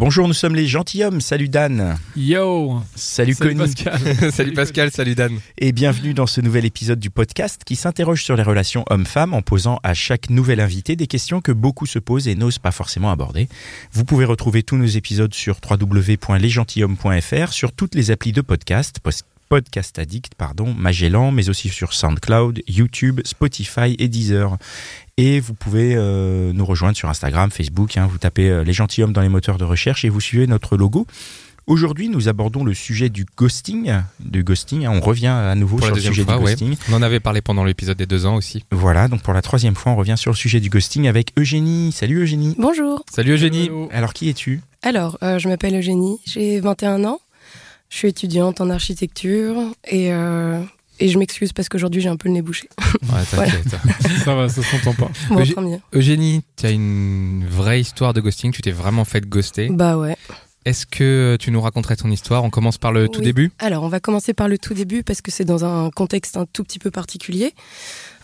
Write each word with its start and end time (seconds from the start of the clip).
Bonjour, 0.00 0.26
nous 0.26 0.32
sommes 0.32 0.54
les 0.54 0.66
gentilshommes. 0.66 1.20
Salut 1.20 1.50
Dan. 1.50 1.98
Yo 2.16 2.80
Salut, 2.94 3.34
Salut 3.34 3.54
Connie. 3.54 3.58
Pascal 3.58 4.32
salut 4.32 4.54
Pascal, 4.54 4.90
salut 4.90 5.14
Dan. 5.14 5.38
Et 5.58 5.72
bienvenue 5.72 6.14
dans 6.14 6.26
ce 6.26 6.40
nouvel 6.40 6.64
épisode 6.64 6.98
du 6.98 7.10
podcast 7.10 7.64
qui 7.66 7.76
s'interroge 7.76 8.24
sur 8.24 8.34
les 8.34 8.42
relations 8.42 8.82
hommes-femmes 8.88 9.34
en 9.34 9.42
posant 9.42 9.78
à 9.82 9.92
chaque 9.92 10.30
nouvel 10.30 10.60
invité 10.60 10.96
des 10.96 11.06
questions 11.06 11.42
que 11.42 11.52
beaucoup 11.52 11.84
se 11.84 11.98
posent 11.98 12.28
et 12.28 12.34
n'osent 12.34 12.58
pas 12.58 12.70
forcément 12.70 13.10
aborder. 13.10 13.46
Vous 13.92 14.06
pouvez 14.06 14.24
retrouver 14.24 14.62
tous 14.62 14.78
nos 14.78 14.86
épisodes 14.86 15.34
sur 15.34 15.58
www.lesgentilhommes.fr, 15.70 17.52
sur 17.52 17.72
toutes 17.72 17.94
les 17.94 18.10
applis 18.10 18.32
de 18.32 18.40
podcast, 18.40 19.00
Podcast 19.50 19.98
Addict, 19.98 20.36
pardon, 20.36 20.72
Magellan, 20.78 21.32
mais 21.32 21.48
aussi 21.48 21.70
sur 21.70 21.92
SoundCloud, 21.92 22.62
YouTube, 22.68 23.20
Spotify 23.24 23.96
et 23.98 24.06
Deezer. 24.06 24.56
Et 25.16 25.40
vous 25.40 25.54
pouvez 25.54 25.94
euh, 25.96 26.52
nous 26.54 26.64
rejoindre 26.64 26.96
sur 26.96 27.08
Instagram, 27.08 27.50
Facebook. 27.50 27.96
hein, 27.96 28.06
vous 28.08 28.18
tapez 28.18 28.48
euh, 28.48 28.62
les 28.62 28.72
gentilshommes 28.72 29.12
dans 29.12 29.22
les 29.22 29.28
moteurs 29.28 29.58
de 29.58 29.64
recherche 29.64 30.04
et 30.04 30.08
vous 30.08 30.20
suivez 30.20 30.46
notre 30.46 30.76
logo. 30.76 31.04
Aujourd'hui, 31.66 32.08
nous 32.08 32.28
abordons 32.28 32.62
le 32.62 32.74
sujet 32.74 33.08
du 33.08 33.26
ghosting. 33.36 33.92
Du 34.20 34.44
ghosting, 34.44 34.86
hein, 34.86 34.92
on 34.94 35.00
revient 35.00 35.26
à 35.26 35.56
nouveau 35.56 35.78
Pour 35.78 35.86
sur 35.86 35.96
le 35.96 36.00
sujet 36.00 36.22
fois, 36.22 36.38
du 36.38 36.44
ouais. 36.44 36.52
ghosting. 36.52 36.76
On 36.88 36.94
en 36.94 37.02
avait 37.02 37.20
parlé 37.20 37.40
pendant 37.40 37.64
l'épisode 37.64 37.98
des 37.98 38.06
deux 38.06 38.26
ans 38.26 38.36
aussi. 38.36 38.64
Voilà, 38.70 39.08
donc 39.08 39.22
pour 39.22 39.34
la 39.34 39.42
troisième 39.42 39.74
fois, 39.74 39.90
on 39.92 39.96
revient 39.96 40.16
sur 40.16 40.30
le 40.30 40.36
sujet 40.36 40.60
du 40.60 40.68
ghosting 40.70 41.08
avec 41.08 41.32
Eugénie. 41.36 41.90
Salut 41.90 42.20
Eugénie. 42.22 42.54
Bonjour. 42.56 43.04
Salut 43.12 43.32
Eugénie. 43.32 43.64
Hello. 43.66 43.88
Alors 43.92 44.12
qui 44.12 44.28
es-tu? 44.28 44.60
Alors, 44.82 45.18
euh, 45.24 45.40
je 45.40 45.48
m'appelle 45.48 45.76
Eugénie, 45.76 46.18
j'ai 46.24 46.60
21 46.60 47.04
ans. 47.04 47.20
Je 47.90 47.96
suis 47.96 48.08
étudiante 48.08 48.60
en 48.60 48.70
architecture 48.70 49.56
et, 49.86 50.12
euh, 50.12 50.62
et 51.00 51.08
je 51.08 51.18
m'excuse 51.18 51.52
parce 51.52 51.68
qu'aujourd'hui 51.68 52.00
j'ai 52.00 52.08
un 52.08 52.16
peu 52.16 52.28
le 52.28 52.34
nez 52.34 52.42
bouché. 52.42 52.68
Ouais, 53.02 53.24
t'inquiète. 53.30 53.76
Ça 54.24 54.34
va, 54.34 54.48
ça 54.48 54.62
s'entend 54.62 54.94
pas. 54.94 55.10
Bon. 55.28 55.80
Eugénie, 55.92 56.42
tu 56.56 56.66
as 56.66 56.70
une 56.70 57.44
vraie 57.48 57.80
histoire 57.80 58.14
de 58.14 58.20
ghosting, 58.20 58.52
tu 58.52 58.62
t'es 58.62 58.70
vraiment 58.70 59.04
fait 59.04 59.28
ghoster. 59.28 59.68
Bah 59.70 59.96
ouais. 59.98 60.16
Est-ce 60.66 60.86
que 60.86 61.36
tu 61.40 61.50
nous 61.50 61.60
raconterais 61.60 61.96
ton 61.96 62.10
histoire? 62.10 62.44
On 62.44 62.50
commence 62.50 62.78
par 62.78 62.92
le 62.92 63.08
tout 63.08 63.20
Oui. 63.20 63.24
début? 63.24 63.50
Alors, 63.58 63.82
on 63.82 63.88
va 63.88 63.98
commencer 63.98 64.34
par 64.34 64.46
le 64.46 64.58
tout 64.58 64.74
début 64.74 65.02
parce 65.02 65.22
que 65.22 65.30
c'est 65.30 65.46
dans 65.46 65.64
un 65.64 65.90
contexte 65.90 66.36
un 66.36 66.44
tout 66.44 66.62
petit 66.64 66.78
peu 66.78 66.90
particulier. 66.90 67.54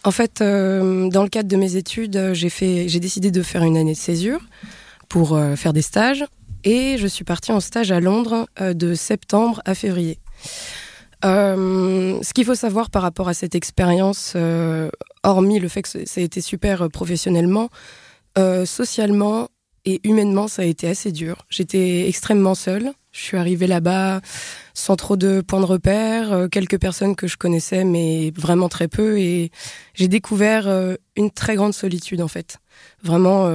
En 0.05 0.11
fait, 0.11 0.42
euh, 0.42 1.08
dans 1.08 1.23
le 1.23 1.30
cadre 1.30 1.48
de 1.48 1.56
mes 1.56 1.77
études, 1.77 2.34
j'ai 2.34 3.01
décidé 3.01 3.30
de 3.30 3.42
faire 3.42 3.64
une 3.64 3.77
année 3.78 3.95
de 3.95 3.98
césure 3.98 4.41
pour 5.08 5.34
euh, 5.34 5.56
faire 5.56 5.73
des 5.73 5.80
stages 5.83 6.25
et 6.67 6.98
je 6.98 7.06
suis 7.06 7.25
partie 7.25 7.53
en 7.53 7.61
stage 7.61 7.92
à 7.92 8.00
Londres 8.00 8.47
euh, 8.61 8.75
de 8.75 8.95
septembre 8.95 9.62
à 9.64 9.75
février. 9.75 10.19
Euh, 11.25 12.19
ce 12.23 12.34
qu'il 12.34 12.45
faut 12.45 12.56
savoir 12.56 12.91
par 12.91 13.03
rapport 13.03 13.28
à 13.28 13.34
cette 13.34 13.55
expérience, 13.55 14.34
euh, 14.36 14.91
hormis 15.23 15.61
le 15.61 15.69
fait 15.69 15.83
que 15.83 15.89
ça 15.89 16.20
a 16.20 16.20
été 16.20 16.41
super 16.42 16.91
professionnellement, 16.91 17.70
socialement 18.67 19.48
et 19.86 20.00
humainement, 20.06 20.47
ça 20.47 20.61
a 20.61 20.64
été 20.67 20.89
assez 20.89 21.11
dur. 21.11 21.47
J'étais 21.48 22.06
extrêmement 22.06 22.55
seule. 22.55 22.92
Je 23.12 23.20
suis 23.20 23.39
arrivée 23.39 23.67
là-bas 23.67 24.20
sans 24.75 24.97
trop 24.97 25.17
de 25.17 25.41
points 25.41 25.61
de 25.61 25.64
repère, 25.64 26.48
quelques 26.51 26.78
personnes 26.78 27.17
que 27.17 27.29
je 27.29 27.39
connaissais, 27.39 27.85
mais 27.85 28.30
vraiment 28.36 28.69
très 28.69 28.89
peu. 28.89 29.19
Et 29.19 29.52
j'ai 29.95 30.08
découvert 30.08 30.69
une 31.17 31.30
très 31.30 31.55
grande 31.55 31.73
solitude, 31.73 32.20
en 32.20 32.29
fait. 32.29 32.58
Vraiment, 33.02 33.51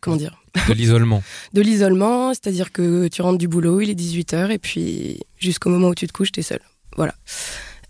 comment 0.00 0.16
dire? 0.16 0.37
De 0.68 0.72
l'isolement. 0.72 1.22
De 1.52 1.60
l'isolement, 1.60 2.30
c'est-à-dire 2.30 2.72
que 2.72 3.08
tu 3.08 3.22
rentres 3.22 3.38
du 3.38 3.48
boulot, 3.48 3.80
il 3.80 3.90
est 3.90 3.98
18h, 3.98 4.50
et 4.50 4.58
puis 4.58 5.20
jusqu'au 5.38 5.70
moment 5.70 5.88
où 5.88 5.94
tu 5.94 6.06
te 6.06 6.12
couches, 6.12 6.32
t'es 6.32 6.42
seul. 6.42 6.60
Voilà. 6.96 7.14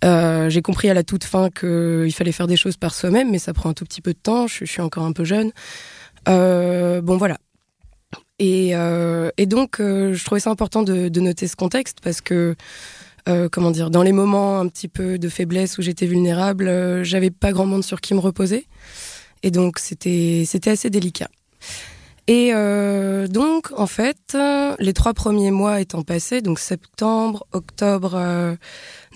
Euh, 0.05 0.49
j'ai 0.49 0.63
compris 0.63 0.89
à 0.89 0.95
la 0.95 1.03
toute 1.03 1.25
fin 1.25 1.51
qu'il 1.51 2.13
fallait 2.13 2.33
faire 2.33 2.47
des 2.47 2.57
choses 2.57 2.77
par 2.77 2.95
soi-même, 2.95 3.31
mais 3.31 3.39
ça 3.39 3.53
prend 3.53 3.71
un 3.71 3.75
tout 3.75 3.85
petit 3.85 4.01
peu 4.01 4.13
de 4.13 4.19
temps. 4.19 4.47
Je, 4.47 4.65
suis 4.65 4.81
encore 4.81 5.05
un 5.05 5.13
peu 5.13 5.25
jeune. 5.25 5.51
Euh, 6.29 7.01
bon, 7.01 7.17
voilà. 7.17 7.39
Et, 8.39 8.71
euh, 8.75 9.31
donc, 9.47 9.77
je 9.81 10.25
trouvais 10.25 10.41
ça 10.41 10.51
important 10.51 10.83
de, 10.83 11.09
de 11.09 11.21
noter 11.21 11.49
ce 11.49 11.57
contexte 11.57 11.99
parce 12.03 12.21
que, 12.21 12.55
comment 13.51 13.71
dire, 13.71 13.91
dans 13.91 14.03
les 14.03 14.13
moments 14.13 14.61
un 14.61 14.69
petit 14.69 14.89
peu 14.89 15.19
de 15.19 15.29
faiblesse 15.29 15.79
où 15.79 15.83
j'étais 15.83 16.07
vulnérable, 16.07 17.03
j'avais 17.03 17.31
pas 17.31 17.53
grand 17.53 17.67
monde 17.67 17.85
sur 17.85 18.01
qui 18.01 18.15
me 18.15 18.21
reposer. 18.21 18.67
Et 19.43 19.51
donc, 19.51 19.79
c'était 19.79 20.47
assez 20.67 20.91
délicat. 20.91 21.29
Et 22.29 22.51
euh, 22.53 23.27
donc, 23.27 23.73
en 23.75 23.87
fait, 23.87 24.35
euh, 24.35 24.77
les 24.79 24.93
trois 24.93 25.15
premiers 25.15 25.51
mois 25.51 25.81
étant 25.81 26.03
passés, 26.03 26.43
donc 26.43 26.59
septembre, 26.59 27.47
octobre, 27.53 28.13
euh, 28.17 28.55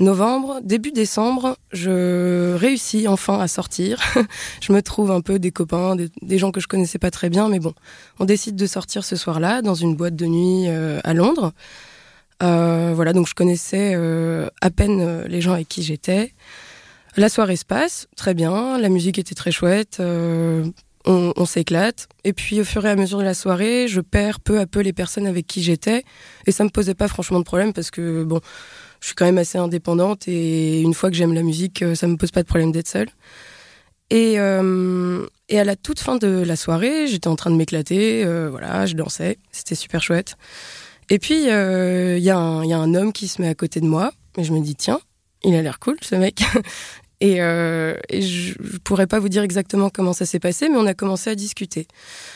novembre, 0.00 0.60
début 0.62 0.92
décembre, 0.92 1.58
je 1.72 2.54
réussis 2.54 3.06
enfin 3.08 3.38
à 3.38 3.48
sortir. 3.48 4.00
je 4.62 4.72
me 4.72 4.80
trouve 4.80 5.10
un 5.10 5.20
peu 5.20 5.38
des 5.38 5.50
copains, 5.50 5.94
des, 5.94 6.38
gens 6.38 6.52
que 6.52 6.60
je 6.60 6.68
connaissais 6.68 6.98
pas 6.98 7.10
très 7.10 7.28
bien, 7.28 7.50
mais 7.50 7.58
bon, 7.58 7.74
on 8.18 8.24
décide 8.24 8.56
de 8.56 8.66
sortir 8.66 9.04
ce 9.04 9.14
soir-là 9.14 9.60
dans 9.60 9.74
une 9.74 9.94
boîte 9.94 10.16
de 10.16 10.24
nuit 10.24 10.68
à 10.68 11.12
Londres. 11.12 11.52
Voilà, 12.40 13.12
donc 13.12 13.28
je 13.28 13.34
connaissais 13.34 13.94
à 14.60 14.70
peine 14.70 15.24
les 15.24 15.42
gens 15.42 15.52
avec 15.52 15.68
qui 15.68 15.82
j'étais. 15.82 16.32
La 17.16 17.28
soirée 17.28 17.56
se 17.56 17.66
passe 17.66 18.08
très 18.16 18.32
bien, 18.32 18.78
la 18.78 18.88
musique 18.88 19.18
était 19.18 19.34
très 19.34 19.52
chouette. 19.52 20.00
On, 21.04 21.44
s'éclate. 21.44 22.08
Et 22.24 22.32
puis 22.32 22.60
au 22.60 22.64
fur 22.64 22.84
et 22.86 22.90
à 22.90 22.96
mesure 22.96 23.18
de 23.18 23.24
la 23.24 23.34
soirée, 23.34 23.88
je 23.88 24.00
perds 24.00 24.40
peu 24.40 24.58
à 24.58 24.66
peu 24.66 24.80
les 24.80 24.92
personnes 24.92 25.26
avec 25.26 25.46
qui 25.46 25.62
j'étais. 25.62 26.04
Et 26.46 26.52
ça 26.52 26.64
me 26.64 26.70
posait 26.70 26.94
pas 26.94 27.08
franchement 27.08 27.38
de 27.38 27.44
problème 27.44 27.72
parce 27.72 27.90
que 27.90 28.24
bon, 28.24 28.40
je 29.00 29.06
suis 29.06 29.14
quand 29.14 29.24
même 29.24 29.38
assez 29.38 29.58
indépendante 29.58 30.28
et 30.28 30.80
une 30.80 30.94
fois 30.94 31.10
que 31.10 31.16
j'aime 31.16 31.34
la 31.34 31.42
musique, 31.42 31.82
euh, 31.82 31.94
ça 31.94 32.06
me 32.06 32.16
pose 32.16 32.30
pas 32.30 32.42
de 32.42 32.48
problème 32.48 32.72
d'être 32.72 32.88
seule. 32.88 33.08
Et, 34.10 34.38
euh, 34.38 35.26
et 35.48 35.58
à 35.58 35.64
la 35.64 35.74
toute 35.74 35.98
fin 35.98 36.16
de 36.16 36.28
la 36.28 36.56
soirée, 36.56 37.06
j'étais 37.06 37.28
en 37.28 37.36
train 37.36 37.50
de 37.50 37.56
m'éclater, 37.56 38.24
euh, 38.24 38.48
voilà, 38.50 38.86
je 38.86 38.94
dansais, 38.94 39.38
c'était 39.50 39.74
super 39.74 40.02
chouette. 40.02 40.36
Et 41.10 41.18
puis 41.18 41.34
il 41.34 41.44
y, 41.44 42.26
y 42.26 42.30
a 42.30 42.36
un 42.36 42.94
homme 42.94 43.12
qui 43.12 43.26
se 43.28 43.42
met 43.42 43.48
à 43.48 43.54
côté 43.54 43.80
de 43.80 43.86
moi, 43.86 44.12
et 44.38 44.44
je 44.44 44.52
me 44.52 44.60
dis 44.60 44.76
tiens, 44.76 45.00
il 45.44 45.54
a 45.54 45.62
l'air 45.62 45.78
cool 45.78 45.96
ce 46.02 46.14
mec. 46.14 46.42
Et, 47.22 47.36
euh, 47.40 47.94
et 48.08 48.20
je, 48.20 48.54
je 48.60 48.78
pourrais 48.78 49.06
pas 49.06 49.20
vous 49.20 49.28
dire 49.28 49.44
exactement 49.44 49.90
comment 49.90 50.12
ça 50.12 50.26
s'est 50.26 50.40
passé, 50.40 50.68
mais 50.68 50.76
on 50.76 50.86
a 50.86 50.92
commencé 50.92 51.30
à 51.30 51.36
discuter. 51.36 51.86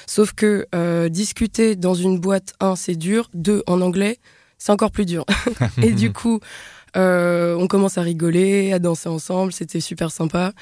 Sauf 0.07 0.33
que 0.33 0.69
euh, 0.77 1.09
discuter 1.09 1.75
dans 1.75 1.95
une 1.95 2.21
boîte, 2.21 2.55
un, 2.61 2.77
c'est 2.77 2.95
dur, 2.95 3.29
deux, 3.35 3.65
en 3.67 3.81
anglais, 3.81 4.21
c'est 4.59 4.71
encore 4.71 4.93
plus 4.93 5.05
dur. 5.05 5.27
et 5.83 5.91
du 5.91 6.13
coup, 6.13 6.39
euh, 6.97 7.57
on 7.57 7.67
commence 7.67 7.99
à 7.99 8.03
rigoler, 8.03 8.73
à 8.73 8.79
danser 8.79 9.09
ensemble, 9.09 9.53
c'était 9.53 9.81
super 9.81 10.13
sympa. 10.13 10.53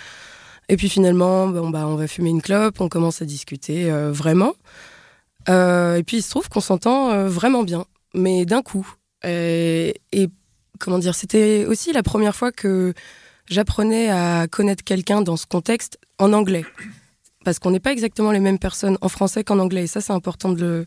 Et 0.70 0.78
puis 0.78 0.88
finalement, 0.88 1.46
bon, 1.48 1.68
bah, 1.68 1.86
on 1.86 1.94
va 1.94 2.08
fumer 2.08 2.30
une 2.30 2.40
clope, 2.40 2.80
on 2.80 2.88
commence 2.88 3.20
à 3.20 3.26
discuter 3.26 3.90
vraiment. 4.10 4.54
Et 5.48 6.02
puis 6.06 6.16
il 6.16 6.22
se 6.22 6.30
trouve 6.30 6.48
qu'on 6.48 6.62
s'entend 6.62 7.28
vraiment 7.28 7.62
bien, 7.62 7.84
mais 8.14 8.46
d'un 8.46 8.62
coup. 8.62 8.90
Et, 9.22 10.00
et 10.12 10.30
comment 10.78 10.98
dire, 10.98 11.14
c'était 11.14 11.66
aussi 11.66 11.92
la 11.92 12.02
première 12.02 12.34
fois 12.34 12.52
que 12.52 12.94
j'apprenais 13.48 14.10
à 14.10 14.46
connaître 14.50 14.84
quelqu'un 14.84 15.22
dans 15.22 15.36
ce 15.36 15.46
contexte 15.46 15.98
en 16.18 16.32
anglais. 16.32 16.64
Parce 17.44 17.58
qu'on 17.58 17.70
n'est 17.72 17.80
pas 17.80 17.92
exactement 17.92 18.32
les 18.32 18.40
mêmes 18.40 18.58
personnes 18.58 18.96
en 19.02 19.10
français 19.10 19.44
qu'en 19.44 19.58
anglais. 19.58 19.84
Et 19.84 19.86
ça, 19.86 20.00
c'est 20.00 20.14
important 20.14 20.50
de 20.52 20.60
le, 20.62 20.86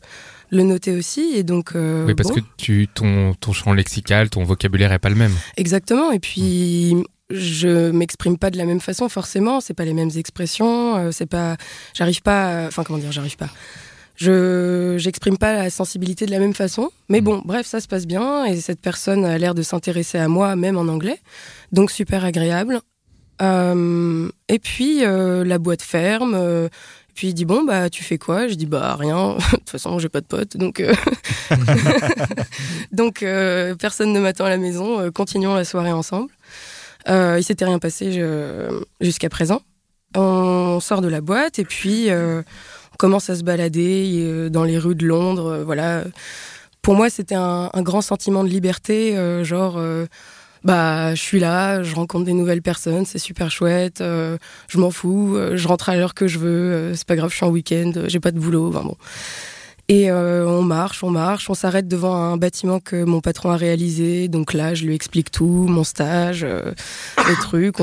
le 0.49 0.63
noter 0.63 0.95
aussi. 0.97 1.33
Et 1.35 1.43
donc, 1.43 1.75
euh, 1.75 2.05
oui, 2.07 2.15
parce 2.15 2.29
bon, 2.29 2.35
que 2.35 2.39
tu, 2.57 2.87
ton, 2.91 3.35
ton 3.35 3.53
champ 3.53 3.73
lexical, 3.73 4.31
ton 4.31 4.43
vocabulaire 4.43 4.91
est 4.91 4.97
pas 4.97 5.09
le 5.09 5.15
même. 5.15 5.33
exactement. 5.55 6.11
Et 6.11 6.17
puis, 6.19 6.95
je 7.29 7.91
m'exprime 7.91 8.39
pas 8.39 8.49
de 8.49 8.57
la 8.57 8.65
même 8.65 8.79
façon 8.79 9.07
forcément. 9.07 9.61
C'est 9.61 9.75
pas 9.75 9.85
les 9.85 9.93
mêmes 9.93 10.09
expressions. 10.15 10.95
euh, 10.97 11.11
c'est 11.11 11.27
pas, 11.27 11.57
j'arrive 11.93 12.23
pas. 12.23 12.63
à- 12.63 12.67
Enfin, 12.69 12.83
comment 12.83 12.97
dire, 12.97 13.11
j'arrive 13.11 13.37
pas. 13.37 13.49
Je 14.17 14.95
j'exprime 14.97 15.37
pas 15.37 15.53
la 15.53 15.69
sensibilité 15.69 16.25
de 16.25 16.31
la 16.31 16.39
même 16.39 16.55
façon. 16.55 16.89
Mais 17.07 17.21
bon, 17.21 17.41
bref, 17.45 17.67
ça 17.67 17.79
se 17.79 17.87
passe 17.87 18.05
bien 18.07 18.45
et 18.45 18.59
cette 18.59 18.81
personne 18.81 19.23
a 19.23 19.37
l'air 19.37 19.53
de 19.53 19.61
s'intéresser 19.61 20.17
à 20.17 20.27
moi, 20.27 20.55
même 20.55 20.75
en 20.77 20.87
anglais. 20.87 21.19
Donc 21.71 21.91
super 21.91 22.25
agréable. 22.25 22.79
Euh, 23.43 24.27
et 24.49 24.57
puis 24.57 25.05
euh, 25.05 25.43
la 25.45 25.59
boîte 25.59 25.83
ferme. 25.83 26.33
euh, 26.35 26.65
et 26.67 27.13
puis 27.13 27.27
il 27.29 27.33
dit 27.35 27.45
bon 27.45 27.63
bah 27.63 27.89
tu 27.91 28.03
fais 28.03 28.17
quoi? 28.17 28.47
Je 28.47 28.55
dis 28.55 28.65
bah 28.65 28.95
rien. 28.99 29.35
de 29.51 29.57
toute 29.57 29.69
façon 29.69 29.99
j'ai 29.99 30.09
pas 30.09 30.21
de 30.21 30.25
potes 30.25 30.57
donc 30.57 30.79
euh, 30.79 30.93
donc 32.91 33.23
euh, 33.23 33.75
personne 33.75 34.13
ne 34.13 34.19
m'attend 34.19 34.45
à 34.45 34.49
la 34.49 34.57
maison. 34.57 34.99
euh, 34.99 35.11
continuons 35.11 35.53
la 35.55 35.65
soirée 35.65 35.91
ensemble. 35.91 36.31
Euh, 37.09 37.37
il 37.39 37.43
s'était 37.43 37.65
rien 37.65 37.79
passé 37.79 38.11
je- 38.11 38.81
jusqu'à 39.01 39.29
présent. 39.29 39.61
On 40.15 40.79
sort 40.79 41.01
de 41.01 41.07
la 41.07 41.21
boîte 41.21 41.59
et 41.59 41.65
puis 41.65 42.09
euh, 42.09 42.41
commence 42.97 43.29
à 43.29 43.35
se 43.35 43.43
balader 43.43 44.21
euh, 44.23 44.49
dans 44.49 44.63
les 44.63 44.77
rues 44.77 44.95
de 44.95 45.05
Londres. 45.05 45.47
euh, 45.47 45.63
voilà. 45.63 46.03
Pour 46.81 46.95
moi, 46.95 47.09
c'était 47.09 47.35
un, 47.35 47.69
grand 47.77 48.01
sentiment 48.01 48.43
de 48.43 48.49
liberté, 48.49 49.17
euh, 49.17 49.43
genre. 49.43 49.81
bah, 50.63 51.15
je 51.15 51.21
suis 51.21 51.39
là, 51.39 51.83
je 51.83 51.93
rencontre 51.93 52.25
des 52.25 52.33
nouvelles 52.33 52.61
personnes, 52.61 53.05
c'est 53.05 53.19
super 53.19 53.51
chouette, 53.51 53.99
je 53.99 54.77
m'en 54.77 54.89
fous, 54.89 55.37
je 55.53 55.67
rentre 55.67 55.89
à 55.89 55.97
l'heure 55.97 56.13
que 56.13 56.27
je 56.27 56.39
veux, 56.39 56.71
euh, 56.71 56.95
c'est 56.95 57.05
pas 57.05 57.17
grave, 57.17 57.29
je 57.29 57.35
suis 57.35 57.45
en 57.45 57.49
week-end, 57.49 57.91
j'ai 58.07 58.19
pas 58.21 58.31
de 58.31 58.39
boulot, 58.39 58.69
enfin 58.69 58.83
bon. 58.83 58.95
Et 59.89 60.11
on 60.11 60.61
marche, 60.63 61.03
on 61.03 61.09
marche, 61.09 61.49
on 61.49 61.53
s'arrête 61.53 61.87
devant 61.89 62.15
un 62.15 62.37
bâtiment 62.37 62.79
que 62.79 63.03
mon 63.03 63.21
patron 63.21 63.51
a 63.51 63.57
réalisé. 63.57 64.27
Donc 64.27 64.53
là, 64.53 64.73
je 64.73 64.85
lui 64.85 64.95
explique 64.95 65.31
tout, 65.31 65.65
mon 65.67 65.83
stage, 65.85 66.45
les 66.45 67.35
trucs. 67.41 67.79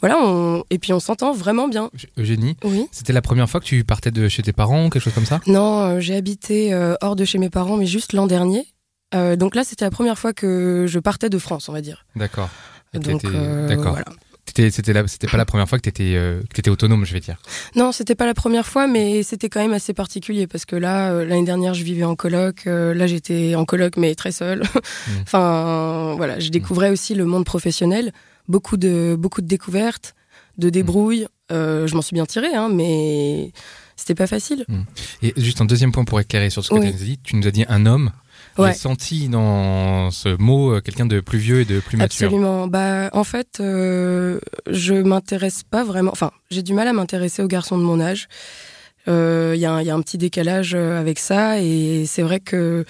Voilà, 0.00 0.18
on... 0.20 0.62
et 0.70 0.78
puis 0.78 0.92
on 0.92 1.00
s'entend 1.00 1.32
vraiment 1.32 1.68
bien. 1.68 1.90
Eugénie, 2.18 2.56
Oui. 2.64 2.86
c'était 2.92 3.12
la 3.12 3.22
première 3.22 3.48
fois 3.48 3.60
que 3.60 3.64
tu 3.64 3.82
partais 3.84 4.10
de 4.10 4.28
chez 4.28 4.42
tes 4.42 4.52
parents 4.52 4.86
ou 4.86 4.90
quelque 4.90 5.02
chose 5.02 5.14
comme 5.14 5.24
ça? 5.26 5.40
Non, 5.46 5.80
euh, 5.80 6.00
j'ai 6.00 6.14
habité 6.16 6.74
euh, 6.74 6.94
hors 7.00 7.16
de 7.16 7.24
chez 7.24 7.38
mes 7.38 7.50
parents, 7.50 7.76
mais 7.76 7.86
juste 7.86 8.12
l'an 8.12 8.26
dernier. 8.26 8.66
Euh, 9.14 9.36
donc 9.36 9.54
là, 9.54 9.64
c'était 9.64 9.84
la 9.84 9.90
première 9.90 10.18
fois 10.18 10.32
que 10.32 10.86
je 10.88 10.98
partais 10.98 11.30
de 11.30 11.38
France, 11.38 11.68
on 11.68 11.72
va 11.72 11.80
dire. 11.80 12.04
D'accord. 12.16 12.50
Donc, 12.94 13.24
voilà. 13.24 14.04
C'était 14.56 15.26
pas 15.26 15.36
la 15.36 15.44
première 15.44 15.68
fois 15.68 15.78
que 15.78 15.90
euh, 16.00 16.40
que 16.42 16.54
t'étais 16.54 16.70
autonome, 16.70 17.04
je 17.04 17.12
vais 17.12 17.20
dire. 17.20 17.36
Non, 17.74 17.92
c'était 17.92 18.14
pas 18.14 18.24
la 18.26 18.32
première 18.34 18.66
fois, 18.66 18.86
mais 18.86 19.22
c'était 19.22 19.48
quand 19.48 19.60
même 19.60 19.74
assez 19.74 19.92
particulier 19.92 20.46
parce 20.46 20.64
que 20.64 20.76
là, 20.76 21.10
euh, 21.10 21.24
l'année 21.26 21.44
dernière, 21.44 21.74
je 21.74 21.82
vivais 21.84 22.04
en 22.04 22.14
coloc. 22.16 22.66
euh, 22.66 22.94
là, 22.94 23.06
j'étais 23.06 23.54
en 23.54 23.64
coloc, 23.64 23.96
mais 23.96 24.14
très 24.14 24.32
seule. 24.32 24.62
enfin, 25.22 26.14
voilà, 26.16 26.38
je 26.38 26.48
découvrais 26.50 26.90
aussi 26.90 27.14
le 27.14 27.26
monde 27.26 27.44
professionnel, 27.44 28.12
beaucoup 28.48 28.76
de 28.76 29.16
beaucoup 29.18 29.40
de 29.42 29.46
découvertes, 29.46 30.14
de 30.58 30.70
débrouilles. 30.70 31.26
Euh, 31.52 31.86
je 31.86 31.94
m'en 31.94 32.02
suis 32.02 32.14
bien 32.14 32.26
tirée, 32.26 32.54
hein, 32.54 32.68
mais 32.72 33.52
c'était 33.96 34.14
pas 34.16 34.26
facile. 34.26 34.64
Et 35.22 35.32
juste 35.36 35.60
un 35.60 35.64
deuxième 35.64 35.92
point 35.92 36.04
pour 36.04 36.18
éclairer 36.20 36.50
sur 36.50 36.64
ce 36.64 36.70
que 36.70 36.74
Oui. 36.74 36.80
tu 36.82 36.86
as 36.88 36.92
dit, 36.92 37.18
tu 37.22 37.36
nous 37.36 37.46
as 37.46 37.50
dit 37.52 37.64
un 37.68 37.86
homme. 37.86 38.10
Ouais. 38.58 38.72
J'ai 38.72 38.78
senti 38.78 39.28
dans 39.28 40.10
ce 40.10 40.30
mot 40.40 40.72
euh, 40.72 40.80
quelqu'un 40.80 41.06
de 41.06 41.20
plus 41.20 41.38
vieux 41.38 41.60
et 41.60 41.64
de 41.66 41.78
plus 41.80 41.96
mature. 41.98 42.26
Absolument. 42.26 42.66
Bah, 42.68 43.10
en 43.12 43.22
fait, 43.24 43.58
euh, 43.60 44.40
je 44.70 44.94
m'intéresse 44.94 45.62
pas 45.62 45.84
vraiment. 45.84 46.10
Enfin, 46.10 46.30
j'ai 46.50 46.62
du 46.62 46.72
mal 46.72 46.88
à 46.88 46.92
m'intéresser 46.94 47.42
aux 47.42 47.48
garçons 47.48 47.76
de 47.78 47.82
mon 47.82 48.00
âge. 48.00 48.28
Euh, 49.08 49.52
Il 49.54 49.60
y, 49.60 49.66
a 49.66 49.72
un- 49.72 49.80
il 49.82 49.86
y 49.86 49.90
a 49.90 49.94
un 49.94 50.00
petit 50.00 50.18
décalage 50.18 50.74
euh, 50.74 50.98
avec 50.98 51.18
ça, 51.18 51.60
et 51.60 52.04
c'est 52.06 52.22
vrai 52.22 52.40
que 52.40 52.84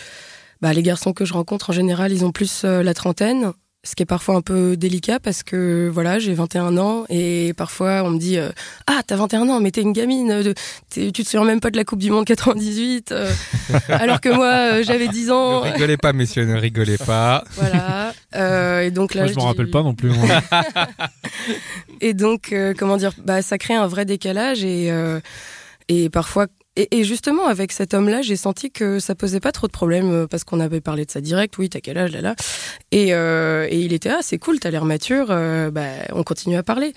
bah, 0.63 0.73
les 0.73 0.83
garçons 0.83 1.13
que 1.13 1.25
je 1.25 1.33
rencontre 1.35 1.71
en 1.71 1.73
général, 1.75 2.13
ils 2.13 2.25
ont 2.25 2.33
plus 2.33 2.63
euh, 2.65 2.83
la 2.83 2.95
trentaine, 2.95 3.53
ce 3.87 3.95
qui 3.95 4.03
est 4.03 4.07
parfois 4.07 4.35
un 4.35 4.41
peu 4.43 4.77
délicat 4.77 5.21
parce 5.21 5.43
que 5.43 5.89
voilà, 5.93 6.19
j'ai 6.19 6.35
21 6.35 6.77
ans 6.77 7.05
et 7.09 7.53
parfois 7.57 8.03
on 8.05 8.11
me 8.11 8.19
dit 8.19 8.37
euh, 8.37 8.51
ah 8.87 9.01
t'as 9.07 9.17
21 9.17 9.49
ans 9.49 9.61
mais 9.61 9.71
t'es 9.71 9.81
une 9.83 9.93
gamine, 9.93 10.31
euh, 10.31 10.53
t'es- 10.91 11.13
tu 11.13 11.23
te 11.25 11.29
souviens 11.29 11.47
même 11.47 11.61
pas 11.61 11.71
de 11.71 11.77
la 11.77 11.85
Coupe 11.85 12.01
du 12.01 12.11
Monde 12.11 12.25
98, 12.27 13.13
euh, 13.13 13.31
alors 13.89 14.21
que 14.21 14.29
moi 14.29 14.47
euh, 14.79 14.83
j'avais 14.85 15.09
10 15.09 15.29
Ne 15.29 15.33
ans. 15.33 15.61
rigolez 15.61 15.97
pas, 15.97 16.13
messieurs, 16.13 16.45
ne 16.45 16.57
rigolez 16.57 16.99
pas. 16.99 17.45
Voilà. 17.57 18.13
Euh, 18.35 18.81
et 18.83 18.91
donc 18.91 19.15
là, 19.15 19.23
Moi, 19.23 19.31
je 19.33 19.35
m'en 19.37 19.43
dis- 19.43 19.47
rappelle 19.49 19.71
pas 19.71 19.83
non 19.83 19.95
plus. 19.95 20.11
moi. 20.11 20.27
Et 22.01 22.13
donc, 22.15 22.53
euh, 22.53 22.75
comment 22.77 22.97
dire, 22.97 23.13
bah, 23.25 23.41
ça 23.43 23.57
crée 23.59 23.75
un 23.75 23.87
vrai 23.87 24.05
décalage 24.05 24.65
et, 24.65 24.91
euh, 24.91 25.21
et 25.89 26.11
parfois. 26.11 26.47
Et, 26.77 26.99
et 26.99 27.05
justement, 27.05 27.47
avec 27.47 27.73
cet 27.73 27.95
homme-là, 27.95 28.21
j'ai 28.23 28.37
senti 28.37 28.71
que 28.71 28.99
ça 28.99 29.15
posait 29.15 29.41
pas 29.41 29.51
trop 29.53 29.67
de 29.67 29.73
problèmes 29.73 30.11
euh, 30.13 30.27
parce 30.27 30.45
qu'on 30.45 30.61
avait 30.61 30.81
parlé 30.83 31.05
de 31.07 31.11
ça 31.11 31.21
direct. 31.21 31.57
Oui, 31.59 31.71
t'as 31.71 31.81
quel 31.81 31.97
âge 31.99 32.13
là 32.13 32.21
là 32.21 32.35
et, 32.93 33.15
euh, 33.15 33.67
et 33.71 33.81
il 33.81 33.93
était 33.93 34.11
ah 34.11 34.19
c'est 34.23 34.39
cool, 34.39 34.61
t'as 34.61 34.71
l'air 34.71 34.85
mature. 34.85 35.29
euh, 35.31 35.71
bah, 35.71 35.87
on 36.13 36.23
continue 36.23 36.57
à 36.57 36.63
parler. 36.63 36.93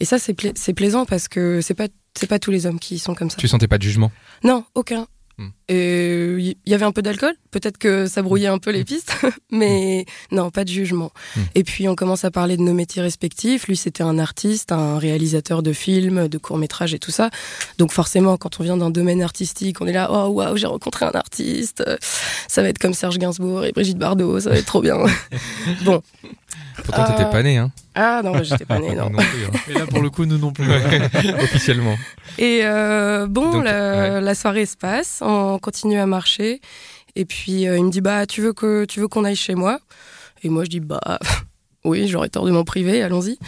Et 0.00 0.04
ça 0.04 0.18
c'est 0.18 0.34
pla- 0.34 0.52
c'est 0.54 0.72
plaisant 0.74 1.04
parce 1.04 1.28
que 1.28 1.60
c'est 1.60 1.74
pas 1.74 1.88
c'est 2.16 2.28
pas 2.28 2.38
tous 2.38 2.50
les 2.52 2.66
hommes 2.66 2.78
qui 2.78 2.98
sont 3.00 3.14
comme 3.14 3.28
ça. 3.30 3.36
Tu 3.38 3.48
sentais 3.48 3.66
pas 3.68 3.78
de 3.78 3.82
jugement? 3.82 4.12
Non, 4.44 4.64
aucun. 4.76 5.06
Hmm. 5.36 5.48
Et 5.68 6.54
il 6.64 6.70
y 6.70 6.74
avait 6.74 6.84
un 6.84 6.92
peu 6.92 7.02
d'alcool, 7.02 7.34
peut-être 7.50 7.76
que 7.78 8.06
ça 8.06 8.22
brouillait 8.22 8.48
un 8.48 8.58
peu 8.58 8.70
les 8.70 8.84
pistes, 8.84 9.16
mais 9.50 10.06
non, 10.30 10.50
pas 10.50 10.62
de 10.62 10.68
jugement. 10.68 11.10
Hmm. 11.34 11.40
Et 11.54 11.64
puis 11.64 11.88
on 11.88 11.96
commence 11.96 12.24
à 12.24 12.30
parler 12.30 12.56
de 12.56 12.62
nos 12.62 12.74
métiers 12.74 13.02
respectifs. 13.02 13.66
Lui, 13.66 13.76
c'était 13.76 14.04
un 14.04 14.18
artiste, 14.18 14.70
un 14.70 14.98
réalisateur 14.98 15.62
de 15.62 15.72
films, 15.72 16.28
de 16.28 16.38
courts-métrages 16.38 16.94
et 16.94 16.98
tout 16.98 17.10
ça. 17.10 17.30
Donc 17.78 17.90
forcément, 17.90 18.36
quand 18.36 18.60
on 18.60 18.62
vient 18.62 18.76
d'un 18.76 18.90
domaine 18.90 19.22
artistique, 19.22 19.80
on 19.80 19.86
est 19.86 19.92
là, 19.92 20.08
oh 20.10 20.28
waouh, 20.28 20.56
j'ai 20.56 20.68
rencontré 20.68 21.04
un 21.04 21.12
artiste. 21.12 21.82
Ça 22.46 22.62
va 22.62 22.68
être 22.68 22.78
comme 22.78 22.94
Serge 22.94 23.18
Gainsbourg 23.18 23.64
et 23.64 23.72
Brigitte 23.72 23.98
Bardot, 23.98 24.38
ça 24.40 24.50
va 24.50 24.56
être 24.56 24.66
trop 24.66 24.82
bien. 24.82 24.98
bon, 25.84 26.00
Pourtant, 26.84 27.04
t'étais 27.04 27.30
pas 27.30 27.42
né, 27.42 27.58
hein 27.58 27.70
ah 27.96 28.22
non, 28.24 28.32
bah, 28.32 28.42
j'étais 28.42 28.64
pas 28.64 28.80
née, 28.80 28.94
non. 28.96 29.08
Non 29.08 29.18
plus, 29.18 29.44
hein. 29.44 29.60
Et 29.68 29.74
là, 29.74 29.86
pour 29.86 30.02
le 30.02 30.10
coup, 30.10 30.24
nous 30.24 30.36
non 30.36 30.52
plus. 30.52 30.66
officiellement. 31.42 31.96
Et 32.38 32.60
euh, 32.64 33.26
bon, 33.28 33.52
Donc, 33.52 33.64
la, 33.64 34.14
ouais. 34.14 34.20
la 34.20 34.34
soirée 34.34 34.66
se 34.66 34.76
passe, 34.76 35.20
on 35.22 35.58
continue 35.60 35.98
à 35.98 36.06
marcher. 36.06 36.60
Et 37.16 37.24
puis 37.24 37.68
euh, 37.68 37.78
il 37.78 37.84
me 37.84 37.90
dit 37.90 38.00
bah 38.00 38.26
tu 38.26 38.40
veux 38.40 38.52
que 38.52 38.84
tu 38.86 38.98
veux 38.98 39.08
qu'on 39.08 39.24
aille 39.24 39.36
chez 39.36 39.54
moi? 39.54 39.78
Et 40.42 40.48
moi 40.48 40.64
je 40.64 40.70
dis 40.70 40.80
bah 40.80 41.00
oui, 41.84 42.08
j'aurais 42.08 42.28
tort 42.28 42.46
de 42.46 42.50
m'en 42.50 42.64
priver, 42.64 43.02
allons-y. 43.02 43.38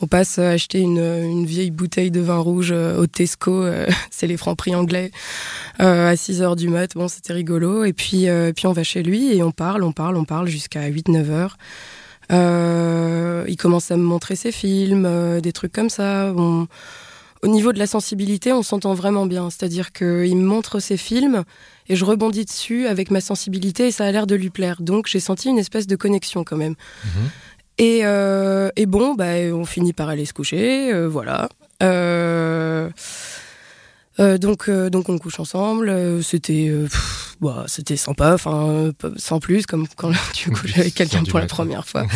On 0.00 0.06
passe 0.06 0.38
euh, 0.38 0.52
acheter 0.52 0.80
une, 0.80 0.98
une 0.98 1.46
vieille 1.46 1.70
bouteille 1.70 2.10
de 2.10 2.20
vin 2.20 2.38
rouge 2.38 2.72
euh, 2.72 2.98
au 2.98 3.06
Tesco, 3.06 3.62
euh, 3.62 3.86
c'est 4.10 4.26
les 4.26 4.36
francs 4.36 4.58
prix 4.58 4.74
anglais, 4.74 5.10
euh, 5.80 6.10
à 6.10 6.16
6 6.16 6.42
heures 6.42 6.56
du 6.56 6.68
mat. 6.68 6.94
Bon, 6.94 7.08
c'était 7.08 7.32
rigolo. 7.32 7.84
Et 7.84 7.92
puis, 7.92 8.28
euh, 8.28 8.52
puis 8.52 8.66
on 8.66 8.72
va 8.72 8.82
chez 8.82 9.02
lui 9.02 9.34
et 9.34 9.42
on 9.42 9.52
parle, 9.52 9.84
on 9.84 9.92
parle, 9.92 10.16
on 10.16 10.24
parle 10.24 10.48
jusqu'à 10.48 10.88
8-9 10.90 11.30
heures. 11.30 11.56
Euh, 12.32 13.44
il 13.48 13.56
commence 13.56 13.90
à 13.90 13.96
me 13.96 14.02
montrer 14.02 14.36
ses 14.36 14.52
films, 14.52 15.04
euh, 15.06 15.40
des 15.40 15.52
trucs 15.52 15.72
comme 15.72 15.90
ça. 15.90 16.32
Bon, 16.32 16.66
au 17.42 17.48
niveau 17.48 17.72
de 17.72 17.78
la 17.78 17.86
sensibilité, 17.86 18.52
on 18.52 18.62
s'entend 18.62 18.94
vraiment 18.94 19.26
bien. 19.26 19.50
C'est-à-dire 19.50 19.92
qu'il 19.92 20.36
me 20.36 20.44
montre 20.44 20.80
ses 20.80 20.96
films 20.96 21.44
et 21.88 21.96
je 21.96 22.04
rebondis 22.04 22.44
dessus 22.46 22.86
avec 22.86 23.10
ma 23.10 23.20
sensibilité 23.20 23.88
et 23.88 23.90
ça 23.90 24.06
a 24.06 24.10
l'air 24.10 24.26
de 24.26 24.34
lui 24.34 24.50
plaire. 24.50 24.80
Donc 24.80 25.06
j'ai 25.06 25.20
senti 25.20 25.48
une 25.50 25.58
espèce 25.58 25.86
de 25.86 25.96
connexion 25.96 26.44
quand 26.44 26.56
même. 26.56 26.74
Mhm. 27.04 27.30
Et, 27.78 28.00
euh, 28.04 28.70
et 28.76 28.86
bon, 28.86 29.14
bah, 29.14 29.34
on 29.52 29.64
finit 29.64 29.92
par 29.92 30.08
aller 30.08 30.24
se 30.24 30.32
coucher, 30.32 30.92
euh, 30.92 31.08
voilà. 31.08 31.48
Euh, 31.82 32.88
euh, 34.20 34.38
donc, 34.38 34.68
euh, 34.68 34.88
donc 34.90 35.08
on 35.08 35.18
couche 35.18 35.40
ensemble. 35.40 35.88
euh, 35.88 36.22
c'était, 36.22 36.68
euh, 36.70 36.86
bah, 37.40 37.64
c'était 37.66 37.96
sympa, 37.96 38.34
enfin, 38.34 38.90
sans 39.16 39.38
plus, 39.40 39.66
comme 39.66 39.86
quand 39.96 40.10
tu 40.34 40.50
couches 40.50 40.78
avec 40.78 40.94
quelqu'un 40.94 41.22
du 41.22 41.30
pour 41.30 41.38
la 41.40 41.46
première 41.46 41.86
fois. 41.86 42.02
Ouais. 42.02 42.08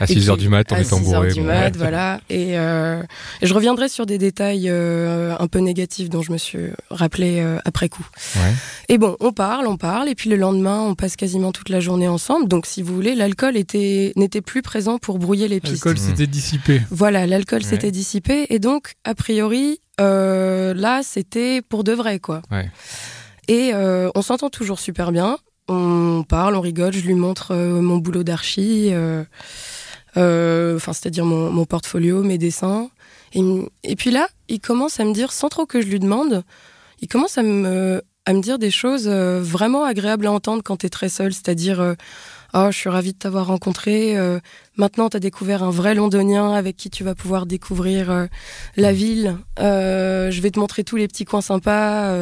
À 0.00 0.04
Et 0.04 0.06
6 0.14 0.28
heures 0.30 0.36
puis, 0.36 0.44
du 0.44 0.48
mat, 0.50 0.70
en 0.72 0.76
à 0.76 0.80
étant 0.80 0.98
6 0.98 1.12
heures 1.12 1.20
bourré. 1.20 1.32
du 1.32 1.40
bon, 1.40 1.46
mat, 1.46 1.64
ouais. 1.66 1.72
voilà. 1.76 2.20
Et, 2.30 2.58
euh, 2.58 3.02
et 3.40 3.46
je 3.46 3.54
reviendrai 3.54 3.88
sur 3.88 4.06
des 4.06 4.18
détails 4.18 4.68
euh, 4.68 5.34
un 5.38 5.46
peu 5.46 5.58
négatifs 5.60 6.08
dont 6.10 6.22
je 6.22 6.32
me 6.32 6.38
suis 6.38 6.58
rappelé 6.90 7.40
euh, 7.40 7.58
après 7.64 7.88
coup. 7.88 8.06
Ouais. 8.36 8.52
Et 8.88 8.98
bon, 8.98 9.16
on 9.20 9.32
parle, 9.32 9.66
on 9.66 9.76
parle, 9.76 10.08
et 10.08 10.14
puis 10.14 10.28
le 10.30 10.36
lendemain, 10.36 10.80
on 10.80 10.94
passe 10.94 11.16
quasiment 11.16 11.52
toute 11.52 11.68
la 11.68 11.80
journée 11.80 12.08
ensemble. 12.08 12.48
Donc, 12.48 12.66
si 12.66 12.82
vous 12.82 12.94
voulez, 12.94 13.14
l'alcool 13.14 13.56
était 13.56 14.12
n'était 14.16 14.40
plus 14.42 14.62
présent 14.62 14.98
pour 14.98 15.18
brouiller 15.18 15.48
les 15.48 15.60
pistes. 15.60 15.84
L'alcool 15.84 15.98
s'était 15.98 16.26
dissipé. 16.26 16.80
Voilà, 16.90 17.26
l'alcool 17.26 17.62
Ouais. 17.62 17.68
s'était 17.68 17.90
dissipé, 17.90 18.46
et 18.50 18.58
donc, 18.58 18.94
a 19.04 19.14
priori, 19.14 19.78
euh, 20.00 20.74
là, 20.74 21.00
c'était 21.04 21.62
pour 21.62 21.84
de 21.84 21.92
vrai, 21.92 22.18
quoi. 22.18 22.42
Ouais. 22.50 22.68
Et 23.48 23.72
euh, 23.74 24.10
on 24.14 24.22
s'entend 24.22 24.50
toujours 24.50 24.78
super 24.78 25.12
bien. 25.12 25.38
On 25.68 26.24
parle, 26.28 26.56
on 26.56 26.60
rigole, 26.60 26.92
je 26.92 27.00
lui 27.00 27.14
montre 27.14 27.52
euh, 27.52 27.80
mon 27.80 27.96
boulot 27.96 28.22
d'archi, 28.22 28.90
euh, 28.92 29.24
euh, 30.18 30.76
enfin, 30.76 30.92
c'est-à-dire 30.92 31.24
mon, 31.24 31.50
mon 31.50 31.64
portfolio, 31.64 32.22
mes 32.22 32.36
dessins. 32.36 32.90
Et, 33.32 33.96
puis 33.96 34.10
là, 34.10 34.28
il 34.48 34.60
commence 34.60 35.00
à 35.00 35.04
me 35.04 35.12
dire, 35.12 35.32
sans 35.32 35.48
trop 35.48 35.66
que 35.66 35.80
je 35.80 35.86
lui 35.86 35.98
demande, 35.98 36.44
il 37.00 37.08
commence 37.08 37.36
à 37.38 37.42
me, 37.42 38.02
à 38.26 38.32
me 38.32 38.40
dire 38.40 38.58
des 38.60 38.70
choses 38.70 39.08
vraiment 39.08 39.82
agréables 39.82 40.26
à 40.26 40.32
entendre 40.32 40.62
quand 40.62 40.76
t'es 40.76 40.88
très 40.88 41.08
seul, 41.08 41.32
c'est-à-dire, 41.32 41.96
oh, 42.54 42.66
je 42.70 42.76
suis 42.76 42.88
ravie 42.88 43.12
de 43.12 43.18
t'avoir 43.18 43.46
rencontré. 43.48 44.16
euh, 44.16 44.38
maintenant, 44.76 45.08
t'as 45.08 45.18
découvert 45.18 45.62
un 45.62 45.70
vrai 45.70 45.94
Londonien 45.94 46.52
avec 46.52 46.76
qui 46.76 46.90
tu 46.90 47.04
vas 47.04 47.14
pouvoir 47.14 47.46
découvrir 47.46 48.28
la 48.76 48.92
ville. 48.92 49.36
Euh, 49.58 50.30
je 50.30 50.40
vais 50.40 50.50
te 50.50 50.60
montrer 50.60 50.84
tous 50.84 50.96
les 50.96 51.08
petits 51.08 51.24
coins 51.24 51.40
sympas. 51.40 52.14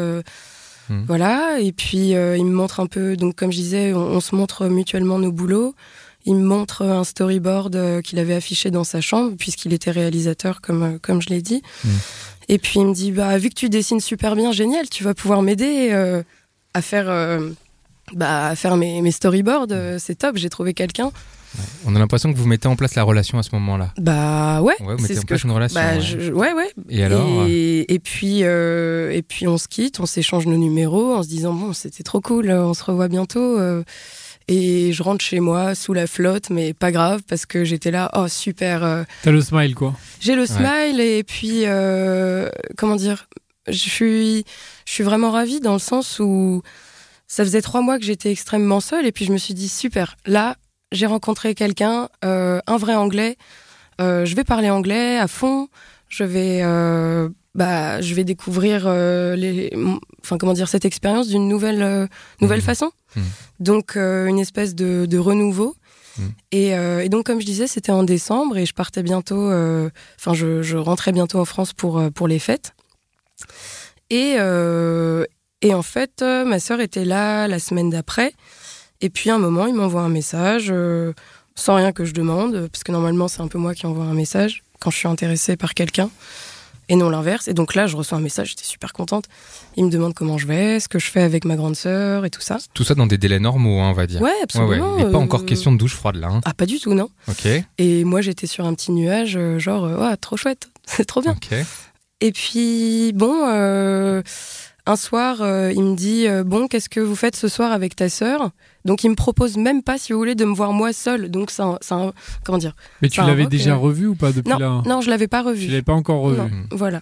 Mhm. 0.89 1.05
Voilà. 1.07 1.59
Et 1.61 1.73
puis, 1.73 2.15
euh, 2.15 2.37
il 2.37 2.45
me 2.45 2.53
montre 2.55 2.81
un 2.81 2.87
peu. 2.87 3.17
Donc, 3.17 3.37
comme 3.37 3.53
je 3.53 3.57
disais, 3.59 3.93
on, 3.95 4.01
on 4.01 4.21
se 4.21 4.35
montre 4.35 4.67
mutuellement 4.67 5.19
nos 5.19 5.33
boulots. 5.33 5.75
Il 6.25 6.37
me 6.37 6.45
montre 6.45 6.83
un 6.83 7.03
storyboard 7.05 7.75
euh, 7.75 8.01
qu'il 8.01 8.19
avait 8.21 8.35
affiché 8.35 8.71
dans 8.71 8.85
sa 8.85 9.01
chambre, 9.01 9.35
puisqu'il 9.37 9.73
était 9.73 9.91
réalisateur, 9.91 10.61
comme, 10.61 10.83
euh, 10.83 10.99
comme 11.03 11.21
je 11.21 11.31
l'ai 11.31 11.43
dit. 11.43 11.63
Mhm. 11.85 11.91
Et 12.49 12.59
puis, 12.59 12.81
il 12.81 12.87
me 12.87 12.95
dit 12.95 13.11
bah, 13.13 13.37
Vu 13.39 13.49
que 13.49 13.55
tu 13.55 13.69
dessines 13.69 14.01
super 14.01 14.37
bien, 14.37 14.53
génial, 14.53 14.89
tu 14.89 15.03
vas 15.05 15.15
pouvoir 15.15 15.43
m'aider 15.43 15.89
euh, 15.93 16.23
à 16.75 16.83
faire. 16.83 17.07
bah, 18.15 18.49
à 18.49 18.57
faire 18.57 18.77
mes, 18.77 19.01
mes 19.03 19.13
storyboards, 19.13 19.99
c'est 19.99 20.17
top, 20.17 20.37
j'ai 20.37 20.51
trouvé 20.51 20.75
quelqu'un. 20.75 21.11
On 21.85 21.95
a 21.95 21.99
l'impression 21.99 22.33
que 22.33 22.39
vous 22.39 22.47
mettez 22.47 22.69
en 22.69 22.77
place 22.77 22.95
la 22.95 23.03
relation 23.03 23.39
à 23.39 23.43
ce 23.43 23.51
moment-là. 23.55 23.93
Bah 23.99 24.63
ouais, 24.63 24.75
Ouais, 24.81 24.95
vous 24.97 25.07
c'est 25.07 25.15
mettez 25.15 25.19
en 25.19 25.23
place 25.23 25.41
je- 25.41 25.47
une 25.47 25.53
relation. 25.53 25.81
bah, 25.81 25.95
ouais. 25.95 26.01
je- 26.01 26.33
ouais, 26.33 26.53
ouais. 26.53 26.71
Et 26.89 27.05
alors 27.05 27.43
euh, 27.43 27.47
et, 27.49 27.93
et 27.93 27.99
puis 27.99 28.41
euh, 28.45 29.11
et 29.13 29.23
puis 29.23 29.47
on 29.49 29.59
se 29.59 29.69
quitte, 29.69 30.01
on 30.01 30.07
s'échange 30.07 30.47
nos 30.47 30.57
numéros 30.57 31.15
en 31.15 31.23
se 31.23 31.29
disant 31.29 31.53
bon 31.53 31.73
c'était 31.73 32.03
trop 32.03 32.21
cool, 32.21 32.49
euh, 32.51 32.65
on 32.65 32.75
se 32.75 32.85
revoit 32.85 33.09
bientôt. 33.09 33.59
euh, 33.59 33.83
et 34.49 34.93
je 34.93 35.03
rentre 35.05 35.25
chez 35.25 35.39
moi 35.39 35.75
sous 35.77 35.93
la 35.93 36.09
flotte, 36.09 36.51
mais 36.51 36.75
pas 36.75 36.91
grave 36.91 37.21
parce 37.29 37.47
que 37.47 37.65
j'étais 37.65 37.93
là, 37.93 38.11
oh 38.17 38.27
super, 38.27 38.83
euh, 38.83 39.05
T'as 39.23 39.31
le 39.31 39.41
smile, 39.41 39.75
quoi. 39.77 39.95
j'ai 40.21 40.35
le 40.35 40.47
smile 40.47 40.99
et 41.01 41.23
puis 41.23 41.63
euh, 41.65 42.49
comment 42.77 42.97
dire, 42.97 43.29
je 43.69 43.73
suis, 43.79 44.45
je 44.85 44.93
suis 44.93 45.05
vraiment 45.05 45.31
ravie 45.31 45.61
dans 45.61 45.75
le 45.75 45.79
sens 45.79 46.19
où 46.19 46.61
ça 47.29 47.45
faisait 47.45 47.63
trois 47.63 47.83
mois 47.83 47.99
que 48.01 48.05
j'étais 48.05 48.33
extrêmement 48.33 48.81
seule 48.81 49.07
et 49.07 49.13
puis 49.13 49.25
je 49.27 49.33
me 49.33 49.39
suis 49.39 49.55
dit 49.55 49.69
super. 49.69 50.17
Là, 50.27 50.57
j'ai 50.93 51.07
rencontré 51.07 51.55
quelqu'un, 51.55 52.09
euh, 52.25 52.61
un 52.67 52.77
vrai 52.77 52.95
anglais. 52.95 53.37
Euh, 54.01 54.25
je 54.25 54.35
vais 54.37 54.45
parler 54.45 54.71
anglais 54.71 55.19
à 55.19 55.27
fond. 55.27 55.69
Je 56.09 56.25
vais, 56.25 56.61
euh, 56.63 57.29
bah, 57.55 58.01
je 58.01 58.15
vais 58.15 58.25
découvrir 58.25 58.89
les, 58.89 59.73
enfin 60.23 60.39
comment 60.39 60.53
dire 60.53 60.69
cette 60.69 60.85
expérience 60.85 61.29
d'une 61.29 61.49
nouvelle, 61.49 62.09
nouvelle 62.41 62.59
Mhm. 62.61 62.65
façon. 62.65 62.91
Mhm. 63.17 63.23
Donc 63.61 63.97
une 63.97 64.39
espèce 64.39 64.75
de, 64.75 65.07
de 65.07 65.19
renouveau. 65.19 65.75
Mhm. 66.19 66.33
Et, 66.53 66.69
et 67.05 67.09
donc 67.09 67.25
comme 67.27 67.41
je 67.41 67.47
disais, 67.47 67.67
c'était 67.67 67.93
en 67.93 68.03
décembre 68.03 68.57
et 68.59 68.67
je 68.67 68.75
partais 68.75 69.03
bientôt. 69.03 69.51
Enfin, 70.19 70.35
je, 70.35 70.63
je 70.63 70.77
rentrais 70.77 71.13
bientôt 71.13 71.39
en 71.41 71.45
France 71.47 71.73
pour 71.73 72.03
pour 72.15 72.29
les 72.29 72.39
fêtes. 72.39 72.75
Et 74.11 74.37
et 75.65 75.75
en 75.75 75.83
fait, 75.83 76.23
ma 76.23 76.59
sœur 76.61 76.81
était 76.81 77.05
là 77.05 77.47
la 77.49 77.59
semaine 77.59 77.89
d'après. 77.91 78.33
Et 79.03 79.11
puis 79.11 79.29
à 79.31 79.35
un 79.35 79.39
moment, 79.39 79.67
il 79.67 79.75
m'envoie 79.75 80.01
un 80.03 80.09
message 80.09 80.69
euh, 80.71 81.13
sans 81.55 81.75
rien 81.77 81.93
que 81.93 82.05
je 82.05 82.13
demande, 82.15 82.69
parce 82.73 82.83
que 82.85 82.93
normalement 82.93 83.29
c'est 83.29 83.41
un 83.43 83.49
peu 83.49 83.59
moi 83.59 83.75
qui 83.75 83.85
envoie 83.87 84.05
un 84.05 84.15
message 84.15 84.63
quand 84.81 84.91
je 84.91 84.97
suis 84.97 85.09
intéressée 85.09 85.57
par 85.57 85.75
quelqu'un, 85.75 86.09
et 86.89 86.97
non 86.97 87.11
l'inverse. 87.11 87.47
Et 87.49 87.55
donc 87.55 87.75
là, 87.75 87.87
je 87.87 87.97
reçois 87.97 88.19
un 88.19 88.21
message, 88.21 88.51
j'étais 88.51 88.65
super 88.65 88.93
contente. 88.93 89.27
Il 89.77 89.85
me 89.87 89.91
demande 89.91 90.15
comment 90.15 90.39
je 90.39 90.47
vais, 90.47 90.81
ce 90.81 90.89
que 90.89 90.99
je 90.99 91.07
fais 91.11 91.23
avec 91.23 91.45
ma 91.45 91.55
grande 91.57 91.77
sœur 91.77 92.25
et 92.25 92.31
tout 92.31 92.41
ça. 92.41 92.59
Tout 92.75 92.85
ça 92.85 92.95
dans 92.95 93.07
des 93.07 93.19
délais 93.19 93.39
normaux, 93.39 93.81
hein, 93.81 93.91
on 93.91 93.93
va 93.93 94.07
dire. 94.07 94.21
Ouais, 94.21 94.29
Ouais, 94.31 94.37
ouais. 94.37 94.43
absolument. 94.43 94.97
Mais 94.97 95.05
pas 95.05 95.11
euh, 95.19 95.23
encore 95.23 95.45
question 95.47 95.73
de 95.73 95.79
douche 95.79 95.95
froide 95.95 96.17
là. 96.17 96.29
Hein. 96.29 96.41
Ah, 96.45 96.55
pas 96.55 96.67
du 96.67 96.79
tout, 96.81 96.95
non. 96.95 97.09
Ok. 97.29 97.47
Et 97.79 98.05
moi, 98.05 98.21
j'étais 98.21 98.47
sur 98.49 98.67
un 98.67 98.75
petit 98.75 98.91
nuage, 98.93 99.37
euh, 99.37 99.59
genre, 99.59 99.85
ouais, 99.85 100.17
trop 100.17 100.37
chouette, 100.37 100.69
c'est 100.87 101.05
trop 101.05 101.21
bien. 101.23 101.33
Ok. 101.33 101.57
Et 102.21 102.31
puis, 102.33 103.13
bon, 103.15 103.47
euh, 103.49 104.23
un 104.87 104.97
soir, 104.97 105.43
euh, 105.43 105.73
il 105.73 105.83
me 105.83 105.95
dit, 105.95 106.27
euh, 106.27 106.43
bon, 106.45 106.67
qu'est-ce 106.67 106.89
que 106.89 106.99
vous 107.01 107.15
faites 107.15 107.37
ce 107.37 107.47
soir 107.49 107.71
avec 107.73 107.95
ta 107.95 108.09
sœur? 108.09 108.51
Donc, 108.85 109.05
il 109.05 109.11
me 109.11 109.15
propose 109.15 109.57
même 109.57 109.83
pas, 109.83 109.97
si 109.99 110.13
vous 110.13 110.19
voulez, 110.19 110.35
de 110.35 110.45
me 110.45 110.55
voir 110.55 110.73
moi 110.73 110.93
seule. 110.93 111.31
Donc, 111.31 111.51
c'est 111.53 111.63
un, 111.63 111.79
c'est 111.81 111.95
un- 111.95 112.13
comment 112.45 112.59
dire? 112.59 112.75
Mais 113.01 113.09
tu 113.09 113.21
l'avais 113.21 113.47
déjà 113.47 113.77
revu 113.77 114.07
ou 114.09 114.15
pas 114.17 114.33
depuis 114.33 114.51
Non, 114.51 114.59
là? 114.59 114.83
non, 114.87 115.01
je 115.01 115.09
l'avais 115.11 115.29
pas 115.29 115.43
revu. 115.43 115.67
l'avais 115.69 115.83
pas 115.83 115.93
encore 115.95 116.21
revu. 116.23 116.39
Non. 116.39 116.45
Mhm. 116.49 116.67
Voilà. 116.73 117.01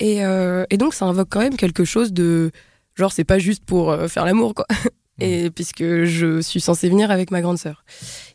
Et, 0.00 0.24
euh, 0.24 0.64
et 0.70 0.76
donc, 0.78 0.94
ça 0.94 1.04
invoque 1.06 1.28
quand 1.30 1.40
même 1.40 1.56
quelque 1.56 1.84
chose 1.84 2.12
de. 2.12 2.50
Genre, 2.96 3.12
c'est 3.12 3.24
pas 3.24 3.38
juste 3.38 3.64
pour 3.64 3.94
faire 4.08 4.24
l'amour, 4.24 4.54
quoi. 4.54 4.66
Et 5.18 5.48
puisque 5.50 5.82
je 6.04 6.40
suis 6.42 6.60
censée 6.60 6.90
venir 6.90 7.10
avec 7.10 7.30
ma 7.30 7.40
grande 7.40 7.56
sœur. 7.58 7.84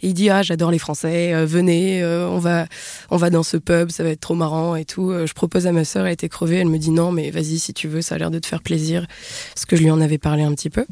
Et 0.02 0.08
il 0.08 0.14
dit 0.16 0.30
Ah, 0.32 0.42
j'adore 0.42 0.72
les 0.72 0.80
Français, 0.80 1.32
euh, 1.34 1.46
venez, 1.46 2.02
euh, 2.02 2.28
on, 2.28 2.40
va, 2.40 2.66
on 3.12 3.18
va 3.18 3.30
dans 3.30 3.44
ce 3.44 3.58
pub, 3.58 3.92
ça 3.92 4.04
va 4.04 4.10
être 4.10 4.20
trop 4.20 4.34
marrant 4.34 4.76
et 4.76 4.84
tout. 4.86 5.12
Euh, 5.12 5.28
Je 5.28 5.34
propose 5.34 5.68
à 5.68 5.72
ma 5.72 5.86
sœur, 5.86 6.08
elle 6.08 6.14
était 6.14 6.28
crevée, 6.30 6.58
elle 6.58 6.68
me 6.70 6.80
dit 6.80 6.90
Non, 6.90 7.12
mais 7.12 7.30
vas-y, 7.30 7.60
si 7.60 7.74
tu 7.76 7.88
veux, 7.88 8.02
ça 8.02 8.16
a 8.16 8.18
l'air 8.18 8.32
de 8.32 8.40
te 8.40 8.48
faire 8.48 8.64
plaisir. 8.64 9.06
Parce 9.54 9.66
que 9.66 9.76
je 9.76 9.84
lui 9.84 9.92
en 9.92 10.02
avais 10.02 10.18
parlé 10.18 10.42
un 10.42 10.54
petit 10.56 10.72
peu. 10.72 10.86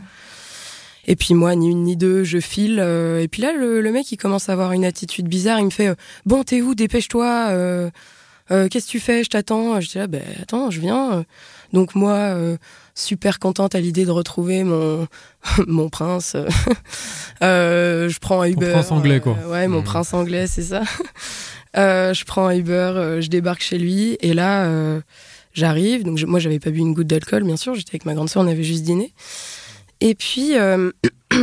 Et 1.07 1.15
puis 1.15 1.33
moi, 1.33 1.55
ni 1.55 1.69
une 1.71 1.83
ni 1.85 1.97
deux, 1.97 2.23
je 2.23 2.39
file. 2.39 2.79
euh, 2.79 3.21
et 3.21 3.27
puis 3.27 3.41
là, 3.41 3.51
le, 3.53 3.81
le 3.81 3.91
mec, 3.91 4.11
il 4.11 4.17
commence 4.17 4.47
à 4.49 4.53
avoir 4.53 4.73
une 4.73 4.85
attitude 4.85 5.27
bizarre. 5.27 5.59
Il 5.59 5.65
me 5.65 5.69
fait 5.71 5.87
euh, 5.87 5.95
Bon, 6.25 6.43
t'es 6.43 6.61
où? 6.61 6.75
Dépêche-toi. 6.75 7.47
euh, 7.49 7.89
euh, 8.51 8.67
Qu'est-ce 8.67 8.85
que 8.85 8.91
tu 8.91 8.99
fais? 8.99 9.23
Je 9.23 9.29
t'attends. 9.29 9.79
J'étais 9.81 9.99
là, 9.99 10.07
ben 10.07 10.21
attends, 10.41 10.69
je 10.69 10.79
viens. 10.81 11.25
Donc 11.73 11.95
moi, 11.95 12.13
euh, 12.13 12.57
super 12.99 13.39
contente 13.39 13.73
à 13.75 13.79
l'idée 13.79 14.05
de 14.05 14.11
retrouver 14.11 14.63
mon 14.63 15.07
mon 15.67 15.89
prince. 15.89 16.35
Euh, 17.41 18.09
je 18.09 18.19
prends 18.19 18.41
un 18.41 18.47
Uber. 18.49 18.71
prince 18.71 18.91
anglais, 18.91 19.21
quoi. 19.21 19.37
euh, 19.41 19.49
ouais, 19.51 19.67
mon 19.69 19.77
Mhm. 19.77 19.83
prince 19.85 20.13
anglais, 20.13 20.47
c'est 20.47 20.61
ça. 20.63 20.81
Euh, 21.77 22.15
je 22.15 22.25
prends 22.25 22.47
un 22.47 22.55
Uber, 22.55 23.19
je 23.21 23.27
débarque 23.27 23.61
chez 23.61 23.77
lui 23.77 24.17
et 24.21 24.33
là, 24.33 24.65
euh, 24.65 25.01
j'arrive. 25.53 26.03
Donc 26.03 26.17
je- 26.17 26.25
moi, 26.25 26.39
j'avais 26.39 26.57
pas 26.57 26.71
bu 26.71 26.79
une 26.79 26.93
goutte 26.95 27.05
d'alcool, 27.05 27.43
bien 27.43 27.57
sûr. 27.57 27.75
J'étais 27.75 27.91
avec 27.91 28.05
ma 28.05 28.15
grande 28.15 28.27
sœur, 28.27 28.41
on 28.43 28.47
avait 28.47 28.63
juste 28.63 28.83
dîné. 28.83 29.13
Et 30.01 30.15
puis. 30.15 30.53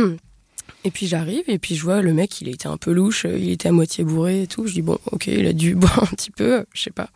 Et 0.83 0.91
puis 0.91 1.07
j'arrive 1.07 1.43
et 1.47 1.59
puis 1.59 1.75
je 1.75 1.83
vois 1.83 2.01
le 2.01 2.13
mec, 2.13 2.39
il 2.39 2.47
était 2.47 2.67
un 2.67 2.77
peu 2.77 2.93
louche, 2.93 3.25
il 3.25 3.49
était 3.51 3.67
à 3.67 3.71
moitié 3.73 4.05
bourré 4.05 4.43
et 4.43 4.47
tout. 4.47 4.67
Je 4.67 4.73
dis 4.73 4.81
bon, 4.81 4.97
ok, 5.11 5.27
il 5.27 5.45
a 5.45 5.51
dû 5.51 5.75
boire 5.75 6.03
un 6.03 6.15
petit 6.15 6.31
peu, 6.31 6.65
je 6.73 6.81
sais 6.83 6.91
pas, 6.91 7.09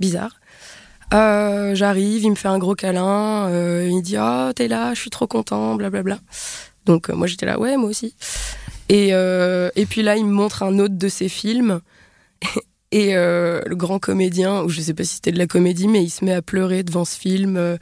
bizarre. 0.00 0.30
Euh, 1.14 1.76
j'arrive, 1.76 2.24
il 2.24 2.30
me 2.30 2.34
fait 2.34 2.48
un 2.48 2.58
gros 2.58 2.74
câlin, 2.74 3.48
euh, 3.48 3.88
il 3.88 4.02
dit 4.02 4.16
ah 4.16 4.52
t'es 4.54 4.66
là, 4.66 4.94
je 4.94 5.00
suis 5.00 5.10
trop 5.10 5.28
content, 5.28 5.76
blablabla. 5.76 6.18
Donc 6.86 7.08
euh, 7.08 7.14
moi 7.14 7.28
j'étais 7.28 7.46
là 7.46 7.58
ouais 7.58 7.76
moi 7.76 7.88
aussi. 7.88 8.16
Et 8.88 9.10
et 9.10 9.86
puis 9.86 10.02
là 10.02 10.16
il 10.16 10.26
me 10.26 10.32
montre 10.32 10.62
un 10.64 10.78
autre 10.78 10.96
de 10.96 11.08
ses 11.08 11.28
films 11.28 11.80
et 12.90 13.14
le 13.14 13.74
grand 13.74 13.98
comédien, 13.98 14.62
ou 14.62 14.68
je 14.68 14.80
sais 14.80 14.94
pas 14.94 15.04
si 15.04 15.14
c'était 15.14 15.32
de 15.32 15.38
la 15.38 15.46
comédie, 15.46 15.88
mais 15.88 16.02
il 16.02 16.10
se 16.10 16.24
met 16.24 16.34
à 16.34 16.42
pleurer 16.42 16.82
devant 16.82 17.04
ce 17.04 17.16
film. 17.16 17.78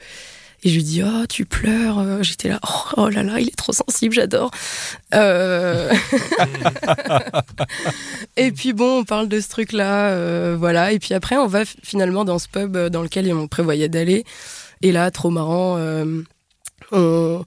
Et 0.63 0.69
je 0.69 0.75
lui 0.75 0.83
dis, 0.83 1.03
oh, 1.03 1.25
tu 1.27 1.45
pleures. 1.45 1.99
Euh, 1.99 2.23
J'étais 2.23 2.47
là, 2.47 2.59
oh, 2.65 2.93
oh 2.95 3.09
là 3.09 3.21
là, 3.21 3.39
il 3.39 3.49
est 3.49 3.55
trop 3.55 3.73
sensible, 3.73 4.15
j'adore. 4.15 4.49
Euh, 5.13 5.93
et 8.37 8.51
puis 8.53 8.71
bon, 8.71 8.99
on 8.99 9.03
parle 9.03 9.27
de 9.27 9.41
ce 9.41 9.49
truc-là, 9.49 10.11
euh, 10.11 10.55
voilà. 10.57 10.93
Et 10.93 10.99
puis 10.99 11.13
après, 11.13 11.35
on 11.35 11.47
va 11.47 11.65
finalement 11.65 12.23
dans 12.23 12.39
ce 12.39 12.47
pub 12.47 12.77
dans 12.77 13.01
lequel 13.01 13.31
on 13.33 13.47
prévoyait 13.47 13.89
d'aller. 13.89 14.23
Et 14.81 14.93
là, 14.93 15.11
trop 15.11 15.29
marrant, 15.29 15.77
on, 16.91 17.43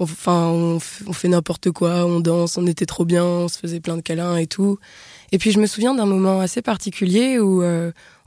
enfin, 0.00 0.46
on, 0.46 0.80
fait 0.80 1.28
n'importe 1.28 1.70
quoi, 1.70 2.04
on 2.06 2.18
danse, 2.18 2.58
on 2.58 2.66
était 2.66 2.86
trop 2.86 3.04
bien, 3.04 3.24
on 3.24 3.48
se 3.48 3.58
faisait 3.58 3.80
plein 3.80 3.96
de 3.96 4.02
câlins 4.02 4.36
et 4.36 4.48
tout. 4.48 4.78
Et 5.30 5.38
puis 5.38 5.52
je 5.52 5.60
me 5.60 5.66
souviens 5.66 5.94
d'un 5.94 6.06
moment 6.06 6.40
assez 6.40 6.62
particulier 6.62 7.38
où 7.38 7.62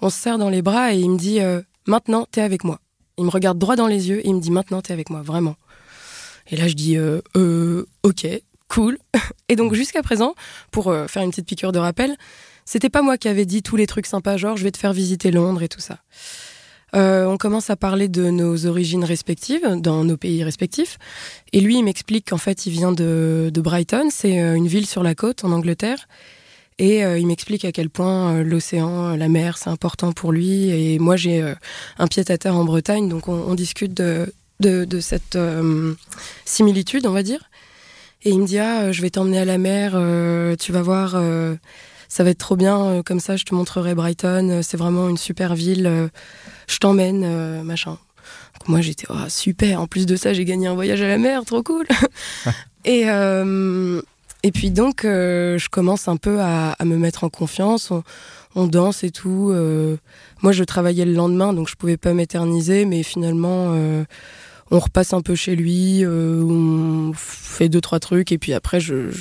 on 0.01 0.09
se 0.09 0.17
serre 0.17 0.37
dans 0.37 0.49
les 0.49 0.61
bras 0.61 0.93
et 0.93 0.99
il 0.99 1.09
me 1.09 1.17
dit, 1.17 1.39
maintenant, 1.85 2.27
t'es 2.31 2.41
avec 2.41 2.63
moi. 2.63 2.79
Il 3.21 3.25
me 3.25 3.29
regarde 3.29 3.59
droit 3.59 3.75
dans 3.75 3.85
les 3.85 4.09
yeux 4.09 4.17
et 4.19 4.27
il 4.27 4.33
me 4.33 4.41
dit, 4.41 4.49
maintenant, 4.49 4.81
t'es 4.81 4.93
avec 4.93 5.11
moi, 5.11 5.21
vraiment. 5.21 5.55
Et 6.49 6.55
là, 6.55 6.67
je 6.67 6.73
dis, 6.73 6.97
euh, 6.97 7.21
euh, 7.37 7.85
ok, 8.01 8.25
cool. 8.67 8.97
Et 9.47 9.55
donc, 9.55 9.75
jusqu'à 9.75 10.01
présent, 10.01 10.33
pour 10.71 10.87
euh, 10.87 11.05
faire 11.05 11.21
une 11.21 11.29
petite 11.29 11.45
piqûre 11.45 11.71
de 11.71 11.77
rappel, 11.77 12.17
c'était 12.65 12.89
pas 12.89 13.03
moi 13.03 13.19
qui 13.19 13.27
avais 13.27 13.45
dit 13.45 13.61
tous 13.61 13.75
les 13.75 13.85
trucs 13.85 14.07
sympas, 14.07 14.37
genre 14.37 14.57
je 14.57 14.63
vais 14.63 14.71
te 14.71 14.79
faire 14.79 14.91
visiter 14.91 15.29
Londres 15.29 15.61
et 15.61 15.67
tout 15.67 15.79
ça. 15.79 15.99
Euh, 16.95 17.25
on 17.25 17.37
commence 17.37 17.69
à 17.69 17.75
parler 17.75 18.07
de 18.07 18.31
nos 18.31 18.65
origines 18.65 19.03
respectives 19.03 19.67
dans 19.77 20.03
nos 20.03 20.17
pays 20.17 20.43
respectifs. 20.43 20.97
Et 21.53 21.61
lui, 21.61 21.77
il 21.77 21.83
m'explique 21.83 22.31
qu'en 22.31 22.39
fait, 22.39 22.65
il 22.65 22.71
vient 22.71 22.91
de, 22.91 23.51
Brighton, 23.53 24.09
c'est 24.09 24.39
une 24.39 24.67
ville 24.67 24.87
sur 24.87 25.03
la 25.03 25.13
côte 25.13 25.45
en 25.45 25.51
Angleterre. 25.51 26.07
Et 26.79 27.03
euh, 27.03 27.19
il 27.19 27.27
m'explique 27.27 27.65
à 27.65 27.71
quel 27.71 27.89
point 27.89 28.33
euh, 28.33 28.43
l'océan, 28.43 29.11
euh, 29.11 29.15
la 29.15 29.27
mer, 29.27 29.57
c'est 29.57 29.69
important 29.69 30.13
pour 30.13 30.31
lui. 30.31 30.69
Et 30.69 30.99
moi, 30.99 31.15
j'ai 31.15 31.43
un 31.97 32.07
pied 32.07 32.23
à 32.27 32.37
terre 32.37 32.55
en 32.55 32.63
Bretagne, 32.63 33.09
donc 33.09 33.27
on, 33.27 33.53
discute 33.53 33.93
de, 33.93 34.33
cette 34.99 35.37
similitude, 36.45 37.05
on 37.05 37.11
va 37.11 37.23
dire. 37.23 37.49
Et 38.23 38.31
il 38.31 38.39
me 38.39 38.45
dit 38.45 38.59
ah, 38.59 38.91
je 38.91 39.01
vais 39.01 39.09
t'emmener 39.09 39.39
à 39.39 39.45
la 39.45 39.57
mer, 39.57 39.91
tu 40.59 40.71
vas 40.71 40.81
voir, 40.81 41.11
ça 42.07 42.23
va 42.23 42.29
être 42.29 42.37
trop 42.37 42.55
bien. 42.55 43.01
comme 43.05 43.19
ça, 43.19 43.35
je 43.35 43.43
te 43.43 43.53
montrerai 43.55 43.95
Brighton. 43.95 44.61
C'est 44.63 44.77
vraiment 44.77 45.09
une 45.09 45.17
super 45.17 45.55
ville. 45.55 46.09
je 46.67 46.77
t'emmène, 46.77 47.63
machin. 47.63 47.97
Moi, 48.67 48.81
j'étais 48.81 49.07
oh, 49.09 49.15
super. 49.27 49.81
En 49.81 49.87
plus 49.87 50.05
de 50.05 50.15
ça, 50.15 50.33
j'ai 50.33 50.45
gagné 50.45 50.67
un 50.67 50.75
voyage 50.75 51.01
à 51.01 51.07
la 51.07 51.17
mer, 51.17 51.45
trop 51.45 51.63
cool. 51.63 51.87
et 52.85 53.05
et 54.43 54.51
puis 54.51 54.71
donc, 54.71 55.05
euh, 55.05 55.57
je 55.57 55.69
commence 55.69 56.07
un 56.07 56.17
peu 56.17 56.39
à, 56.41 56.71
à 56.73 56.85
me 56.85 56.97
mettre 56.97 57.23
en 57.23 57.29
confiance. 57.29 57.91
On, 57.91 58.03
on 58.55 58.67
danse 58.67 59.03
et 59.03 59.11
tout. 59.11 59.49
euh, 59.51 59.97
moi, 60.41 60.51
je 60.51 60.63
travaillais 60.63 61.05
le 61.05 61.13
lendemain, 61.13 61.53
donc 61.53 61.69
je 61.69 61.75
pouvais 61.75 61.97
pas 61.97 62.13
m'éterniser, 62.13 62.85
mais 62.85 63.03
finalement. 63.03 63.73
euh, 63.73 64.03
on 64.73 64.79
repasse 64.79 65.11
un 65.13 65.21
peu 65.21 65.35
chez 65.35 65.55
lui, 65.57 66.03
euh, 66.05 66.41
on 66.41 67.11
fait 67.13 67.67
deux, 67.67 67.81
trois 67.81 67.99
trucs, 67.99 68.31
et 68.31 68.37
puis 68.37 68.53
après, 68.53 68.79
je, 68.79 69.11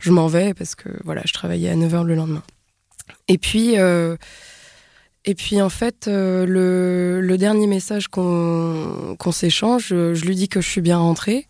je, 0.00 0.10
m'en 0.10 0.26
vais 0.26 0.54
parce 0.54 0.74
que 0.74 0.88
voilà, 1.04 1.20
je 1.26 1.34
travaillais 1.34 1.68
à 1.68 1.76
9h 1.76 2.02
le 2.04 2.14
lendemain. 2.14 2.42
Et 3.28 3.36
puis, 3.36 3.78
euh, 3.78 4.16
et 5.26 5.34
puis 5.34 5.60
en 5.60 5.68
fait, 5.68 6.08
euh, 6.08 6.46
le, 6.46 7.20
le 7.20 7.36
dernier 7.38 7.66
message 7.66 8.08
qu'on 8.08 9.16
qu'on 9.18 9.32
s'échange, 9.32 9.88
je 9.88 10.24
lui 10.24 10.34
dis 10.34 10.48
que 10.48 10.62
je 10.62 10.68
suis 10.68 10.80
bien 10.80 10.96
rentrée. 10.98 11.46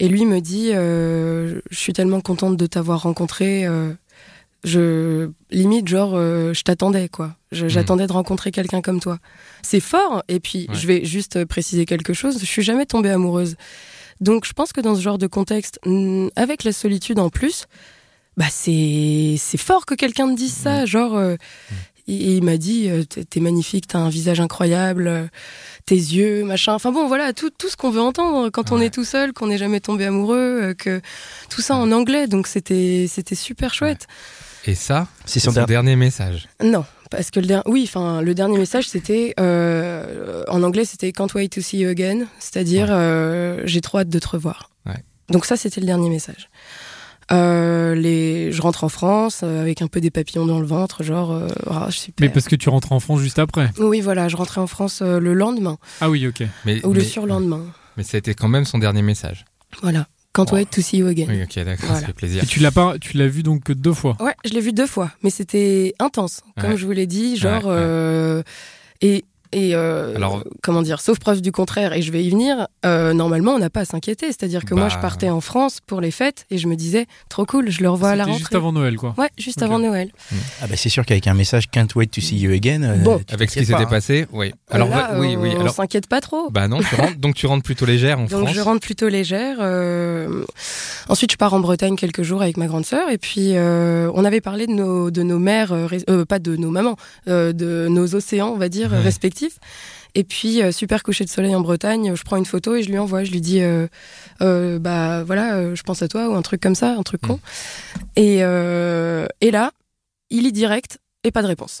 Et 0.00 0.08
lui 0.08 0.24
me 0.24 0.40
dit 0.40 0.70
euh, 0.72 1.60
Je 1.70 1.78
suis 1.78 1.92
tellement 1.92 2.20
contente 2.20 2.56
de 2.56 2.66
t'avoir 2.66 3.02
rencontré. 3.02 3.64
euh, 3.66 3.92
je 4.62 5.30
limite 5.50 5.88
genre 5.88 6.12
euh, 6.14 6.52
je 6.52 6.62
t'attendais 6.62 7.08
quoi. 7.08 7.34
Je- 7.50 7.68
j'attendais 7.68 8.06
de 8.06 8.12
rencontrer 8.12 8.50
quelqu'un 8.50 8.82
comme 8.82 9.00
toi. 9.00 9.18
C'est 9.62 9.80
fort. 9.80 10.22
Et 10.28 10.38
puis 10.40 10.66
Ouais. 10.68 10.74
je 10.74 10.86
vais 10.86 11.04
juste 11.04 11.44
préciser 11.46 11.86
quelque 11.86 12.12
chose. 12.12 12.38
Je 12.40 12.44
suis 12.44 12.62
jamais 12.62 12.84
tombée 12.86 13.10
amoureuse. 13.10 13.56
Donc 14.20 14.44
je 14.46 14.52
pense 14.52 14.72
que 14.72 14.80
dans 14.82 14.94
ce 14.96 15.00
genre 15.00 15.16
de 15.16 15.26
contexte 15.26 15.78
mm, 15.86 16.28
avec 16.36 16.64
la 16.64 16.72
solitude 16.72 17.18
en 17.18 17.30
plus 17.30 17.64
bah 18.36 18.46
c'est 18.50 19.34
c'est 19.38 19.58
fort 19.58 19.84
que 19.86 19.94
quelqu'un 19.94 20.28
te 20.30 20.36
dise 20.36 20.52
ça. 20.54 20.84
Genre 20.86 21.14
il, 22.10 22.36
il 22.36 22.42
m'a 22.42 22.56
dit 22.56 22.88
euh, 22.88 23.04
t'es 23.04 23.40
magnifique 23.40 23.86
t'as 23.86 23.98
un 23.98 24.08
visage 24.08 24.40
incroyable 24.40 25.06
euh, 25.08 25.26
tes 25.86 25.94
yeux 25.94 26.44
machin 26.44 26.74
enfin 26.74 26.92
bon 26.92 27.06
voilà 27.08 27.32
tout, 27.32 27.50
tout 27.50 27.68
ce 27.68 27.76
qu'on 27.76 27.90
veut 27.90 28.00
entendre 28.00 28.50
quand 28.50 28.72
on 28.72 28.80
est 28.80 28.92
tout 28.92 29.04
seul 29.04 29.32
qu'on 29.32 29.46
n'est 29.46 29.58
jamais 29.58 29.80
tombé 29.80 30.04
amoureux 30.06 30.60
euh, 30.62 30.74
que 30.74 31.00
tout 31.48 31.60
ça 31.62 31.76
en 31.76 31.90
anglais 31.92 32.26
donc 32.26 32.46
c'était 32.46 33.06
c'était 33.08 33.34
super 33.34 33.72
chouette 33.74 34.06
Et 34.66 34.74
ça, 34.74 35.06
C'est 35.24 35.40
son 35.40 35.50
son 35.50 35.54
dernier. 35.54 35.68
dernier 35.68 35.96
message. 35.96 36.48
Non, 36.62 36.84
parce 37.10 37.30
que 37.30 37.40
le 37.40 37.46
dernier, 37.46 37.64
oui, 37.66 37.84
enfin, 37.88 38.20
le 38.20 38.34
dernier 38.34 38.58
message, 38.58 38.86
c'était 38.88 39.32
euh, 39.40 40.44
en 40.48 40.62
anglais, 40.62 40.84
c'était 40.84 41.12
Can't 41.12 41.32
wait 41.34 41.48
to 41.48 41.62
see 41.62 41.78
you 41.78 41.88
again, 41.88 42.26
c'est-à-dire 42.38 42.88
euh, 42.90 43.62
j'ai 43.64 43.80
trop 43.80 44.00
hâte 44.00 44.10
de 44.10 44.18
te 44.18 44.28
revoir. 44.28 44.68
Ouais. 44.84 45.02
Donc 45.30 45.46
ça, 45.46 45.56
c'était 45.56 45.80
le 45.80 45.86
dernier 45.86 46.10
message. 46.10 46.49
Euh, 47.32 47.94
les, 47.94 48.50
je 48.52 48.60
rentre 48.60 48.82
en 48.84 48.88
France 48.88 49.40
euh, 49.44 49.60
avec 49.60 49.82
un 49.82 49.86
peu 49.86 50.00
des 50.00 50.10
papillons 50.10 50.46
dans 50.46 50.58
le 50.60 50.66
ventre, 50.66 51.02
genre, 51.04 51.30
euh, 51.32 51.46
ah, 51.68 51.88
super. 51.90 52.26
Mais 52.26 52.32
parce 52.32 52.46
que 52.48 52.56
tu 52.56 52.68
rentres 52.68 52.92
en 52.92 52.98
France 53.00 53.20
juste 53.20 53.38
après. 53.38 53.70
Oui, 53.78 54.00
voilà, 54.00 54.28
je 54.28 54.36
rentrais 54.36 54.60
en 54.60 54.66
France 54.66 55.00
euh, 55.02 55.20
le 55.20 55.32
lendemain 55.34 55.78
Ah 56.00 56.10
oui, 56.10 56.26
ok. 56.26 56.42
Mais, 56.64 56.84
ou 56.84 56.92
le 56.92 57.00
mais- 57.00 57.04
surlendemain. 57.06 57.64
Mais 57.96 58.02
c'était 58.02 58.34
quand 58.34 58.48
même 58.48 58.64
son 58.64 58.78
dernier 58.78 59.02
message. 59.02 59.44
Voilà. 59.82 60.06
Can't 60.32 60.46
Oh. 60.52 60.54
wait 60.54 60.64
to 60.66 60.80
see 60.80 60.98
you 60.98 61.06
again. 61.08 61.26
Oui, 61.28 61.42
ok, 61.42 61.54
d'accord, 61.64 61.86
Voilà. 61.86 62.00
ça 62.00 62.06
fait 62.06 62.12
plaisir. 62.12 62.42
Et 62.42 62.46
tu 62.46 62.60
l'as 62.60 62.70
pas, 62.70 62.98
tu 63.00 63.16
l'as 63.16 63.26
vu 63.26 63.42
donc 63.42 63.64
que 63.64 63.72
deux 63.72 63.92
fois. 63.92 64.16
Ouais, 64.20 64.34
je 64.44 64.50
l'ai 64.52 64.60
vu 64.60 64.72
deux 64.72 64.86
fois, 64.86 65.10
mais 65.24 65.30
c'était 65.30 65.92
intense, 65.98 66.40
comme 66.60 66.70
Ouais. 66.70 66.76
je 66.76 66.86
vous 66.86 66.92
l'ai 66.92 67.06
dit, 67.08 67.36
genre 67.36 67.64
Ouais, 67.64 67.70
ouais. 67.70 67.76
euh, 67.78 68.42
et 69.02 69.24
et 69.52 69.74
euh, 69.74 70.14
Alors- 70.16 70.44
comment 70.62 70.82
dire, 70.82 71.00
sauf 71.00 71.18
preuve 71.18 71.40
du 71.42 71.52
contraire, 71.52 71.92
et 71.92 72.02
je 72.02 72.12
vais 72.12 72.24
y 72.24 72.30
venir. 72.30 72.66
euh, 72.86 73.12
normalement, 73.12 73.52
on 73.52 73.58
n'a 73.58 73.70
pas 73.70 73.80
à 73.80 73.84
s'inquiéter, 73.84 74.26
c'est-à-dire 74.26 74.64
que 74.64 74.74
moi, 74.74 74.84
Bah. 74.88 74.94
je 74.96 74.98
partais 75.00 75.28
en 75.30 75.40
France 75.40 75.78
pour 75.86 76.00
les 76.00 76.10
fêtes 76.10 76.46
et 76.50 76.58
je 76.58 76.66
me 76.68 76.76
disais 76.76 77.06
trop 77.28 77.44
cool, 77.44 77.70
je 77.70 77.82
le 77.82 77.90
revois 77.90 78.10
à 78.10 78.16
la 78.16 78.24
rentrée. 78.24 78.38
juste 78.38 78.54
avant 78.54 78.72
Noël, 78.72 78.96
quoi. 78.96 79.14
Ouais, 79.18 79.28
juste 79.38 79.62
avant 79.62 79.78
Noël. 79.78 80.10
Ah 80.62 80.66
bah 80.68 80.76
c'est 80.76 80.88
sûr 80.88 81.04
qu'avec 81.04 81.26
un 81.26 81.34
message 81.34 81.68
Can't 81.70 81.88
wait 81.96 82.06
to 82.06 82.20
see 82.20 82.36
you 82.38 82.52
again. 82.52 82.82
euh, 82.82 82.96
Bon. 82.96 83.20
Avec 83.30 83.50
ce 83.50 83.58
qui 83.58 83.66
s'était 83.66 83.72
pas, 83.78 83.82
hein. 83.82 83.86
passé, 83.86 84.26
oui. 84.32 84.52
Alors, 84.70 84.88
Là, 84.88 85.12
oui, 85.18 85.36
oui. 85.36 85.50
on 85.58 85.68
s'inquiète 85.68 86.06
pas 86.06 86.20
trop. 86.20 86.50
bah 86.50 86.68
non, 86.68 86.78
tu 86.80 86.94
rentres, 86.94 87.16
donc 87.18 87.34
tu 87.34 87.46
rentres 87.46 87.62
plutôt 87.64 87.86
légère 87.86 88.18
en 88.18 88.22
Donc 88.24 88.44
France. 88.44 88.54
je 88.54 88.60
rentre 88.60 88.80
plutôt 88.80 89.08
légère. 89.08 89.56
euh, 89.60 90.44
Ensuite, 91.08 91.32
je 91.32 91.36
pars 91.36 91.52
en 91.54 91.60
Bretagne 91.60 91.96
quelques 91.96 92.22
jours 92.22 92.42
avec 92.42 92.56
ma 92.56 92.66
grande 92.66 92.86
sœur. 92.86 93.08
Et 93.10 93.18
puis, 93.18 93.52
euh, 93.56 94.10
on 94.14 94.24
avait 94.24 94.40
parlé 94.40 94.66
de 94.66 94.72
nos, 94.72 95.10
de 95.10 95.22
nos 95.22 95.38
mères, 95.38 95.72
res- 95.72 96.24
pas 96.24 96.38
de 96.38 96.56
nos 96.56 96.70
mamans, 96.70 96.96
euh, 97.28 97.52
de 97.52 97.88
nos 97.90 98.14
océans, 98.14 98.48
on 98.50 98.58
va 98.58 98.68
dire, 98.68 98.90
Ouais. 98.92 98.98
Et 100.14 100.24
puis, 100.24 100.62
euh, 100.62 100.72
super 100.72 101.02
coucher 101.02 101.24
de 101.24 101.30
soleil 101.30 101.54
en 101.54 101.60
Bretagne, 101.60 102.14
je 102.16 102.22
prends 102.24 102.36
une 102.36 102.46
photo 102.46 102.74
et 102.74 102.82
je 102.82 102.88
lui 102.90 102.98
envoie. 102.98 103.22
Je 103.24 103.30
lui 103.30 103.40
dis, 103.40 103.60
euh, 103.62 103.86
euh, 104.42 104.78
bah 104.78 105.22
voilà, 105.24 105.74
je 105.74 105.82
pense 105.82 106.02
à 106.02 106.08
toi, 106.08 106.28
ou 106.28 106.34
un 106.34 106.42
truc 106.42 106.60
comme 106.60 106.74
ça, 106.74 106.94
un 106.98 107.02
truc 107.02 107.20
con. 107.22 107.38
Et, 108.16 108.38
euh, 108.40 109.26
et 109.40 109.50
là, 109.50 109.70
il 110.30 110.46
est 110.46 110.52
direct 110.52 110.98
et 111.24 111.30
pas 111.30 111.42
de 111.42 111.46
réponse. 111.46 111.80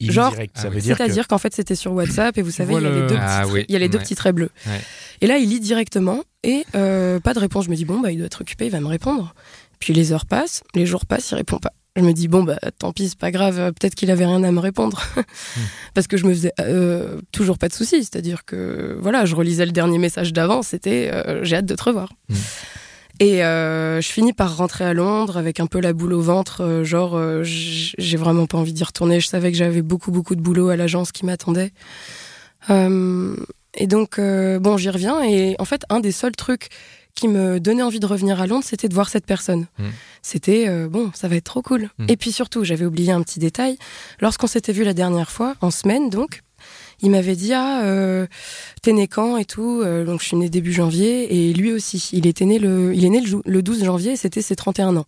Il 0.00 0.10
Genre- 0.10 0.30
direct, 0.32 0.54
Ah 0.58 0.62
ça 0.62 0.68
veut 0.68 0.80
dire 0.80 0.96
que 0.98 1.04
C'est-à-dire 1.04 1.28
qu'en 1.28 1.38
fait, 1.38 1.54
c'était 1.54 1.76
sur 1.76 1.92
WhatsApp 1.92 2.36
et 2.36 2.42
vous 2.42 2.50
savez, 2.50 2.74
il 2.74 2.82
y 2.82 2.86
a 2.86 2.90
les 2.90 3.00
le- 3.02 3.06
deux, 3.06 3.16
Ah 3.18 3.42
petits, 3.42 3.52
oui, 3.52 3.64
il 3.68 3.72
y 3.72 3.76
a 3.76 3.78
les 3.78 3.88
deux 3.88 3.98
ouais. 3.98 4.02
petits 4.04 4.16
traits 4.16 4.34
bleus. 4.34 4.50
Ouais. 4.66 4.80
Et 5.20 5.26
là, 5.28 5.38
il 5.38 5.48
lit 5.48 5.60
directement 5.60 6.24
et 6.42 6.64
pas 6.72 7.32
de 7.34 7.38
réponse. 7.38 7.66
Je 7.66 7.70
me 7.70 7.76
dis, 7.76 7.84
bon, 7.84 8.00
bah, 8.00 8.10
il 8.10 8.18
doit 8.18 8.26
être 8.26 8.40
occupé, 8.40 8.66
il 8.66 8.72
va 8.72 8.80
me 8.80 8.88
répondre. 8.88 9.34
Puis 9.78 9.92
les 9.94 10.12
heures 10.12 10.26
passent, 10.26 10.62
les 10.74 10.86
jours 10.86 11.06
passent, 11.06 11.30
il 11.30 11.36
répond 11.36 11.58
pas. 11.58 11.72
Je 11.96 12.02
me 12.02 12.12
dis, 12.12 12.26
bon, 12.26 12.42
bah, 12.42 12.58
tant 12.78 12.92
pis, 12.92 13.10
c'est 13.10 13.18
pas 13.18 13.30
grave, 13.30 13.58
euh, 13.60 13.70
peut-être 13.70 13.94
qu'il 13.94 14.10
avait 14.10 14.26
rien 14.26 14.42
à 14.42 14.50
me 14.50 14.58
répondre. 14.58 15.00
Parce 15.94 16.08
que 16.08 16.16
je 16.16 16.26
me 16.26 16.34
faisais 16.34 16.52
euh, 16.60 17.20
toujours 17.30 17.56
pas 17.56 17.68
de 17.68 17.72
soucis. 17.72 18.02
C'est-à-dire 18.02 18.44
que, 18.44 18.98
voilà, 19.00 19.24
je 19.26 19.36
relisais 19.36 19.64
le 19.64 19.70
dernier 19.70 19.98
message 19.98 20.32
d'avant, 20.32 20.62
c'était, 20.62 21.10
euh, 21.12 21.44
j'ai 21.44 21.56
hâte 21.56 21.66
de 21.66 21.74
te 21.76 21.84
revoir. 21.84 22.12
Mm. 22.28 22.34
Et 23.20 23.44
euh, 23.44 24.00
je 24.00 24.08
finis 24.08 24.32
par 24.32 24.56
rentrer 24.56 24.84
à 24.84 24.92
Londres 24.92 25.36
avec 25.36 25.60
un 25.60 25.68
peu 25.68 25.80
la 25.80 25.92
boule 25.92 26.14
au 26.14 26.20
ventre, 26.20 26.82
genre 26.82 27.16
j'ai 27.44 28.16
vraiment 28.16 28.46
pas 28.46 28.58
envie 28.58 28.72
d'y 28.72 28.82
retourner. 28.82 29.20
Je 29.20 29.28
savais 29.28 29.52
que 29.52 29.56
j'avais 29.56 29.82
beaucoup 29.82 30.10
beaucoup 30.10 30.34
de 30.34 30.40
boulot 30.40 30.70
à 30.70 30.74
l'agence 30.74 31.12
qui 31.12 31.24
m'attendait. 31.24 31.70
Et 32.68 33.86
donc 33.86 34.18
bon, 34.18 34.76
j'y 34.78 34.90
reviens 34.90 35.22
et 35.22 35.54
en 35.60 35.64
fait 35.64 35.84
un 35.90 36.00
des 36.00 36.10
seuls 36.10 36.34
trucs 36.34 36.70
qui 37.14 37.28
me 37.28 37.60
donnait 37.60 37.82
envie 37.82 38.00
de 38.00 38.06
revenir 38.06 38.40
à 38.40 38.46
Londres, 38.46 38.64
c'était 38.66 38.88
de 38.88 38.94
voir 38.94 39.08
cette 39.08 39.26
personne. 39.26 39.66
Mm. 39.78 39.84
C'était 40.22 40.68
euh, 40.68 40.88
bon, 40.88 41.10
ça 41.14 41.28
va 41.28 41.36
être 41.36 41.44
trop 41.44 41.62
cool. 41.62 41.90
Mm. 41.98 42.06
Et 42.08 42.16
puis 42.16 42.32
surtout, 42.32 42.64
j'avais 42.64 42.84
oublié 42.84 43.12
un 43.12 43.22
petit 43.22 43.38
détail. 43.38 43.78
Lorsqu'on 44.20 44.46
s'était 44.46 44.72
vu 44.72 44.84
la 44.84 44.94
dernière 44.94 45.30
fois, 45.30 45.54
en 45.60 45.70
semaine 45.70 46.10
donc, 46.10 46.42
il 47.02 47.10
m'avait 47.10 47.36
dit 47.36 47.52
ah 47.52 47.82
euh, 47.84 48.26
t'es 48.82 48.92
né 48.92 49.06
quand 49.06 49.36
et 49.36 49.44
tout. 49.44 49.82
Euh, 49.82 50.04
donc 50.04 50.20
je 50.20 50.26
suis 50.26 50.36
né 50.36 50.48
début 50.48 50.72
janvier 50.72 51.48
et 51.48 51.52
lui 51.52 51.72
aussi. 51.72 52.10
Il 52.12 52.26
était 52.26 52.46
né 52.46 52.58
le, 52.58 52.94
il 52.94 53.04
est 53.04 53.10
né 53.10 53.20
le, 53.20 53.42
le 53.44 53.62
12 53.62 53.84
janvier 53.84 54.12
et 54.12 54.16
c'était 54.16 54.42
ses 54.42 54.56
31 54.56 54.96
ans. 54.96 55.06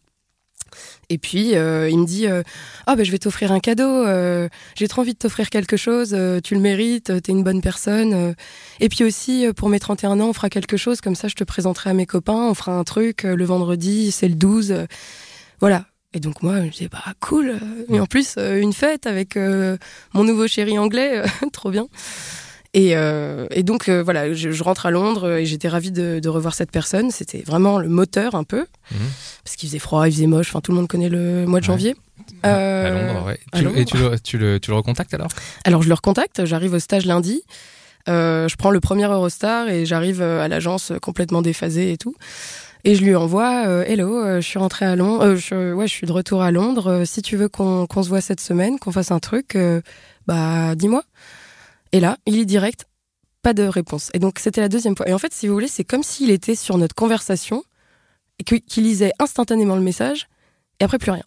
Et 1.11 1.19
puis 1.19 1.55
euh, 1.55 1.89
il 1.89 1.99
me 1.99 2.07
dit 2.07 2.27
euh, 2.27 2.43
ah 2.87 2.97
ben 2.97 3.05
je 3.05 3.11
vais 3.13 3.19
t'offrir 3.19 3.53
un 3.53 3.61
cadeau. 3.61 3.85
euh, 4.05 4.49
J'ai 4.75 4.89
trop 4.89 5.03
envie 5.03 5.13
de 5.13 5.19
t'offrir 5.19 5.51
quelque 5.51 5.77
chose. 5.77 6.17
tu 6.43 6.55
le 6.55 6.61
mérites. 6.61 7.23
T'es 7.23 7.33
une 7.33 7.45
bonne 7.45 7.61
personne. 7.61 8.35
Et 8.81 8.89
puis 8.89 9.05
aussi 9.05 9.47
pour 9.57 9.69
mes 9.69 9.79
31 9.81 10.21
ans 10.21 10.29
on 10.29 10.33
fera 10.33 10.51
quelque 10.51 10.77
chose 10.77 11.01
comme 11.01 11.15
ça. 11.15 11.29
Je 11.29 11.35
te 11.35 11.45
présenterai 11.45 11.91
à 11.91 11.95
mes 11.95 12.07
copains. 12.07 12.49
On 12.51 12.55
fera 12.55 12.73
un 12.73 12.85
truc 12.85 13.23
le 13.25 13.45
vendredi. 13.45 14.11
C'est 14.13 14.29
le 14.29 14.35
12. 14.35 14.73
euh. 14.73 14.87
voilà. 15.61 15.87
Et 16.15 16.21
donc 16.21 16.43
moi, 16.43 16.65
je 16.65 16.71
dis 16.71 16.89
bah 16.89 17.05
cool. 17.21 17.59
Et 17.91 18.01
en 18.01 18.07
plus 18.07 18.39
une 18.39 18.73
fête 18.73 19.07
avec 19.07 19.37
mon 19.37 20.25
nouveau 20.25 20.47
chéri 20.47 20.79
anglais, 20.79 21.21
trop 21.53 21.71
bien. 21.71 21.89
Et, 22.75 22.97
euh, 22.97 23.47
et 23.51 23.63
donc 23.63 23.89
euh, 23.89 24.03
voilà, 24.03 24.33
je, 24.35 24.51
je 24.51 24.63
rentre 24.63 24.87
à 24.87 24.91
Londres 24.91 25.31
et 25.39 25.47
j'étais 25.47 25.69
ravie 25.69 25.93
de, 25.93 26.19
de 26.21 26.29
revoir 26.29 26.55
cette 26.55 26.71
personne. 26.71 27.11
C'était 27.11 27.43
vraiment 27.47 27.79
le 27.79 27.89
moteur 27.89 28.35
un 28.35 28.45
peu, 28.45 28.67
Mhm. 28.93 28.99
parce 29.45 29.57
qu'il 29.57 29.69
faisait 29.69 29.79
froid, 29.79 30.07
il 30.09 30.13
faisait 30.13 30.27
moche. 30.27 30.49
Enfin 30.51 30.61
tout 30.61 30.73
le 30.73 30.77
monde 30.79 30.89
connaît 30.89 31.09
le 31.09 31.47
mois 31.47 31.61
de 31.61 31.65
Ouais. 31.65 31.73
janvier. 31.73 31.95
à 32.43 32.49
Euh, 32.49 33.07
Londres, 33.13 33.27
ouais. 33.27 33.39
à 33.53 33.59
Tu- 33.59 33.65
Londres. 33.65 33.79
Et 33.79 33.85
tu 33.85 33.97
le, 33.97 34.19
tu, 34.21 34.39
le, 34.39 34.59
tu 34.61 34.71
le 34.71 34.77
recontactes 34.77 35.15
alors? 35.15 35.29
Alors 35.65 35.83
je 35.83 35.89
le 35.89 35.95
recontacte, 35.95 36.45
j'arrive 36.45 36.75
au 36.75 36.79
stage 36.79 37.07
lundi. 37.07 37.43
Euh, 38.09 38.47
je 38.49 38.57
prends 38.57 38.71
le 38.71 38.81
premier 38.81 39.05
Eurostar 39.07 39.69
et 39.69 39.85
j'arrive 39.87 40.23
à 40.23 40.47
l'agence 40.49 40.93
complètement 41.03 41.43
déphasée 41.43 41.93
et 41.93 41.97
tout. 41.97 42.15
Et 42.85 42.95
je 42.95 43.03
lui 43.03 43.15
envoie 43.17 43.67
euh, 43.67 43.85
Hello, 43.87 44.17
euh, 44.25 44.41
je 44.41 44.47
suis 44.47 44.59
rentrée 44.61 44.87
à 44.87 44.95
Londres, 44.97 45.35
je, 45.37 45.73
ouais, 45.73 45.87
je 45.89 45.93
suis 45.93 46.07
de 46.07 46.13
retour 46.13 46.43
à 46.43 46.51
Londres. 46.53 47.03
Si 47.05 47.21
tu 47.23 47.37
veux 47.37 47.49
qu'on 47.49 47.87
qu'on 47.87 48.03
se 48.03 48.09
voit 48.09 48.21
cette 48.21 48.41
semaine, 48.41 48.79
qu'on 48.79 48.93
fasse 48.93 49.11
un 49.11 49.19
truc, 49.19 49.57
bah 50.27 50.75
dis-moi. 50.77 51.03
Et 51.93 52.01
là, 52.01 52.19
il 52.27 52.39
est 52.39 52.45
direct, 52.45 52.87
pas 53.43 53.55
de 53.55 53.63
réponse. 53.63 54.11
Et 54.15 54.19
donc 54.19 54.39
c'était 54.39 54.61
la 54.61 54.69
deuxième 54.69 54.97
fois. 54.97 55.09
Et 55.09 55.13
en 55.13 55.19
fait, 55.19 55.33
si 55.33 55.47
vous 55.47 55.55
voulez, 55.55 55.69
c'est 55.69 55.85
comme 55.85 56.03
s'il 56.03 56.31
était 56.31 56.55
sur 56.55 56.79
notre 56.79 56.95
conversation 56.95 57.65
et 58.39 58.45
qu'il 58.45 58.85
lisait 58.85 59.13
instantanément 59.19 59.77
le 59.77 59.83
message 59.83 60.29
et 60.81 60.85
après 60.85 60.99
plus 60.99 61.11
rien. 61.11 61.25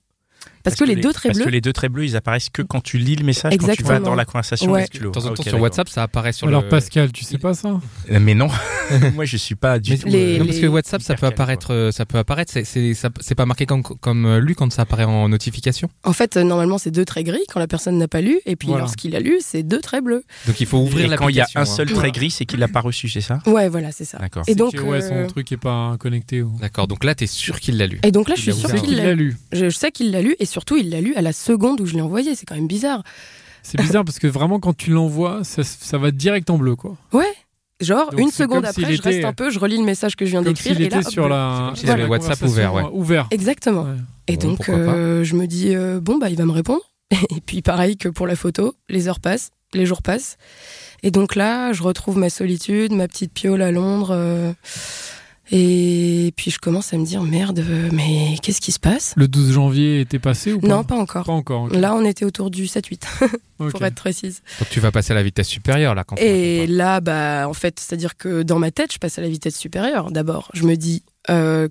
Parce, 0.64 0.76
que, 0.76 0.84
les, 0.84 0.96
deux 0.96 1.14
traits 1.14 1.32
Parce 1.32 1.38
bleus. 1.38 1.46
que 1.46 1.50
les 1.52 1.62
deux 1.62 1.74
traits 1.74 1.92
bleus, 1.92 2.06
ils 2.06 2.16
apparaissent 2.16 2.50
que 2.50 2.62
quand 2.62 2.82
tu 2.82 2.98
lis 2.98 3.16
le 3.16 3.26
message, 3.26 3.52
quand 3.52 3.58
tu 3.60 3.66
vas 3.66 3.74
Exactement. 3.74 4.00
dans 4.02 4.16
la 4.16 4.26
conversation. 4.26 4.72
Ouais. 4.72 4.80
avec 4.82 4.94
le 4.94 4.98
stylo. 4.98 5.10
De 5.12 5.14
temps 5.20 5.26
en 5.26 5.32
Ah, 5.34 5.36
temps 5.36 5.44
sur. 5.44 5.60
WhatsApp, 5.62 5.90
ça 5.90 6.04
apparaît 6.04 6.32
sur 6.34 6.48
Alors 6.48 6.64
le. 6.64 6.70
Pascal, 6.70 7.12
tu 7.12 7.24
sais 7.24 7.38
pas 7.38 7.54
ça 7.54 7.80
Euh, 8.12 8.20
Mais 8.20 8.34
non, 8.36 8.48
moi 9.16 9.26
je 9.26 9.38
suis 9.38 9.56
pas 9.56 9.80
du 9.80 9.92
Mais- 9.92 9.98
tout. 9.98 10.08
Les- 10.08 10.36
euh, 10.36 10.40
non, 10.40 10.46
parce 10.46 10.60
que 10.60 10.66
WhatsApp, 10.68 11.02
ça 11.02 11.16
peut 11.16 11.26
apparaître, 11.26 11.74
euh, 11.74 11.92
ça 11.92 12.06
peut 12.06 12.18
apparaître. 12.18 12.52
C'est, 12.52 12.64
c'est, 12.64 12.94
ça- 12.94 13.10
c'est 13.20 13.36
pas 13.36 13.46
marqué 13.46 13.66
comme, 13.66 13.84
comme 13.84 14.38
lu 14.38 14.56
quand 14.56 14.72
ça 14.72 14.84
apparaît 14.84 15.04
en 15.06 15.30
notification. 15.30 15.90
En 16.04 16.14
fait, 16.14 16.38
euh, 16.38 16.44
normalement, 16.44 16.78
c'est 16.78 16.92
deux 16.92 17.06
traits 17.06 17.26
gris 17.26 17.44
quand 17.52 17.60
la 17.60 17.68
personne 17.68 17.98
n'a 17.98 18.08
pas 18.08 18.22
lu, 18.22 18.40
et 18.46 18.56
puis 18.56 18.68
Voilà. 18.68 18.82
lorsqu'il 18.84 19.16
a 19.16 19.20
lu, 19.20 19.38
c'est 19.42 19.64
deux 19.64 19.80
traits 19.82 20.04
bleus. 20.04 20.24
Donc 20.48 20.60
il 20.60 20.68
faut 20.68 20.78
ouvrir 20.78 21.12
Et 21.12 21.16
quand 21.16 21.30
il 21.30 21.36
y 21.36 21.42
a 21.42 21.48
un 21.56 21.62
hein. 21.62 21.66
seul 21.66 21.86
trait 21.88 21.96
Voilà. 21.96 22.10
gris, 22.12 22.32
c'est 22.32 22.46
qu'il 22.46 22.60
l'a 22.60 22.68
pas 22.68 22.82
reçu, 22.82 23.08
c'est 23.10 23.22
ça 23.22 23.40
Ouais, 23.46 23.70
voilà, 23.70 23.92
c'est 23.92 24.06
ça. 24.06 24.18
D'accord. 24.20 24.44
Et 24.48 24.56
donc, 24.56 24.74
son 24.76 25.28
truc 25.28 25.52
est 25.52 25.58
pas 25.58 25.96
connecté. 26.00 26.44
D'accord. 26.60 26.88
Donc 26.88 27.04
là, 27.04 27.16
t'es 27.16 27.28
sûr 27.28 27.60
qu'il 27.60 27.78
l'a 27.78 27.88
lu. 27.88 28.00
et 28.04 28.12
donc 28.12 28.30
là, 28.30 28.36
je 28.36 28.42
suis 28.42 28.52
l'a 28.52 28.58
sûre 28.58 28.70
ouvert. 28.70 28.82
qu'il 28.82 28.92
Il 28.94 28.98
l'a 28.98 29.04
l'a 29.06 29.14
lu. 29.14 29.30
lu. 29.30 29.38
Je 29.52 29.70
sais 29.70 29.92
qu'il 29.92 30.12
l'a 30.12 30.22
lu, 30.22 30.36
et 30.40 30.46
surtout, 30.60 30.78
il 30.78 30.90
l'a 30.90 31.00
lu 31.02 31.16
à 31.16 31.22
la 31.22 31.32
seconde 31.34 31.80
où 31.82 31.86
je 31.86 31.94
l'ai 31.94 32.02
envoyé. 32.02 32.36
C'est 32.36 32.46
quand 32.46 32.56
même 32.56 32.68
bizarre. 32.68 33.04
C'est 33.64 33.80
bizarre 33.80 34.04
parce 34.06 34.20
que 34.20 34.28
vraiment 34.28 34.60
quand 34.60 34.76
tu 34.76 34.92
l'envoies, 34.92 35.44
ça, 35.44 35.64
ça 35.64 35.98
va 35.98 36.12
direct 36.12 36.50
en 36.50 36.58
bleu 36.58 36.76
quoi. 36.76 36.96
Ouais. 37.14 37.34
Genre, 37.82 38.10
Donc, 38.12 38.20
une 38.20 38.32
seconde 38.32 38.66
après, 38.66 38.94
je 38.94 39.02
reste 39.02 39.24
un 39.24 39.32
peu, 39.32 39.50
je 39.50 39.58
relis 39.58 39.78
le 39.78 39.86
message 39.86 40.18
que 40.18 40.26
je 40.26 40.32
viens 40.32 40.44
Comme 40.44 40.52
d'écrire, 40.52 40.76
s'il 40.76 40.86
et 40.86 40.90
là, 40.90 40.98
hop, 40.98 41.10
sur 41.10 41.30
la. 41.30 41.74
avait 41.88 42.06
WhatsApp 42.06 42.42
ouvert, 42.42 42.74
ouais. 42.74 42.84
Ouvert. 42.92 43.28
Exactement. 43.32 43.84
Ouais. 43.84 43.96
Et 44.28 44.36
Bon, 44.36 44.50
donc, 44.50 44.68
euh, 44.68 45.24
je 45.24 45.34
me 45.36 45.48
dis, 45.48 45.74
euh, 45.74 46.02
bon, 46.02 46.18
bah, 46.18 46.30
il 46.30 46.36
va 46.36 46.44
me 46.46 46.52
répondre. 46.52 46.82
Et 47.12 47.40
puis, 47.46 47.62
pareil 47.62 47.96
que 47.96 48.10
pour 48.10 48.28
la 48.28 48.36
photo, 48.36 48.76
les 48.90 49.08
heures 49.08 49.22
passent, 49.22 49.52
les 49.74 49.86
jours 49.86 50.02
passent. 50.02 50.38
Et 51.04 51.12
donc 51.12 51.36
là, 51.36 51.72
je 51.72 51.82
retrouve 51.82 52.18
ma 52.18 52.30
solitude, 52.30 52.92
ma 52.92 53.08
petite 53.08 53.32
piole 53.34 53.62
à 53.62 53.72
Londres. 53.72 54.10
euh, 54.12 54.52
et 55.52 56.32
puis, 56.36 56.52
je 56.52 56.60
commence 56.60 56.94
à 56.94 56.98
me 56.98 57.06
dire, 57.06 57.24
merde, 57.24 57.64
mais 57.92 58.36
qu'est-ce 58.44 58.62
qui 58.62 58.72
se 58.72 58.80
passe? 58.80 59.14
Le 59.18 59.28
12 59.28 59.52
janvier 59.54 60.00
était 60.02 60.20
passé 60.20 60.54
ou 60.54 60.60
pas? 60.60 60.68
Non, 60.68 60.84
pas 60.84 60.96
encore. 60.96 61.26
Pas 61.26 61.32
encore. 61.32 61.70
Là, 61.70 61.96
on 61.96 62.06
était 62.06 62.26
autour 62.26 62.52
du 62.52 62.66
7-8, 62.66 63.02
Ok. 63.60 63.72
pour 63.72 63.84
être 63.84 63.96
précise. 63.96 64.42
Donc 64.60 64.70
tu 64.70 64.80
vas 64.80 64.92
passer 64.92 65.12
à 65.12 65.16
la 65.16 65.24
vitesse 65.24 65.48
supérieure 65.48 65.96
là 65.96 66.04
quand 66.04 66.18
Et 66.18 66.68
là, 66.68 67.02
bah, 67.02 67.48
en 67.50 67.54
fait, 67.54 67.80
c'est-à-dire 67.80 68.16
que 68.16 68.44
dans 68.44 68.60
ma 68.60 68.70
tête, 68.72 68.94
je 68.94 69.00
passe 69.00 69.18
à 69.18 69.22
la 69.22 69.30
vitesse 69.30 69.58
supérieure. 69.58 70.12
D'abord, 70.12 70.50
je 70.54 70.64
me 70.64 70.76
dis, 70.76 71.04
euh, 71.30 71.68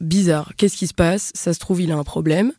bizarre, 0.00 0.52
qu'est-ce 0.56 0.76
qui 0.76 0.88
se 0.88 0.94
passe? 0.94 1.30
Ça 1.34 1.54
se 1.54 1.58
trouve, 1.60 1.80
il 1.80 1.92
a 1.92 1.96
un 1.96 2.04
problème. 2.04 2.52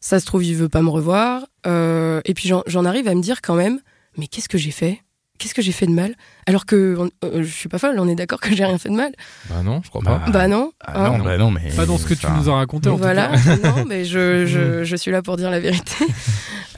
Ça 0.00 0.20
se 0.20 0.26
trouve, 0.26 0.44
il 0.44 0.54
veut 0.54 0.68
pas 0.68 0.82
me 0.82 0.90
revoir. 0.90 1.46
Euh, 1.66 2.20
et 2.26 2.34
puis, 2.34 2.50
j'en 2.66 2.84
arrive 2.84 3.08
à 3.08 3.14
me 3.14 3.22
dire 3.22 3.40
quand 3.40 3.54
même, 3.54 3.80
mais 4.18 4.26
qu'est-ce 4.26 4.48
que 4.48 4.58
j'ai 4.58 4.70
fait? 4.70 5.00
Qu'est-ce 5.38 5.54
que 5.54 5.62
j'ai 5.62 5.72
fait 5.72 5.86
de 5.86 5.92
mal 5.92 6.14
Alors 6.46 6.66
que 6.66 6.96
on- 6.98 7.10
euh, 7.26 7.42
je 7.42 7.48
suis 7.50 7.68
pas 7.68 7.78
folle, 7.78 7.96
on 7.98 8.08
est 8.08 8.14
d'accord 8.14 8.40
que 8.40 8.54
j'ai 8.54 8.64
rien 8.64 8.78
fait 8.78 8.88
de 8.88 8.94
mal. 8.94 9.12
Bah 9.50 9.62
non, 9.64 9.80
je 9.84 9.88
crois 9.90 10.02
Bah, 10.04 10.22
pas. 10.24 10.30
bah 10.30 10.48
non. 10.48 10.72
Ah 10.80 11.06
hein. 11.06 11.18
non, 11.18 11.24
bah 11.24 11.36
non, 11.38 11.50
mais. 11.50 11.70
Pas 11.76 11.86
dans 11.86 11.98
ce 11.98 12.06
que 12.06 12.14
tu 12.14 12.26
nous 12.30 12.48
as 12.48 12.54
raconté 12.54 12.88
en 12.88 12.96
voilà. 12.96 13.28
tout 13.28 13.60
cas. 13.60 13.70
non, 13.70 13.84
mais 13.86 14.04
je, 14.04 14.46
je, 14.46 14.84
je 14.84 14.96
suis 14.96 15.10
là 15.10 15.22
pour 15.22 15.36
dire 15.36 15.50
la 15.50 15.60
vérité. 15.60 15.94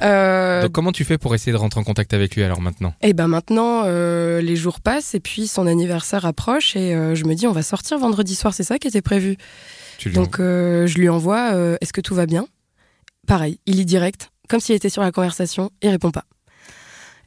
Euh, 0.01 0.63
Donc 0.63 0.71
comment 0.71 0.93
tu 0.93 1.05
fais 1.05 1.19
pour 1.19 1.35
essayer 1.35 1.51
de 1.51 1.57
rentrer 1.57 1.81
en 1.81 1.83
contact 1.83 2.15
avec 2.15 2.37
lui 2.37 2.45
alors 2.45 2.61
maintenant? 2.61 2.95
Et 3.03 3.15
ben 3.15 3.27
maintenant, 3.27 3.83
euh, 3.87 4.41
les 4.41 4.55
jours 4.55 4.81
passent 4.81 5.17
et 5.17 5.19
puis 5.19 5.49
son 5.49 5.67
anniversaire 5.67 6.25
approche 6.25 6.77
et 6.77 6.95
euh, 6.95 7.17
je 7.17 7.25
me 7.25 7.35
dis 7.35 7.49
on 7.49 7.53
va 7.53 7.63
sortir 7.63 7.99
vendredi 7.99 8.37
soir, 8.37 8.55
c'est 8.55 8.63
ça 8.63 8.79
qui 8.79 8.87
était 8.87 9.03
prévu. 9.03 9.37
Tu 9.99 10.11
Donc 10.11 10.39
euh, 10.39 10.87
je 10.87 10.99
lui 10.99 11.09
envoie 11.09 11.51
euh, 11.55 11.77
est-ce 11.81 11.93
que 11.93 12.01
tout 12.01 12.15
va 12.15 12.27
bien? 12.27 12.47
Pareil, 13.27 13.59
il 13.67 13.75
lit 13.77 13.85
direct, 13.87 14.31
comme 14.49 14.61
s'il 14.61 14.77
était 14.77 14.89
sur 14.89 15.03
la 15.03 15.11
conversation, 15.11 15.71
il 15.83 15.89
répond 15.91 16.13
pas. 16.13 16.23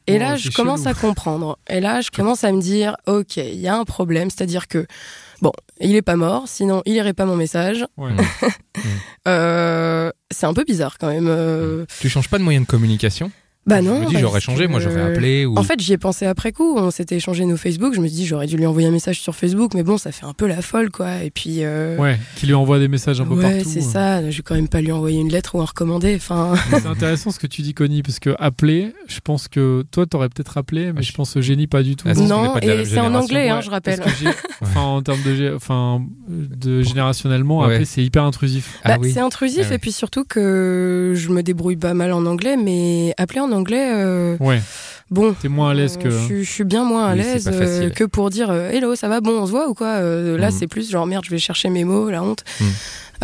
Et 0.06 0.18
là, 0.18 0.36
je 0.36 0.50
commence 0.50 0.80
chelou. 0.84 0.90
à 0.90 0.94
comprendre. 0.94 1.58
Et 1.70 1.80
là, 1.80 2.00
je 2.00 2.10
commence 2.10 2.44
à 2.44 2.52
me 2.52 2.60
dire, 2.60 2.96
ok, 3.06 3.36
il 3.36 3.60
y 3.60 3.68
a 3.68 3.76
un 3.76 3.84
problème, 3.84 4.30
c'est-à-dire 4.30 4.66
que, 4.68 4.86
bon, 5.40 5.52
il 5.80 5.94
est 5.96 6.02
pas 6.02 6.16
mort, 6.16 6.44
sinon 6.48 6.82
il 6.86 6.94
irait 6.94 7.12
pas 7.12 7.24
mon 7.24 7.36
message. 7.36 7.86
Ouais. 7.96 8.10
Euh, 9.28 10.10
c'est 10.32 10.46
un 10.46 10.54
peu 10.54 10.64
bizarre 10.64 10.98
quand 10.98 11.08
même. 11.08 11.28
euh, 11.28 11.84
Tu 12.00 12.08
changes 12.08 12.28
pas 12.28 12.38
de 12.38 12.42
moyen 12.42 12.60
de 12.62 12.66
communication? 12.66 13.30
Bah 13.64 13.80
Je 13.80 13.86
non. 13.88 14.00
me 14.00 14.06
dis, 14.06 14.16
j'aurais 14.18 14.40
changé, 14.40 14.66
moi 14.66 14.80
j'aurais 14.80 14.96
que- 14.96 15.12
appelé 15.12 15.46
ou. 15.46 15.56
En 15.56 15.62
fait, 15.62 15.78
j'y 15.80 15.92
ai 15.92 15.98
pensé 15.98 16.26
après 16.26 16.50
coup. 16.50 16.74
On 16.76 16.90
s'était 16.90 17.14
échangé 17.16 17.44
nos 17.44 17.56
Facebook. 17.56 17.94
Je 17.94 18.00
me 18.00 18.08
suis 18.08 18.16
dit, 18.16 18.26
j'aurais 18.26 18.46
dû 18.48 18.56
lui 18.56 18.66
envoyer 18.66 18.88
un 18.88 18.90
message 18.90 19.20
sur 19.20 19.36
Facebook, 19.36 19.74
mais 19.74 19.84
bon, 19.84 19.98
ça 19.98 20.10
fait 20.10 20.26
un 20.26 20.32
peu 20.32 20.48
la 20.48 20.62
folle, 20.62 20.90
quoi. 20.90 21.22
Et 21.22 21.30
puis. 21.30 21.58
euh, 21.60 21.96
Ouais, 21.96 22.18
qui 22.34 22.46
lui 22.46 22.54
envoie 22.54 22.80
des 22.80 22.88
messages 22.88 23.20
un 23.20 23.24
peu 23.24 23.34
ouais, 23.34 23.54
partout. 23.58 23.68
c'est 23.70 23.80
ça. 23.80 24.28
Je 24.28 24.36
vais 24.36 24.42
quand 24.42 24.56
même 24.56 24.66
pas 24.66 24.80
lui 24.80 24.90
envoyer 24.90 25.20
une 25.20 25.30
lettre 25.30 25.54
ou 25.54 25.60
un 25.60 25.64
recommandé. 25.64 26.14
Enfin, 26.16 26.54
C'est 26.72 26.86
intéressant 26.86 27.30
ce 27.30 27.38
que 27.38 27.46
tu 27.46 27.62
dis, 27.62 27.72
Connie, 27.72 28.02
parce 28.02 28.18
que 28.18 28.34
appeler, 28.40 28.94
je 29.06 29.20
pense 29.20 29.46
que 29.46 29.84
toi, 29.92 30.06
t'aurais 30.06 30.28
peut-être 30.28 30.58
appelé, 30.58 30.86
mais 30.92 30.98
Ouais, 30.98 31.02
je 31.02 31.12
pense 31.12 31.36
Eugénie 31.36 31.68
pas 31.68 31.84
du 31.84 31.94
tout. 31.94 32.08
Ah, 32.10 32.14
non. 32.14 32.56
Et 32.58 32.84
c'est 32.84 32.98
en 32.98 33.14
anglais, 33.14 33.48
hein, 33.48 33.56
Ouais, 33.58 33.62
je 33.62 33.70
rappelle. 33.70 34.00
parce 34.00 34.12
que 34.12 34.18
j'ai- 34.24 34.30
Enfin, 34.60 34.80
en 34.80 35.02
termes 35.02 35.22
de, 35.24 35.34
gé- 35.36 35.54
enfin, 35.54 36.02
de 36.28 36.82
générationnellement, 36.82 37.60
Ouais. 37.60 37.66
appeler, 37.74 37.84
c'est 37.84 38.02
hyper 38.04 38.24
intrusif. 38.24 38.78
Ah 38.82 38.90
Bah, 38.90 38.96
oui. 39.00 39.12
C'est 39.12 39.20
intrusif 39.20 39.62
Ah 39.66 39.68
ouais. 39.70 39.74
et 39.76 39.78
puis 39.78 39.92
surtout 39.92 40.24
que 40.24 41.12
je 41.14 41.28
me 41.30 41.42
débrouille 41.42 41.76
pas 41.76 41.94
mal 41.94 42.12
en 42.12 42.26
anglais, 42.26 42.56
mais 42.56 43.14
appeler 43.18 43.40
en 43.40 43.51
anglais, 43.52 43.92
euh, 43.94 44.36
Ouais, 44.40 44.60
bon. 45.10 45.34
t'es 45.40 45.48
moins 45.48 45.70
à 45.70 45.74
l'aise 45.74 45.96
que. 45.96 46.08
euh, 46.08 46.20
je, 46.20 46.24
suis- 46.24 46.44
je 46.44 46.50
suis 46.50 46.64
bien 46.64 46.84
moins 46.84 47.06
à 47.06 47.12
Oui, 47.12 47.18
l'aise 47.18 47.48
euh, 47.52 47.90
que 47.90 48.04
pour 48.04 48.30
dire 48.30 48.50
euh, 48.50 48.70
hello, 48.70 48.94
ça 48.96 49.08
va, 49.08 49.20
bon, 49.20 49.42
on 49.42 49.46
se 49.46 49.50
voit 49.50 49.68
ou 49.68 49.74
quoi. 49.74 49.88
Euh, 49.98 50.36
Là, 50.38 50.50
Mhm. 50.50 50.56
c'est 50.58 50.66
plus 50.66 50.90
genre 50.90 51.06
merde, 51.06 51.24
je 51.24 51.30
vais 51.30 51.38
chercher 51.38 51.68
mes 51.70 51.84
mots, 51.84 52.10
la 52.10 52.22
honte. 52.22 52.44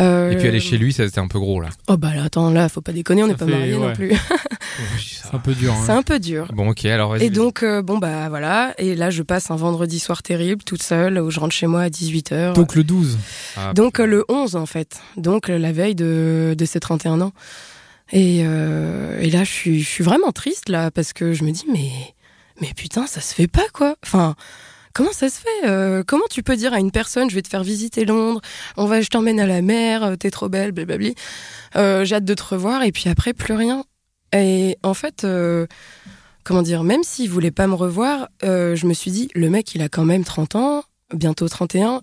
Euh, 0.01 0.31
Et 0.31 0.37
puis 0.37 0.47
aller 0.47 0.61
chez 0.61 0.77
lui, 0.77 0.93
ça, 0.93 1.05
c'était 1.05 1.19
un 1.19 1.27
peu 1.27 1.39
gros 1.39 1.59
là. 1.59 1.67
Oh 1.89 1.97
bah 1.97 2.15
là, 2.15 2.23
attends, 2.23 2.49
là, 2.51 2.69
faut 2.69 2.79
pas 2.79 2.93
déconner, 2.93 3.21
on 3.21 3.27
n'est 3.27 3.33
pas 3.35 3.45
fait- 3.45 3.51
mariés 3.51 3.73
non 3.77 3.91
plus. 3.93 4.13
C'est 4.97 5.35
un 5.35 5.39
peu 5.39 5.53
dur. 5.53 5.73
hein. 5.73 5.83
c'est 5.85 5.91
un 5.91 6.01
peu 6.03 6.19
dur. 6.19 6.47
Bon, 6.53 6.69
ok, 6.69 6.85
alors 6.85 7.11
vas-y. 7.11 7.25
Et 7.25 7.29
donc, 7.29 7.63
euh, 7.63 7.81
bon 7.81 7.97
bah 7.97 8.29
voilà, 8.29 8.73
et 8.77 8.95
là, 8.95 9.09
je 9.09 9.21
passe 9.23 9.51
un 9.51 9.57
vendredi 9.57 9.99
soir 9.99 10.23
terrible, 10.23 10.63
toute 10.63 10.81
seule, 10.81 11.19
où 11.19 11.29
je 11.29 11.39
rentre 11.39 11.53
chez 11.53 11.67
moi 11.67 11.81
à 11.81 11.89
18h. 11.89 12.53
Donc 12.53 12.75
le 12.75 12.83
12. 12.85 13.17
Ah, 13.57 13.73
Donc 13.73 13.99
euh, 13.99 14.05
le 14.05 14.23
11 14.29 14.55
en 14.55 14.65
fait, 14.65 15.01
donc 15.17 15.49
euh, 15.49 15.57
la 15.59 15.71
veille 15.73 15.95
de, 15.95 16.55
de 16.57 16.65
ses 16.65 16.79
31 16.79 17.19
ans. 17.19 17.33
Et, 18.11 18.41
euh, 18.43 19.19
et 19.19 19.29
là, 19.29 19.43
je 19.43 19.51
suis, 19.51 20.03
vraiment 20.03 20.31
triste 20.31 20.69
là 20.69 20.91
parce 20.91 21.13
que 21.13 21.33
je 21.33 21.43
me 21.43 21.51
dis 21.51 21.65
mais 21.71 21.91
mais 22.61 22.73
putain, 22.75 23.07
ça 23.07 23.21
se 23.21 23.33
fait 23.33 23.47
pas 23.47 23.67
quoi. 23.73 23.95
Enfin, 24.03 24.35
comment 24.93 25.11
ça 25.11 25.29
se 25.29 25.39
fait 25.39 25.67
Euh, 25.69 26.03
Comment 26.05 26.25
tu 26.29 26.43
peux 26.43 26.55
dire 26.55 26.73
à 26.73 26.79
une 26.79 26.91
personne 26.91 27.29
je 27.29 27.35
vais 27.35 27.41
te 27.41 27.47
faire 27.47 27.63
visiter 27.63 28.05
Londres, 28.05 28.41
on 28.77 28.85
va, 28.85 29.01
je 29.01 29.09
t'emmène 29.09 29.39
à 29.39 29.45
la 29.45 29.61
mer, 29.61 30.03
euh, 30.03 30.15
t'es 30.15 30.31
trop 30.31 30.49
belle, 30.49 30.71
blablabli. 30.71 31.15
J'ai 31.75 32.15
hâte 32.15 32.25
de 32.25 32.33
te 32.33 32.43
revoir 32.43 32.83
et 32.83 32.91
puis 32.91 33.09
après 33.09 33.33
plus 33.33 33.53
rien. 33.53 33.83
Et 34.33 34.77
en 34.83 34.93
fait. 34.93 35.25
Comment 36.45 36.61
dire, 36.63 36.83
même 36.83 37.03
s'il 37.03 37.29
voulait 37.29 37.51
pas 37.51 37.67
me 37.67 37.75
revoir, 37.75 38.29
je 38.41 38.87
me 38.87 38.93
suis 38.93 39.11
dit, 39.11 39.29
le 39.35 39.51
mec, 39.51 39.75
il 39.75 39.83
a 39.83 39.89
quand 39.89 40.05
même 40.05 40.23
30 40.23 40.55
ans, 40.55 40.83
bientôt 41.13 41.47
31. 41.47 42.01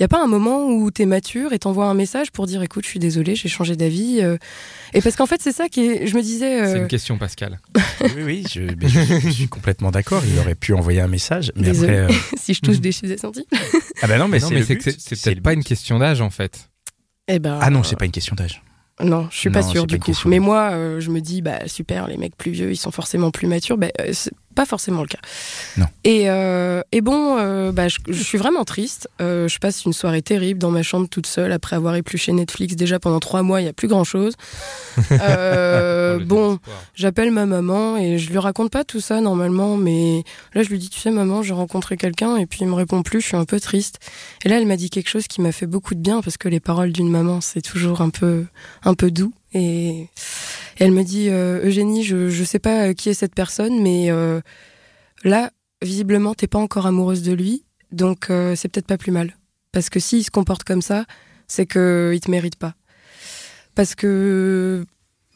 Euh, 0.00 0.02
y 0.02 0.04
a 0.04 0.08
pas 0.08 0.22
un 0.22 0.26
moment 0.26 0.66
où 0.66 0.90
t'es 0.90 1.04
mature 1.06 1.52
et 1.52 1.58
t'envoies 1.58 1.84
un 1.86 1.94
message 1.94 2.30
pour 2.32 2.46
dire 2.46 2.62
écoute 2.62 2.84
je 2.84 2.88
suis 2.88 2.98
désolée 2.98 3.34
j'ai 3.34 3.48
changé 3.50 3.76
d'avis 3.76 4.20
euh. 4.22 4.38
et 4.94 5.02
parce 5.02 5.14
qu'en 5.14 5.26
fait 5.26 5.42
c'est 5.42 5.52
ça 5.52 5.68
qui 5.68 5.82
est 5.86 6.06
je 6.06 6.16
me 6.16 6.22
disais 6.22 6.64
C'est 6.64 6.76
euh, 6.78 6.82
une 6.82 6.88
question, 6.88 7.18
Pascal. 7.18 7.60
Oui, 8.16 8.22
oui, 8.24 8.44
je, 8.50 8.60
mais 8.62 8.88
je- 8.88 9.20
je 9.20 9.28
suis 9.28 9.48
complètement 9.48 9.90
d'accord. 9.90 10.22
Il 10.26 10.38
aurait 10.38 10.54
pu 10.54 10.72
envoyer 10.72 11.00
un 11.02 11.06
message, 11.08 11.52
mais 11.54 11.64
Désolé. 11.64 11.98
après. 11.98 12.14
euh, 12.14 12.18
si 12.40 12.54
je 12.54 12.60
touche 12.62 12.80
des 12.80 12.92
chez 12.92 13.14
sentis 13.18 13.46
Ah 14.00 14.06
bah 14.06 14.16
non, 14.16 14.26
mais 14.26 14.38
non, 14.38 14.48
c'est 14.48 14.54
mais 14.54 14.62
c'est 14.62 14.80
c'est- 14.80 14.98
c'est 14.98 15.14
c'est 15.16 15.30
peut-être 15.30 15.42
pas 15.42 15.50
but. 15.50 15.56
une 15.58 15.64
question 15.64 15.98
d'âge 15.98 16.22
en 16.22 16.30
fait. 16.30 16.70
eh 17.28 17.38
ben 17.38 17.58
Ah 17.60 17.68
non, 17.70 17.82
c'est 17.82 17.96
pas 17.96 18.06
une 18.06 18.10
question 18.10 18.34
d'âge. 18.34 18.62
non 19.02 19.28
je 19.30 19.36
suis 19.38 19.50
pas 19.50 19.62
sûre 19.62 19.82
c'est 19.88 19.98
pas 19.98 20.04
du 20.06 20.14
coup 20.14 20.28
mais 20.28 20.38
moi 20.40 20.70
euh, 20.72 21.00
je 21.00 21.10
me 21.10 21.20
dis 21.20 21.40
bah 21.42 21.60
super 21.66 22.06
les 22.06 22.16
mecs 22.18 22.36
plus 22.36 22.50
vieux 22.52 22.70
ils 22.70 22.76
sont 22.76 22.90
forcément 22.90 23.30
plus 23.30 23.46
matures 23.48 23.78
ben 23.78 23.90
euh, 24.00 24.10
c'est 24.12 24.32
pas 24.54 24.66
forcément 24.66 25.00
le 25.00 25.08
cas 25.08 25.20
Non. 25.76 25.86
et 26.04 26.28
euh, 26.30 26.82
et 26.92 27.00
bon 27.00 27.36
euh, 27.38 27.70
bah 27.72 27.88
je, 27.88 27.98
je 28.08 28.22
suis 28.22 28.38
vraiment 28.38 28.64
triste 28.64 29.08
Euh, 29.20 29.46
je 29.48 29.58
passe 29.58 29.84
une 29.84 29.92
soirée 29.92 30.22
terrible 30.22 30.58
dans 30.58 30.70
ma 30.70 30.82
chambre 30.82 31.08
toute 31.08 31.26
seule 31.26 31.52
après 31.52 31.76
avoir 31.76 31.94
épluché 31.96 32.32
Netflix 32.32 32.74
déjà 32.76 32.98
pendant 32.98 33.20
trois 33.20 33.42
mois 33.42 33.60
il 33.60 33.66
y 33.66 33.68
a 33.68 33.72
plus 33.72 33.88
grand 33.88 34.04
chose 34.04 34.34
bon. 36.26 36.58
J'appelle 36.94 37.30
ma 37.30 37.46
maman 37.46 37.96
et 37.96 38.18
je 38.18 38.30
lui 38.30 38.38
raconte 38.38 38.70
pas 38.70 38.84
tout 38.84 39.00
ça 39.00 39.20
normalement, 39.20 39.76
mais 39.76 40.24
là 40.54 40.62
je 40.62 40.68
lui 40.68 40.78
dis 40.78 40.88
tu 40.90 40.98
sais 41.00 41.10
maman 41.10 41.42
j'ai 41.42 41.54
rencontré 41.54 41.96
quelqu'un 41.96 42.36
et 42.36 42.46
puis 42.46 42.60
il 42.62 42.66
me 42.68 42.74
répond 42.74 43.02
plus, 43.02 43.20
je 43.20 43.26
suis 43.26 43.36
un 43.36 43.44
peu 43.44 43.60
triste. 43.60 43.98
Et 44.44 44.48
là 44.48 44.58
elle 44.58 44.66
m'a 44.66 44.76
dit 44.76 44.90
quelque 44.90 45.08
chose 45.08 45.26
qui 45.26 45.40
m'a 45.40 45.52
fait 45.52 45.66
beaucoup 45.66 45.94
de 45.94 46.00
bien 46.00 46.20
parce 46.20 46.36
que 46.36 46.48
les 46.48 46.60
paroles 46.60 46.92
d'une 46.92 47.10
maman 47.10 47.40
c'est 47.40 47.62
toujours 47.62 48.00
un 48.00 48.10
peu 48.10 48.44
un 48.84 48.94
peu 48.94 49.10
doux 49.10 49.32
et, 49.52 49.88
et 50.00 50.08
elle 50.78 50.92
me 50.92 51.02
dit 51.02 51.28
Eugénie 51.30 52.02
je 52.04 52.28
je 52.28 52.44
sais 52.44 52.58
pas 52.58 52.94
qui 52.94 53.08
est 53.10 53.14
cette 53.14 53.34
personne 53.34 53.80
mais 53.82 54.10
là 55.24 55.50
visiblement 55.82 56.34
t'es 56.34 56.46
pas 56.46 56.58
encore 56.58 56.86
amoureuse 56.86 57.22
de 57.22 57.32
lui 57.32 57.64
donc 57.92 58.30
euh, 58.30 58.54
c'est 58.56 58.68
peut-être 58.68 58.86
pas 58.86 58.98
plus 58.98 59.12
mal 59.12 59.36
parce 59.72 59.88
que 59.90 59.98
s'il 60.00 60.24
se 60.24 60.30
comporte 60.30 60.64
comme 60.64 60.82
ça 60.82 61.04
c'est 61.48 61.66
que 61.66 62.12
il 62.14 62.20
te 62.20 62.30
mérite 62.30 62.56
pas 62.56 62.74
parce 63.74 63.94
que 63.94 64.84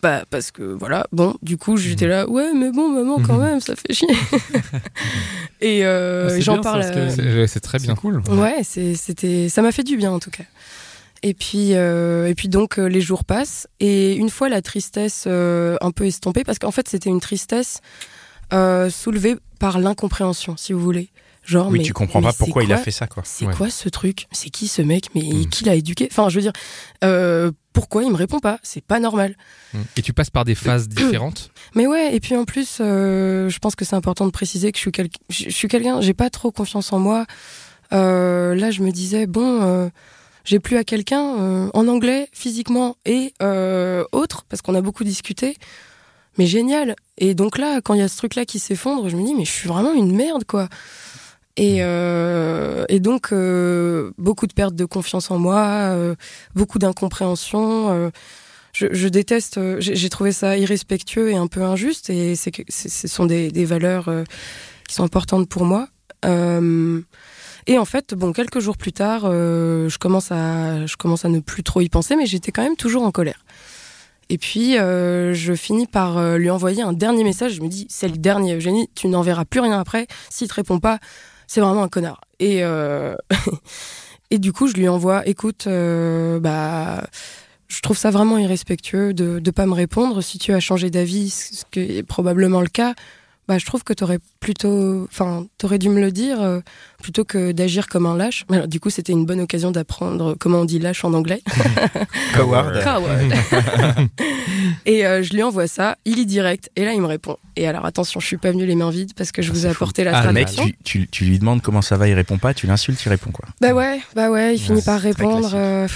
bah 0.02 0.24
parce 0.28 0.50
que 0.50 0.62
voilà 0.62 1.07
bon 1.12 1.35
du 1.42 1.57
coup 1.57 1.76
j'étais 1.78 2.07
là 2.07 2.28
ouais 2.28 2.52
mais 2.54 2.70
bon 2.70 2.88
maman 2.90 3.20
quand 3.26 3.38
Mhm. 3.38 3.44
même 3.44 3.61
ça 3.61 3.74
fait 3.74 3.92
chier 3.94 4.09
et 5.61 5.85
euh, 5.85 6.28
Ah, 6.30 6.40
j'en 6.40 6.61
parle 6.61 6.83
C'est 6.85 7.61
très 7.61 7.78
bien. 7.78 7.94
C'est 7.94 8.00
cool. 8.00 8.20
ouais 8.28 8.62
c'est- 8.64 8.94
c'était 8.96 9.48
ça 9.48 9.62
m'a 9.62 9.72
fait 9.72 9.83
du 9.85 9.96
bien 9.96 10.12
en 10.12 10.18
tout 10.18 10.30
cas 10.30 10.44
et 11.22 11.33
puis 11.33 11.70
euh, 11.74 12.26
et 12.26 12.35
puis 12.35 12.48
donc 12.48 12.78
euh, 12.78 12.85
les 12.87 13.00
jours 13.00 13.24
passent 13.24 13.66
et 13.80 14.14
une 14.14 14.28
fois 14.28 14.48
la 14.50 14.61
tristesse 14.61 15.24
euh, 15.26 15.76
un 15.80 15.90
peu 15.90 16.04
estompée 16.07 16.44
parce 16.44 16.59
qu'en 16.59 16.70
fait 16.70 16.87
c'était 16.88 17.09
une 17.09 17.20
tristesse 17.20 17.80
euh, 18.52 18.90
soulevée 18.90 19.37
par 19.59 19.78
l'incompréhension 19.78 20.57
si 20.57 20.72
vous 20.72 20.80
voulez 20.80 21.11
genre 21.44 21.68
Oui, 21.68 21.78
mais, 21.78 21.85
tu 21.85 21.92
comprends 21.92 22.20
mais 22.22 22.28
pas 22.28 22.33
pourquoi 22.33 22.64
il 22.64 22.72
a 22.72 22.78
fait 22.78 22.90
ça, 22.90 23.07
quoi. 23.07 23.22
c'est 23.26 23.44
Ouais. 23.46 23.54
quoi 23.54 23.68
ce 23.68 23.88
truc 23.90 24.26
C'est 24.33 24.48
qui 24.48 24.66
ce 24.66 24.80
mec 24.80 25.09
Mais 25.14 25.20
Mm. 25.22 25.46
qui 25.50 25.64
l'a 25.64 25.74
éduqué 25.74 26.09
Enfin, 26.11 26.30
je 26.30 26.37
veux 26.37 26.40
dire, 26.40 26.52
euh, 27.04 27.50
pourquoi 27.74 28.02
il 28.02 28.11
me 28.11 28.16
répond 28.16 28.38
pas 28.38 28.59
C'est 28.62 28.83
pas 28.83 28.98
normal. 28.98 29.37
Et 29.96 30.02
tu 30.02 30.14
passes 30.14 30.30
par 30.30 30.44
des 30.46 30.54
phases 30.54 30.88
différentes. 30.88 31.50
Mais 31.74 31.87
ouais, 31.87 32.14
et 32.16 32.20
puis 32.20 32.35
en 32.35 32.44
plus, 32.46 32.78
euh, 32.80 33.50
je 33.50 33.59
pense 33.59 33.74
que 33.74 33.85
c'est 33.85 33.94
important 33.96 34.24
de 34.24 34.30
préciser 34.30 34.72
que 34.72 34.78
je 34.78 34.83
suis, 34.83 34.92
quel- 34.92 35.11
je 35.28 35.50
suis 35.50 35.68
quelqu'un, 35.68 36.00
j'ai 36.00 36.14
pas 36.14 36.30
trop 36.30 36.50
confiance 36.50 36.92
en 36.94 36.98
moi. 36.98 37.26
Euh, 37.92 38.54
là, 38.54 38.70
je 38.70 38.80
me 38.83 38.90
disais, 38.90 39.26
bon, 39.26 39.90
j'ai 40.44 40.61
plus 40.61 40.78
à 40.78 40.85
quelqu'un 40.85 41.68
en 41.74 41.88
anglais, 41.88 42.28
physiquement 42.33 42.96
et 43.04 43.35
autre, 44.12 44.44
parce 44.48 44.62
qu'on 44.62 44.74
a 44.74 44.80
beaucoup 44.80 45.04
discuté. 45.04 45.57
Mais 46.38 46.46
génial. 46.46 46.96
Et 47.18 47.34
donc 47.34 47.58
là, 47.58 47.80
quand 47.80 47.94
il 47.94 48.00
y 48.00 48.02
a 48.02 48.08
ce 48.08 48.16
truc-là 48.16 48.44
qui 48.44 48.58
s'effondre, 48.58 49.08
je 49.08 49.16
me 49.16 49.24
dis, 49.24 49.34
mais 49.34 49.44
je 49.44 49.52
suis 49.52 49.68
vraiment 49.68 49.92
une 49.92 50.14
merde, 50.14 50.44
quoi. 50.44 50.68
Et, 51.56 51.78
euh, 51.80 52.84
et 52.88 52.98
donc, 52.98 53.32
euh, 53.32 54.10
beaucoup 54.18 54.48
de 54.48 54.52
perte 54.52 54.74
de 54.74 54.84
confiance 54.84 55.30
en 55.30 55.38
moi, 55.38 55.60
euh, 55.92 56.16
beaucoup 56.54 56.80
d'incompréhension. 56.80 57.92
euh, 57.92 58.10
je, 58.72 58.88
je 58.90 59.06
déteste, 59.06 59.58
euh, 59.58 59.76
j'ai 59.78 60.08
trouvé 60.08 60.32
ça 60.32 60.58
irrespectueux 60.58 61.30
et 61.30 61.36
un 61.36 61.46
peu 61.46 61.62
injuste, 61.62 62.10
et 62.10 62.34
c'est 62.34 62.50
ce 62.68 63.06
sont 63.06 63.24
des, 63.26 63.52
des 63.52 63.64
valeurs 63.64 64.08
euh, 64.08 64.24
qui 64.88 64.96
sont 64.96 65.04
importantes 65.04 65.48
pour 65.48 65.64
moi. 65.64 65.86
Euh, 66.24 67.00
et 67.68 67.78
en 67.78 67.84
fait, 67.84 68.14
bon, 68.14 68.32
quelques 68.32 68.58
jours 68.58 68.76
plus 68.76 68.92
tard, 68.92 69.22
euh, 69.26 69.88
je 69.88 69.98
commence 69.98 70.32
à, 70.32 70.86
je 70.86 70.96
commence 70.96 71.24
à 71.24 71.28
ne 71.28 71.38
plus 71.38 71.62
trop 71.62 71.82
y 71.82 71.88
penser, 71.88 72.16
mais 72.16 72.26
j'étais 72.26 72.50
quand 72.50 72.64
même 72.64 72.74
toujours 72.76 73.04
en 73.04 73.12
colère. 73.12 73.43
Et 74.30 74.38
puis, 74.38 74.78
euh, 74.78 75.34
je 75.34 75.54
finis 75.54 75.87
par 75.87 76.18
euh, 76.18 76.38
lui 76.38 76.50
envoyer 76.50 76.82
un 76.82 76.92
dernier 76.92 77.24
message. 77.24 77.54
Je 77.54 77.62
me 77.62 77.68
dis, 77.68 77.87
c'est 77.90 78.08
le 78.08 78.16
dernier, 78.16 78.54
Eugénie, 78.54 78.88
tu 78.94 79.08
n'en 79.08 79.22
verras 79.22 79.44
plus 79.44 79.60
rien 79.60 79.78
après. 79.78 80.06
S'il 80.30 80.48
te 80.48 80.54
répond 80.54 80.78
pas, 80.78 80.98
c'est 81.46 81.60
vraiment 81.60 81.82
un 81.82 81.88
connard. 81.88 82.20
Et, 82.40 82.64
euh, 82.64 83.14
et 84.30 84.38
du 84.38 84.52
coup, 84.52 84.66
je 84.66 84.74
lui 84.74 84.88
envoie, 84.88 85.26
écoute, 85.26 85.66
bah, 85.66 87.04
je 87.68 87.80
trouve 87.80 87.98
ça 87.98 88.10
vraiment 88.10 88.38
irrespectueux 88.38 89.12
de 89.12 89.40
ne 89.44 89.50
pas 89.50 89.66
me 89.66 89.74
répondre. 89.74 90.22
Si 90.22 90.38
tu 90.38 90.52
as 90.52 90.60
changé 90.60 90.90
d'avis, 90.90 91.30
ce 91.30 91.64
qui 91.70 91.80
est 91.98 92.02
probablement 92.02 92.60
le 92.60 92.68
cas, 92.68 92.94
bah, 93.48 93.59
je 93.59 93.66
trouve 93.66 93.85
que 93.85 93.92
t'aurais 93.92 94.18
plutôt, 94.40 95.04
enfin, 95.11 95.46
t'aurais 95.59 95.78
dû 95.78 95.88
me 95.88 96.00
le 96.00 96.11
dire 96.12 96.40
euh, 96.40 96.61
plutôt 97.02 97.24
que 97.24 97.52
d'agir 97.52 97.88
comme 97.88 98.07
un 98.07 98.16
lâche. 98.16 98.44
Alors, 98.50 98.68
du 98.68 98.80
coup, 98.80 98.90
c'était 98.90 99.12
une 99.12 99.26
bonne 99.26 99.40
occasion 99.40 99.70
d'apprendre 99.70 100.35
comment 100.38 100.61
on 100.61 100.64
dit 100.64 100.78
lâche 100.78 101.04
en 101.04 101.12
anglais. 101.14 101.42
Coward. 102.35 102.80
Coward. 102.85 103.33
et 104.87 105.07
euh, 105.07 105.22
je 105.22 105.33
lui 105.33 105.42
envoie 105.42 105.66
ça, 105.66 105.96
il 106.04 106.18
est 106.18 106.24
direct, 106.24 106.70
et 106.76 106.85
là 106.85 106.92
il 106.92 107.00
me 107.00 107.07
répond. 107.07 107.37
Et 107.57 107.66
alors 107.68 107.85
attention, 107.87 108.20
je 108.20 108.26
suis 108.26 108.37
pas 108.37 108.50
venue 108.50 108.66
les 108.66 108.74
mains 108.74 108.90
vides 108.90 109.12
parce 109.14 109.30
que 109.33 109.42
je 109.42 109.50
Ah, 109.50 109.54
vous 109.54 109.66
ai 109.66 109.70
apporté 109.70 110.04
la 110.04 110.16
Ah, 110.18 110.26
Le 110.26 110.33
mec, 110.33 110.46
traduction. 110.46 110.64
tu, 110.85 111.02
tu, 111.02 111.09
tu 111.09 111.24
lui 111.24 111.38
demandes 111.38 111.62
comment 111.62 111.83
ça 111.83 111.96
va, 111.96 112.09
il 112.09 112.14
répond 112.14 112.38
pas, 112.38 112.54
tu 112.54 112.66
l'insultes, 112.66 113.02
il 113.04 113.09
répond 113.09 113.30
quoi. 113.30 113.46
Bah 113.61 113.72
ouais, 113.74 114.00
bah 114.14 114.30
ouais, 114.30 114.54
il 114.57 114.59
finit 114.59 114.83
par 114.83 115.00
répondre. 115.00 115.50
euh, 115.54 115.87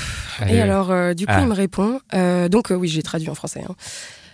et 0.47 0.53
ouais. 0.53 0.61
alors, 0.61 0.91
euh, 0.91 1.15
du 1.15 1.27
coup, 1.27 1.33
Ah. 1.35 1.41
il 1.41 1.47
me 1.49 1.55
répond. 1.55 2.01
euh, 2.15 2.49
donc, 2.49 2.71
euh, 2.71 2.75
oui, 2.75 2.89
j'ai 2.89 3.03
traduit 3.03 3.29
en 3.29 3.35
français. 3.35 3.65
hein. 3.69 3.75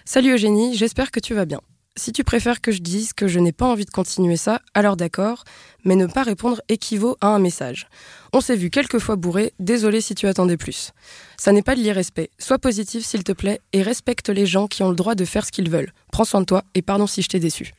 Salut 0.05 0.33
Eugénie, 0.35 0.77
j'espère 0.77 1.11
que 1.11 1.20
tu 1.20 1.33
vas 1.35 1.46
bien. 1.46 1.61
Si 1.96 2.11
tu 2.11 2.24
préfères 2.24 2.61
que 2.61 2.72
je 2.72 2.80
dise 2.80 3.12
que 3.12 3.28
je 3.28 3.38
n'ai 3.38 3.52
pas 3.52 3.66
envie 3.66 3.85
de 3.85 3.90
continuer 3.90 4.37
ça, 4.37 4.61
alors 4.74 4.96
d'accord. 4.96 5.44
mais 5.85 5.94
ne 5.94 6.07
pas 6.07 6.24
répondre 6.24 6.61
équivaut 6.68 7.16
à 7.20 7.28
un 7.28 7.38
message. 7.38 7.87
On 8.33 8.40
s'est 8.40 8.57
vu 8.57 8.68
quelques 8.70 8.98
fois 8.98 9.14
bourré, 9.14 9.52
désolé 9.61 10.00
si 10.00 10.14
tu 10.16 10.26
attendais 10.26 10.57
plus. 10.57 10.90
Ça 11.37 11.52
n'est 11.52 11.62
pas 11.62 11.76
de 11.76 11.80
l'irrespect. 11.80 12.30
Sois 12.38 12.59
positif 12.59 13.04
s'il 13.04 13.22
te 13.22 13.33
plaît 13.33 13.61
et 13.72 13.83
respecte 13.83 14.28
les 14.28 14.46
gens 14.46 14.66
qui 14.66 14.83
ont 14.83 14.88
le 14.88 14.96
droit 14.96 15.14
de 15.14 15.24
faire 15.24 15.44
ce 15.46 15.52
qu'ils 15.52 15.70
veulent. 15.70 15.92
Prends 16.11 16.24
soin 16.24 16.40
de 16.40 16.46
toi 16.46 16.64
et 16.74 16.83
pardon 16.83 17.07
si 17.07 17.22
je 17.22 17.28
t'ai 17.28 17.38
déçu. 17.38 17.72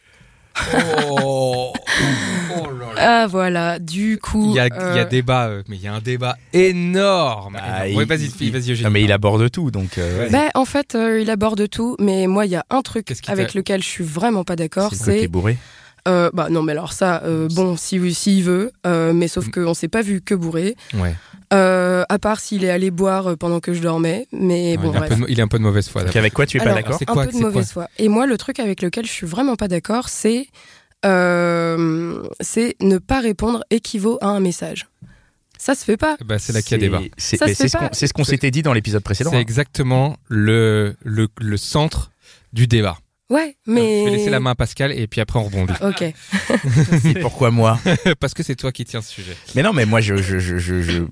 Oh, 1.12 1.74
oh 2.56 2.70
là 2.72 2.94
là. 2.96 3.24
Ah 3.24 3.28
voilà, 3.28 3.80
du 3.80 4.18
coup. 4.22 4.52
Il 4.52 4.56
y 4.56 4.60
a, 4.60 4.68
il 4.68 4.70
y 4.70 5.00
a 5.00 5.04
euh, 5.04 5.06
débat, 5.06 5.48
euh, 5.48 5.64
mais 5.68 5.76
il 5.76 5.82
y 5.82 5.88
a 5.88 5.94
un 5.94 6.00
débat 6.02 6.38
énorme. 6.54 7.58
Ah, 7.62 7.88
énorme. 7.88 7.98
Ouais, 7.98 8.06
vas-y, 8.06 8.32
il- 8.40 8.52
vas-y. 8.52 8.82
Non, 8.84 8.90
mais 8.90 9.04
il 9.04 9.12
aborde 9.12 9.50
tout, 9.52 9.72
donc. 9.72 9.98
euh, 9.98 10.20
ouais. 10.24 10.30
bah, 10.30 10.50
en 10.56 10.66
fait, 10.66 10.96
euh, 10.96 11.20
il 11.22 11.30
aborde 11.30 11.70
tout, 11.70 11.96
mais 12.00 12.28
moi, 12.28 12.46
il 12.46 12.52
y 12.52 12.56
a 12.56 12.66
un 12.70 12.82
truc 12.82 13.12
avec 13.28 13.54
lequel 13.54 13.84
je 13.84 13.88
suis 13.88 14.04
vraiment 14.04 14.44
pas 14.44 14.56
d'accord, 14.56 14.92
c'est 14.94 15.22
c'est 15.22 15.28
bourré. 15.28 15.58
euh, 16.08 16.30
bah 16.34 16.48
non, 16.50 16.62
mais 16.64 16.72
alors 16.72 16.94
ça, 16.94 17.22
euh, 17.26 17.48
bon, 17.52 17.76
si 17.78 18.14
s'il 18.14 18.44
veut, 18.44 18.72
euh, 18.88 19.12
mais 19.14 19.28
sauf 19.28 19.48
Mm. 19.48 19.52
qu'on 19.52 19.74
s'est 19.74 19.88
pas 19.88 20.02
vu 20.02 20.22
que 20.22 20.36
bourré, 20.36 20.76
Ouais. 20.94 21.16
Euh, 21.56 22.04
à 22.10 22.20
part 22.20 22.40
s'il 22.40 22.64
est 22.64 22.70
allé 22.70 22.92
boire 22.92 23.32
euh, 23.32 23.36
pendant 23.36 23.60
que 23.60 23.74
je 23.74 23.82
dormais, 23.82 24.28
mais 24.32 24.78
Ouais, 24.78 24.78
bon, 24.78 24.92
il, 24.92 24.96
est 24.96 24.98
un 24.98 25.00
bref. 25.00 25.10
peu 25.10 25.16
de, 25.16 25.26
il 25.30 25.40
est 25.40 25.42
un 25.44 25.48
peu 25.48 25.58
de 25.58 25.64
mauvaise 25.64 25.90
foi. 25.90 26.04
Donc 26.04 26.16
avec 26.16 26.34
quoi 26.34 26.46
tu 26.46 26.58
es 26.58 26.60
pas 26.60 26.74
d'accord 26.74 26.98
c'est 27.00 27.10
un 27.10 27.14
quoi, 27.14 27.26
peu 27.26 27.32
de 27.32 27.38
mauvaise 27.38 27.72
foi. 27.72 27.88
Et 27.98 28.08
moi, 28.10 28.26
le 28.26 28.38
truc 28.38 28.60
avec 28.60 28.82
lequel 28.82 29.06
je 29.06 29.12
suis 29.12 29.28
vraiment 29.28 29.56
pas 29.56 29.68
d'accord, 29.68 30.10
c'est 30.10 30.48
euh, 31.06 32.24
c'est 32.42 32.76
ne 32.82 32.98
pas 32.98 33.20
répondre 33.20 33.64
équivaut 33.70 34.18
à 34.22 34.28
un 34.28 34.40
message. 34.40 34.88
Ça 35.58 35.74
se 35.76 35.86
fait 35.86 35.98
pas. 35.98 36.18
Bah, 36.26 36.38
c'est 36.40 36.52
là 36.54 36.62
qu'il 36.62 36.72
y 36.72 36.76
a 36.76 36.78
débat. 36.78 37.02
C'est 37.18 37.38
Ça 37.38 37.46
se 37.46 37.50
mais 37.52 37.56
c'est 37.56 37.64
fait 37.64 37.70
ce 37.70 37.78
qu'on 37.78 37.88
pas. 37.88 37.94
c'est 37.94 38.08
ce 38.08 38.14
qu'on 38.14 38.24
s'était 38.24 38.52
dit 38.52 38.62
dans 38.62 38.74
l'épisode 38.74 39.04
précédent. 39.04 39.30
C'est 39.32 39.38
hein. 39.38 39.40
exactement 39.40 40.18
le, 40.28 40.96
le, 41.04 41.28
le 41.40 41.58
centre 41.58 42.12
du 42.54 42.68
débat. 42.68 42.98
Ouais, 43.30 43.58
mais. 43.66 44.06
Je 44.06 44.10
vais 44.12 44.18
laisser 44.18 44.30
la 44.30 44.40
main 44.40 44.52
à 44.52 44.56
Pascal 44.56 44.92
et 44.92 45.08
puis 45.08 45.20
après 45.22 45.40
on 45.40 45.44
rebondit. 45.46 45.74
Ok. 45.82 46.02
Et 47.06 47.20
pourquoi 47.22 47.50
moi 47.52 47.80
Parce 48.20 48.34
que 48.34 48.44
c'est 48.44 48.56
toi 48.56 48.72
qui 48.72 48.86
tiens 48.86 49.02
ce 49.02 49.12
sujet. 49.12 49.36
Mais 49.56 49.64
non, 49.64 49.74
mais 49.74 49.86
moi, 49.86 50.00
je, 50.02 50.16
je, 50.18 50.38
je, 50.38 50.58
je- 50.58 50.82
je- 50.82 51.04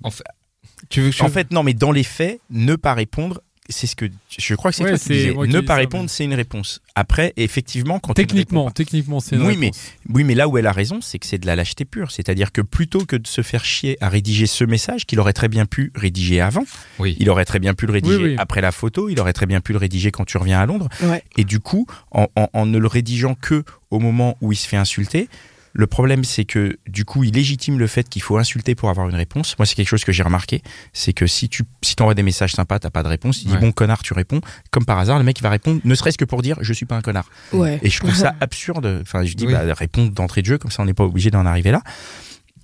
Tu 0.90 1.02
veux 1.02 1.10
que 1.10 1.16
je... 1.16 1.24
En 1.24 1.30
fait, 1.30 1.52
non, 1.52 1.64
mais 1.64 1.74
dans 1.74 1.92
les 1.92 2.04
faits, 2.04 2.40
ne 2.52 2.76
pas 2.76 2.94
répondre, 2.94 3.42
c'est 3.70 3.88
ce 3.88 3.96
que 3.96 4.06
je 4.38 4.56
crois 4.56 4.72
que 4.72 4.78
c'est 4.78 4.84
Ouais, 4.84 4.90
toi 4.90 5.00
qui 5.00 5.10
disais. 5.10 5.34
Ne 5.34 5.62
pas 5.62 5.74
ça, 5.76 5.80
répondre, 5.80 6.04
mais- 6.04 6.10
c'est 6.10 6.26
une 6.26 6.34
réponse. 6.34 6.82
Après, 6.96 7.32
effectivement, 7.38 8.00
quand 8.00 8.14
Techniquement, 8.14 8.70
techniquement, 8.72 9.20
c'est 9.22 9.36
une 9.38 9.42
Oui, 9.44 9.56
mais- 9.58 9.68
réponse. 9.68 9.82
Oui, 10.10 10.24
mais 10.26 10.36
là 10.36 10.48
où 10.50 10.58
elle 10.58 10.68
a 10.68 10.72
raison, 10.74 11.00
c'est 11.02 11.18
que 11.18 11.26
c'est 11.26 11.38
de 11.38 11.46
la 11.46 11.56
lâcheté 11.56 11.86
pure. 11.86 12.12
C'est-à-dire 12.12 12.52
que 12.52 12.62
plutôt 12.62 13.06
que 13.06 13.16
de 13.16 13.26
se 13.26 13.42
faire 13.42 13.64
chier 13.64 13.98
à 14.02 14.10
rédiger 14.10 14.48
ce 14.48 14.64
message 14.66 15.06
qu'il 15.06 15.20
aurait 15.20 15.34
très 15.34 15.48
bien 15.48 15.66
pu 15.66 15.92
rédiger 15.96 16.42
avant, 16.42 16.66
Oui. 17.00 17.16
il 17.20 17.30
aurait 17.30 17.46
très 17.46 17.60
bien 17.60 17.74
pu 17.74 17.86
le 17.86 17.94
rédiger 17.94 18.18
Oui, 18.18 18.24
oui. 18.32 18.36
après 18.38 18.60
la 18.62 18.72
photo, 18.74 19.08
il 19.10 19.20
aurait 19.20 19.34
très 19.34 19.46
bien 19.46 19.62
pu 19.62 19.72
le 19.72 19.78
rédiger 19.78 20.12
quand 20.12 20.26
tu 20.26 20.38
reviens 20.38 20.60
à 20.60 20.66
Londres. 20.66 20.90
Ouais. 21.02 21.24
Et 21.38 21.44
du 21.46 21.60
coup, 21.60 21.88
en, 22.12 22.28
en- 22.36 22.50
en 22.54 22.66
ne 22.66 22.78
le 22.78 22.88
rédigeant 22.88 23.36
que 23.36 23.64
au 23.92 24.00
moment 24.00 24.38
où 24.42 24.52
il 24.52 24.56
se 24.58 24.68
fait 24.68 24.78
insulter, 24.78 25.30
le 25.76 25.88
problème 25.88 26.24
c'est 26.24 26.46
que 26.46 26.78
du 26.88 27.04
coup, 27.04 27.24
il 27.24 27.34
légitime 27.34 27.80
le 27.80 27.88
fait 27.88 28.08
qu'il 28.08 28.22
faut 28.22 28.38
insulter 28.38 28.76
pour 28.76 28.90
avoir 28.92 29.10
une 29.10 29.16
réponse. 29.16 29.58
Moi, 29.58 29.66
c'est 29.66 29.74
quelque 29.76 29.88
chose 29.88 30.04
que 30.04 30.12
j'ai 30.12 30.22
remarqué, 30.24 30.62
c'est 30.94 31.14
que 31.14 31.26
si 31.26 31.50
tu 31.50 31.64
si 31.82 31.96
envoies 32.00 32.14
des 32.14 32.22
messages 32.24 32.54
sympas, 32.54 32.78
t'as 32.80 32.92
pas 32.92 33.02
de 33.04 33.08
réponse. 33.08 33.42
Il 33.44 33.50
dit 33.50 33.58
bon 33.58 33.72
connard, 33.72 34.04
tu 34.04 34.14
réponds. 34.14 34.40
Comme 34.72 34.86
par 34.86 35.00
hasard, 35.00 35.18
le 35.18 35.24
mec 35.24 35.40
il 35.40 35.44
va 35.44 35.50
répondre, 35.50 35.82
ne 35.84 35.96
serait-ce 35.96 36.18
que 36.18 36.26
pour 36.26 36.42
dire 36.44 36.58
je 36.62 36.74
suis 36.74 36.86
pas 36.86 36.96
un 36.96 37.02
connard. 37.02 37.28
Ouais. 37.54 37.80
Et 37.82 37.90
je 37.90 38.00
trouve 38.00 38.14
ça 38.14 38.36
absurde. 38.40 39.00
Enfin, 39.02 39.24
je 39.26 39.34
dis, 39.34 39.48
Oui. 39.48 39.54
bah, 39.54 39.64
répondre 39.74 40.12
d'entrée 40.12 40.42
de 40.42 40.48
jeu, 40.48 40.58
comme 40.60 40.70
ça 40.72 40.84
on 40.84 40.86
n'est 40.86 40.94
pas 40.94 41.06
obligé 41.06 41.32
d'en 41.32 41.46
arriver 41.46 41.72
là. 41.72 41.82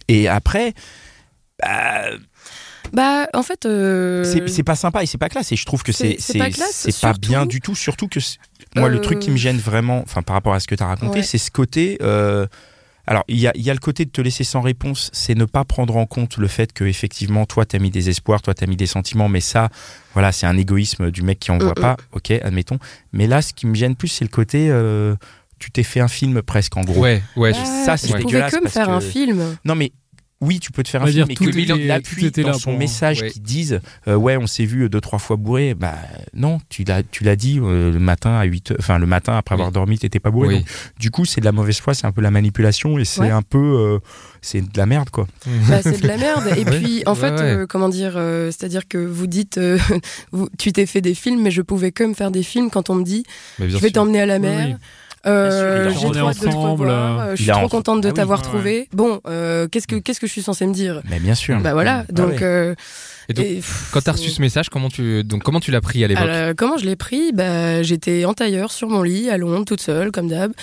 Et 0.07 0.27
après, 0.27 0.73
bah, 1.61 2.03
Bah, 2.93 3.27
en 3.33 3.43
fait. 3.43 3.65
euh, 3.65 4.23
c'est 4.47 4.63
pas 4.63 4.75
sympa 4.75 5.03
et 5.03 5.05
c'est 5.05 5.17
pas 5.17 5.29
classe. 5.29 5.51
Et 5.51 5.55
je 5.55 5.65
trouve 5.65 5.83
que 5.83 5.91
c'est 5.91 6.17
pas 6.37 6.49
classe, 6.49 6.87
pas 7.01 7.13
bien 7.13 7.45
du 7.45 7.59
tout. 7.61 7.75
Surtout 7.75 8.07
que 8.07 8.19
c'est- 8.19 8.37
moi, 8.75 8.89
le 8.89 8.97
Euh, 8.97 9.01
truc 9.01 9.19
qui 9.19 9.31
me 9.31 9.37
gêne 9.37 9.57
vraiment, 9.57 10.01
enfin, 10.03 10.21
par 10.21 10.35
rapport 10.35 10.53
à 10.53 10.59
ce 10.59 10.67
que 10.67 10.75
tu 10.75 10.83
as 10.83 10.87
raconté, 10.87 11.19
Ouais. 11.19 11.23
c'est 11.23 11.37
ce 11.39 11.51
côté. 11.51 11.97
euh, 12.01 12.45
alors, 13.09 13.23
il 13.27 13.37
y 13.39 13.47
a, 13.47 13.51
il 13.55 13.61
y 13.63 13.69
a 13.69 13.73
le 13.73 13.79
côté 13.79 14.05
de 14.05 14.11
te 14.11 14.21
laisser 14.21 14.43
sans 14.43 14.61
réponse, 14.61 15.09
c'est 15.13 15.33
ne 15.35 15.45
pas 15.45 15.65
prendre 15.65 15.97
en 15.97 16.05
compte 16.05 16.37
le 16.37 16.47
fait 16.47 16.71
que 16.73 16.83
effectivement, 16.83 17.45
toi, 17.45 17.65
t'as 17.65 17.79
mis 17.79 17.89
des 17.89 18.07
espoirs, 18.09 18.41
toi, 18.41 18.53
t'as 18.53 18.67
mis 18.67 18.75
des 18.77 18.85
sentiments, 18.85 19.27
mais 19.27 19.41
ça, 19.41 19.69
voilà, 20.13 20.31
c'est 20.31 20.45
un 20.45 20.55
égoïsme 20.57 21.09
du 21.09 21.23
mec 21.23 21.39
qui 21.39 21.49
en 21.51 21.57
voit 21.57 21.73
pas. 21.81 21.97
Ok, 22.11 22.29
admettons. 22.31 22.77
Mais 23.11 23.25
là, 23.25 23.41
ce 23.41 23.51
qui 23.53 23.65
me 23.67 23.73
gêne 23.73 23.95
plus, 23.95 24.07
c'est 24.09 24.23
le 24.25 24.29
côté. 24.29 24.69
euh, 24.69 25.15
tu 25.57 25.71
t'es 25.71 25.83
fait 25.83 25.99
un 25.99 26.07
film 26.07 26.41
presque 26.41 26.77
en 26.77 26.81
gros. 26.81 27.01
Ouais, 27.01 27.21
ouais. 27.35 27.51
je- 27.53 27.59
Ah, 27.59 27.83
ça, 27.85 27.97
c'est 27.97 28.07
je 28.07 28.13
pouvais 28.13 28.23
dégueulasse 28.25 28.53
que 28.55 28.63
me 28.63 28.69
faire 28.69 28.85
que- 28.87 28.91
un 28.91 29.01
film. 29.01 29.57
Non, 29.65 29.75
mais 29.75 29.91
oui, 30.41 30.59
tu 30.59 30.71
peux 30.71 30.83
te 30.83 30.89
faire 30.89 31.01
On 31.01 31.03
un 31.03 31.07
film, 31.07 31.17
dire, 31.17 31.27
mais 31.27 31.35
que 31.35 31.43
il 31.57 31.91
appuie 31.91 32.31
dans 32.31 32.47
là 32.47 32.53
son 32.53 32.77
message 32.77 33.21
Ouais. 33.21 33.29
qui 33.29 33.39
disent 33.41 33.81
euh, 34.07 34.15
ouais, 34.15 34.37
on 34.37 34.47
s'est 34.47 34.63
vu 34.65 34.87
deux 34.89 35.01
trois 35.01 35.19
fois 35.19 35.35
bourré. 35.35 35.73
Bah 35.73 35.95
non, 36.33 36.59
tu 36.69 36.83
l'as 36.85 37.03
tu 37.03 37.23
l'as 37.25 37.35
dit 37.35 37.59
euh, 37.61 37.91
le 37.91 37.99
matin 37.99 38.31
à 38.37 38.43
8 38.45 38.73
enfin 38.79 38.99
le 38.99 39.05
matin 39.05 39.35
après 39.37 39.53
avoir 39.55 39.67
Oui. 39.69 39.73
dormi, 39.73 39.97
t'étais 39.99 40.19
pas 40.21 40.31
bourré. 40.31 40.47
Oui. 40.47 40.55
Donc, 40.59 40.67
du 40.99 41.11
coup, 41.11 41.25
c'est 41.25 41.41
de 41.41 41.45
la 41.45 41.51
mauvaise 41.51 41.79
foi, 41.79 41.93
c'est 41.93 42.07
un 42.07 42.11
peu 42.13 42.21
la 42.21 42.31
manipulation 42.31 42.97
et 42.99 43.05
c'est 43.05 43.19
Ouais. 43.21 43.31
un 43.31 43.41
peu 43.41 43.57
euh, 43.57 43.99
c'est 44.41 44.61
de 44.61 44.77
la 44.77 44.85
merde 44.85 45.09
quoi. 45.09 45.27
Bah, 45.67 45.81
c'est 45.81 46.01
de 46.01 46.07
la 46.07 46.15
merde. 46.17 46.45
Et 46.57 46.63
puis, 46.79 47.03
en 47.05 47.15
fait, 47.15 47.31
ouais. 47.31 47.41
euh, 47.41 47.65
comment 47.67 47.89
dire, 47.89 48.13
euh, 48.15 48.45
c'est-à-dire 48.47 48.87
que 48.87 48.97
vous 48.97 49.27
dites, 49.27 49.57
euh, 49.57 49.77
vous- 50.31 50.49
tu 50.57 50.71
t'es 50.71 50.85
fait 50.85 51.01
des 51.01 51.15
films, 51.15 51.41
mais 51.41 51.51
je 51.51 51.61
pouvais 51.61 51.91
que 51.91 52.03
me 52.05 52.13
faire 52.13 52.31
des 52.31 52.43
films 52.43 52.69
quand 52.69 52.89
on 52.89 52.95
me 52.95 53.03
dit, 53.03 53.23
Mais 53.59 53.67
bien 53.67 53.77
je 53.77 53.81
vais 53.81 53.91
t'emmener 53.91 54.21
à 54.21 54.25
la 54.25 54.35
Oui, 54.35 54.41
mer. 54.41 54.67
oui. 54.69 54.75
Euh, 55.25 55.89
j'ai 55.89 55.95
trop 56.11 56.27
hâte 56.29 56.39
de 56.39 56.45
te 56.45 56.55
revoir. 56.55 57.19
euh, 57.19 57.35
je 57.35 57.43
suis 57.43 57.51
trop 57.51 57.67
contente 57.67 58.01
de 58.01 58.07
Ah 58.07 58.11
oui, 58.11 58.15
t'avoir 58.15 58.39
ouais, 58.39 58.45
trouvé. 58.45 58.89
Bon, 58.93 59.19
euh, 59.27 59.67
qu'est-ce 59.67 59.87
que 59.87 59.95
qu'est-ce 59.97 60.19
que 60.19 60.27
je 60.27 60.31
suis 60.31 60.41
censée 60.41 60.65
me 60.65 60.73
dire? 60.73 61.01
Mais 61.09 61.19
bien 61.19 61.35
sûr. 61.35 61.59
Bah 61.59 61.73
voilà. 61.73 62.05
Ah 62.07 62.11
Donc, 62.11 62.29
ouais. 62.29 62.43
euh, 62.43 62.75
Et 63.27 63.33
donc, 63.33 63.45
et, 63.45 63.55
pff, 63.55 63.89
quand 63.91 64.01
t'as 64.01 64.13
reçu 64.13 64.29
ce 64.29 64.41
message, 64.41 64.69
comment 64.69 64.89
tu, 64.89 65.23
donc, 65.23 65.43
comment 65.43 65.59
tu 65.59 65.71
l'as 65.71 65.81
pris 65.81 66.03
à 66.03 66.07
l'époque? 66.07 66.55
Comment 66.57 66.77
je 66.77 66.85
l'ai 66.85 66.95
pris? 66.95 67.31
Bah, 67.33 67.83
J'étais 67.83 68.23
en 68.25 68.33
tailleur 68.33 68.71
sur 68.71 68.87
mon 68.89 69.03
lit 69.03 69.29
à 69.29 69.37
Londres, 69.37 69.65
toute 69.65 69.81
seule, 69.81 70.11
comme 70.11 70.27
d'hab. 70.29 70.53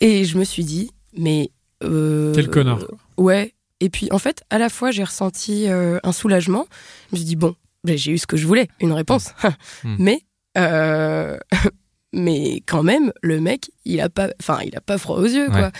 Et 0.00 0.24
je 0.24 0.38
me 0.38 0.44
suis 0.44 0.64
dit, 0.64 0.90
mais. 1.16 1.50
euh, 1.84 2.32
Quel 2.34 2.48
connard. 2.48 2.80
Ouais. 3.18 3.52
Et 3.80 3.90
puis, 3.90 4.08
en 4.12 4.18
fait, 4.18 4.42
à 4.48 4.56
la 4.58 4.70
fois, 4.70 4.90
j'ai 4.92 5.04
ressenti 5.04 5.68
euh, 5.68 5.98
un 6.02 6.12
soulagement. 6.12 6.66
Je 7.10 7.16
me 7.16 7.18
suis 7.18 7.26
dit, 7.26 7.36
bon, 7.36 7.54
ben, 7.84 7.98
j'ai 7.98 8.12
eu 8.12 8.18
ce 8.18 8.26
que 8.26 8.38
je 8.38 8.46
voulais, 8.46 8.68
une 8.80 8.92
réponse. 8.92 9.34
Hmm. 9.84 9.96
Mais. 9.98 10.20
mais 12.12 12.62
quand 12.66 12.82
même, 12.82 13.12
le 13.22 13.40
mec, 13.40 13.70
il 13.84 14.00
a 14.00 14.08
pas, 14.08 14.28
enfin, 14.40 14.58
il 14.64 14.76
a 14.76 14.80
pas 14.80 14.98
froid 14.98 15.16
aux 15.18 15.24
yeux, 15.26 15.48
quoi. 15.48 15.70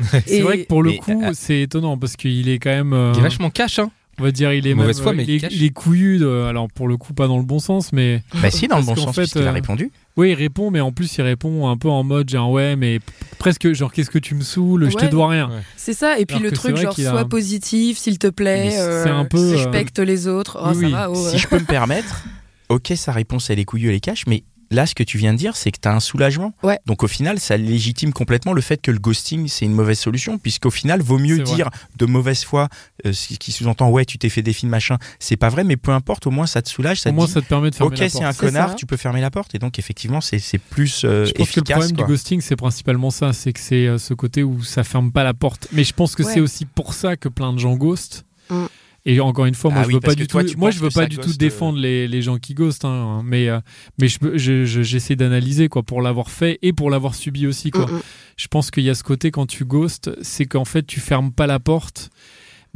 C'est 0.26 0.40
vrai 0.42 0.62
que 0.62 0.66
pour 0.68 0.82
le 0.82 0.90
Mais, 0.92 0.98
coup, 0.98 1.22
euh, 1.24 1.30
c'est 1.34 1.62
étonnant 1.62 1.98
parce 1.98 2.14
qu'il 2.16 2.48
est 2.48 2.58
quand 2.60 2.70
même. 2.70 2.92
euh, 2.92 3.12
Il 3.14 3.18
est 3.18 3.22
vachement 3.22 3.50
cash, 3.50 3.78
hein. 3.80 3.90
On 4.20 4.24
va 4.24 4.32
dire, 4.32 4.52
il 4.52 4.66
est 4.66 4.74
Mauvaise 4.74 4.96
même, 4.96 5.02
foi, 5.04 5.12
euh, 5.12 5.14
mais 5.16 5.22
il, 5.24 5.30
il 5.30 5.44
est, 5.44 5.48
il 5.52 5.72
couillu. 5.72 6.18
de- 6.18 6.26
alors 6.48 6.66
pour 6.72 6.88
le 6.88 6.96
coup, 6.96 7.14
pas 7.14 7.28
dans 7.28 7.36
le 7.38 7.44
bon 7.44 7.60
sens, 7.60 7.92
mais 7.92 8.22
Bah 8.42 8.50
si 8.50 8.66
dans 8.66 8.78
le 8.78 8.82
Parce 8.86 8.86
bon 8.86 8.94
qu'en 8.94 9.06
sens 9.08 9.14
fait, 9.14 9.20
puisqu'il 9.22 9.46
a 9.46 9.52
répondu. 9.52 9.92
oui, 10.16 10.30
il 10.30 10.34
répond, 10.34 10.70
mais 10.72 10.80
en 10.80 10.90
plus 10.90 11.16
il 11.18 11.22
répond 11.22 11.68
un 11.68 11.76
peu 11.76 11.88
en 11.88 12.02
mode 12.02 12.28
genre 12.28 12.50
ouais, 12.50 12.74
mais 12.74 12.98
presque 13.38 13.72
genre 13.74 13.92
qu'est-ce 13.92 14.10
que 14.10 14.18
tu 14.18 14.34
me 14.34 14.40
saoules, 14.42 14.90
je 14.90 14.96
te 14.96 15.04
Ouais. 15.04 15.08
dois 15.08 15.28
rien. 15.28 15.48
Ouais. 15.48 15.62
C'est 15.76 15.92
ça. 15.94 16.18
Et 16.18 16.26
puis 16.26 16.36
Alors 16.36 16.50
le 16.50 16.52
truc, 16.52 16.76
genre, 16.76 16.92
a- 16.98 17.02
sois 17.10 17.24
positif, 17.26 17.96
s'il 17.98 18.18
te 18.18 18.26
plaît. 18.28 18.70
Euh, 18.80 19.06
un 19.06 19.24
peu, 19.24 19.38
euh, 19.38 19.56
Respecte 19.56 20.00
les 20.00 20.26
autres. 20.26 20.58
Oh, 20.60 20.68
oui, 20.70 20.80
ça 20.80 20.86
oui. 20.86 20.92
va. 20.92 21.10
oh, 21.10 21.28
Si 21.30 21.38
je 21.38 21.46
peux 21.46 21.58
me 21.60 21.64
permettre, 21.64 22.24
ok, 22.70 22.92
sa 22.96 23.12
réponse 23.12 23.50
elle 23.50 23.60
est 23.60 23.64
couillue, 23.64 23.88
elle 23.90 23.94
est 23.96 24.00
cash, 24.00 24.26
mais 24.26 24.42
là 24.70 24.86
ce 24.86 24.94
que 24.94 25.02
tu 25.02 25.18
viens 25.18 25.32
de 25.32 25.38
dire, 25.38 25.56
c'est 25.56 25.70
que 25.70 25.78
tu 25.80 25.88
as 25.88 25.94
un 25.94 26.00
soulagement. 26.00 26.52
Ouais. 26.62 26.78
Donc 26.86 27.02
au 27.02 27.08
final, 27.08 27.38
ça 27.38 27.56
légitime 27.56 28.12
complètement 28.12 28.52
le 28.52 28.60
fait 28.60 28.80
que 28.82 28.90
le 28.90 28.98
ghosting 28.98 29.48
c'est 29.48 29.64
une 29.64 29.72
mauvaise 29.72 29.98
solution, 29.98 30.38
puisqu'au 30.38 30.70
final, 30.70 31.00
vaut 31.02 31.18
mieux 31.18 31.38
dire 31.38 31.70
de 31.96 32.06
mauvaise 32.06 32.44
foi, 32.44 32.68
euh, 33.06 33.12
ce 33.12 33.34
qui 33.34 33.52
sous-entend 33.52 33.88
ouais, 33.90 34.04
tu 34.04 34.18
t'es 34.18 34.28
fait 34.28 34.42
des 34.42 34.52
films 34.52 34.70
machin, 34.70 34.98
c'est 35.18 35.36
pas 35.36 35.48
vrai, 35.48 35.64
mais 35.64 35.76
peu 35.76 35.92
importe, 35.92 36.26
au 36.26 36.30
moins 36.30 36.46
ça 36.46 36.62
te 36.62 36.68
soulage, 36.68 37.00
ça 37.00 37.10
Au 37.10 37.12
te 37.12 37.16
moins, 37.16 37.26
dit, 37.26 37.32
ça 37.32 37.40
te 37.40 37.46
permet 37.46 37.70
de 37.70 37.74
fermer 37.74 37.94
ok, 37.94 37.98
la 38.00 38.08
c'est 38.08 38.12
porte. 38.18 38.24
un 38.26 38.32
C'est 38.32 38.38
connard, 38.38 38.68
ça. 38.70 38.74
tu 38.74 38.86
peux 38.86 38.96
fermer 38.96 39.20
la 39.20 39.30
porte, 39.30 39.54
et 39.54 39.58
donc 39.58 39.78
effectivement, 39.78 40.20
c'est 40.20 40.38
c'est 40.38 40.58
plus 40.58 41.02
euh, 41.04 41.24
Je 41.24 41.32
pense 41.32 41.32
que 41.32 41.38
le 41.38 41.42
efficace. 41.62 41.76
problème 41.78 41.96
quoi. 41.96 42.06
du 42.06 42.12
ghosting, 42.12 42.40
c'est 42.40 42.56
principalement 42.56 43.10
ça, 43.10 43.32
c'est 43.32 43.52
que 43.52 43.60
c'est 43.60 43.86
euh, 43.86 43.98
ce 43.98 44.14
côté 44.14 44.42
où 44.42 44.62
ça 44.62 44.84
ferme 44.84 45.12
pas 45.12 45.24
la 45.24 45.34
porte. 45.34 45.68
Mais 45.72 45.84
je 45.84 45.92
pense 45.92 46.14
que 46.14 46.22
Ouais. 46.22 46.34
c'est 46.34 46.40
aussi 46.40 46.64
pour 46.66 46.94
ça 46.94 47.16
que 47.16 47.28
plein 47.28 47.52
de 47.52 47.58
gens 47.58 47.74
ghostent. 47.74 48.24
Mm. 48.50 48.64
Et 49.10 49.20
encore 49.20 49.46
une 49.46 49.54
fois, 49.54 49.70
moi 49.70 49.80
Ah 49.80 49.82
je 49.84 49.88
oui, 49.88 49.94
veux 49.94 50.00
pas 50.00 50.14
du 50.14 50.26
toi, 50.26 50.44
tout, 50.44 50.52
moi 50.58 50.70
je 50.70 50.80
veux 50.80 50.90
pas 50.90 51.06
du 51.06 51.16
tout 51.16 51.28
ghost, 51.28 51.40
défendre 51.40 51.78
les, 51.78 52.06
les 52.06 52.20
gens 52.20 52.36
qui 52.36 52.52
ghostent, 52.52 52.84
hein, 52.84 53.22
mais 53.24 53.48
euh, 53.48 53.58
mais 53.98 54.06
je 54.06 54.18
je- 54.36 54.64
je- 54.66 54.82
j'essaie 54.82 55.16
d'analyser 55.16 55.68
quoi 55.70 55.82
pour 55.82 56.02
l'avoir 56.02 56.30
fait 56.30 56.58
et 56.60 56.74
pour 56.74 56.90
l'avoir 56.90 57.14
subi 57.14 57.46
aussi 57.46 57.70
quoi. 57.70 57.86
Mm, 57.86 57.94
mm. 57.94 58.00
Je 58.36 58.46
pense 58.48 58.70
qu'il 58.70 58.84
y 58.84 58.90
a 58.90 58.94
ce 58.94 59.02
côté 59.02 59.30
quand 59.30 59.46
tu 59.46 59.64
ghostes, 59.64 60.10
c'est 60.20 60.44
qu'en 60.44 60.66
fait 60.66 60.86
tu 60.86 61.00
fermes 61.00 61.32
pas 61.32 61.46
la 61.46 61.58
porte, 61.58 62.10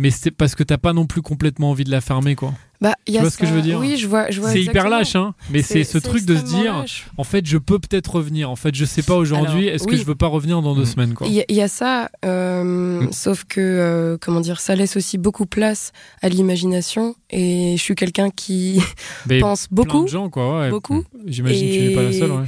mais 0.03 0.11
c'est 0.11 0.31
parce 0.33 0.55
que 0.55 0.63
t'as 0.65 0.79
pas 0.79 0.93
non 0.93 1.07
plus 1.07 1.23
complètement 1.23 1.71
envie 1.71 1.85
de 1.85 1.91
la 1.91 2.01
fermer 2.01 2.35
quoi. 2.35 2.53
Bah, 2.81 2.95
y 3.07 3.17
a 3.17 3.21
vois 3.21 3.31
ce 3.31 3.39
que 3.39 3.47
je 3.47 3.53
veux 3.55 3.63
dire 3.63 3.79
Oui, 3.79 3.97
je 3.97 4.09
vois. 4.09 4.29
je 4.33 4.41
vois 4.41 4.51
C'est 4.51 4.61
hyper 4.61 4.89
lâche 4.89 5.15
hein, 5.15 5.35
mais 5.51 5.63
c'est 5.63 5.85
ce 5.85 5.99
truc 5.99 6.25
de 6.25 6.35
se 6.37 6.43
dire 6.43 6.79
lâche. 6.79 7.07
en 7.17 7.23
fait 7.23 7.47
je 7.47 7.57
peux 7.57 7.79
peut-être 7.79 8.17
revenir, 8.17 8.51
en 8.51 8.57
fait 8.57 8.75
je 8.75 8.85
sais 8.85 9.03
pas 9.05 9.15
aujourd'hui, 9.15 9.69
est-ce 9.69 9.87
que 9.87 9.97
je 9.97 10.03
veux 10.05 10.17
pas 10.17 10.27
revenir 10.27 10.61
dans 10.63 10.75
deux 10.75 10.83
Mm. 10.83 10.87
semaines 10.87 11.15
quoi. 11.15 11.29
Il 11.29 11.33
y, 11.35 11.41
a- 11.41 11.45
il 11.49 11.55
y 11.55 11.63
a 11.63 11.69
ça, 11.69 12.11
euh, 12.25 13.03
Mm. 13.03 13.13
sauf 13.13 13.45
que, 13.45 13.61
euh, 13.61 14.17
comment 14.21 14.41
dire, 14.41 14.59
ça 14.61 14.75
laisse 14.75 14.97
aussi 14.97 15.17
beaucoup 15.17 15.47
place 15.47 15.93
à 16.23 16.29
l'imagination. 16.29 17.15
Et 17.31 17.77
je 17.79 17.83
suis 17.83 17.95
quelqu'un 17.95 18.31
qui 18.31 18.81
pense 19.41 19.69
plein 19.69 19.77
beaucoup, 19.77 20.03
de 20.03 20.09
gens 20.09 20.29
quoi, 20.29 20.61
ouais. 20.63 20.71
beaucoup. 20.71 21.05
J'imagine 21.27 21.69
que 21.69 21.75
tu 21.75 21.81
n'es 21.89 21.95
pas 21.95 22.03
la 22.03 22.13
seule. 22.13 22.31
ouais. 22.33 22.47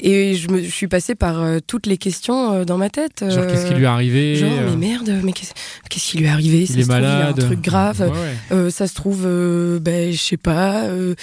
Et 0.00 0.34
je, 0.34 0.50
me, 0.50 0.62
je 0.62 0.70
suis 0.70 0.88
passée 0.88 1.14
par 1.14 1.42
euh, 1.42 1.58
toutes 1.64 1.86
les 1.86 1.96
questions 1.96 2.52
euh, 2.52 2.64
dans 2.64 2.78
ma 2.78 2.90
tête. 2.90 3.24
Genre 3.28 3.44
euh, 3.44 3.50
qu'est-ce 3.50 3.66
qui 3.66 3.74
lui 3.74 3.84
est 3.84 3.86
arrivé 3.86 4.36
Genre, 4.36 4.50
mais 4.70 4.76
merde, 4.76 5.20
mais 5.22 5.32
qu'est-ce 5.32 5.52
qu'est-ce 5.88 6.10
qui 6.10 6.18
lui 6.18 6.26
est 6.26 6.30
arrivé? 6.30 6.66
Ça 6.66 6.74
Il 6.74 6.80
est 6.80 6.82
se 6.82 6.88
trouve, 6.88 7.00
malade. 7.00 7.34
Il 7.36 7.42
a 7.42 7.44
un 7.44 7.48
truc 7.48 7.60
grave. 7.60 8.12
Ouais, 8.50 8.56
ouais. 8.56 8.70
Ça 8.70 8.86
se 8.86 8.94
trouve, 8.94 9.22
ben, 9.80 10.12
je 10.12 10.18
sais 10.18 10.36
pas, 10.36 10.88
je 10.88 11.14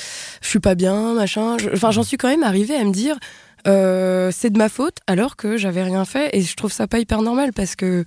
suis 0.41 0.60
pas 0.60 0.76
bien, 0.76 1.13
machin. 1.13 1.58
Enfin, 1.74 1.91
j'en 1.91 2.04
suis 2.04 2.17
quand 2.17 2.30
même 2.30 2.43
arrivée 2.43 2.76
à 2.76 2.84
me 2.84 2.91
dire, 2.91 3.17
c'est 3.65 4.50
de 4.50 4.58
ma 4.58 4.69
faute, 4.69 4.97
alors 5.08 5.36
que 5.36 5.58
j'avais 5.58 5.84
rien 5.84 6.06
fait, 6.06 6.30
et 6.34 6.41
je 6.41 6.56
trouve 6.56 6.71
ça 6.71 6.88
pas 6.88 7.00
hyper 7.00 7.21
normal 7.21 7.52
parce 7.54 7.76
que, 7.76 8.06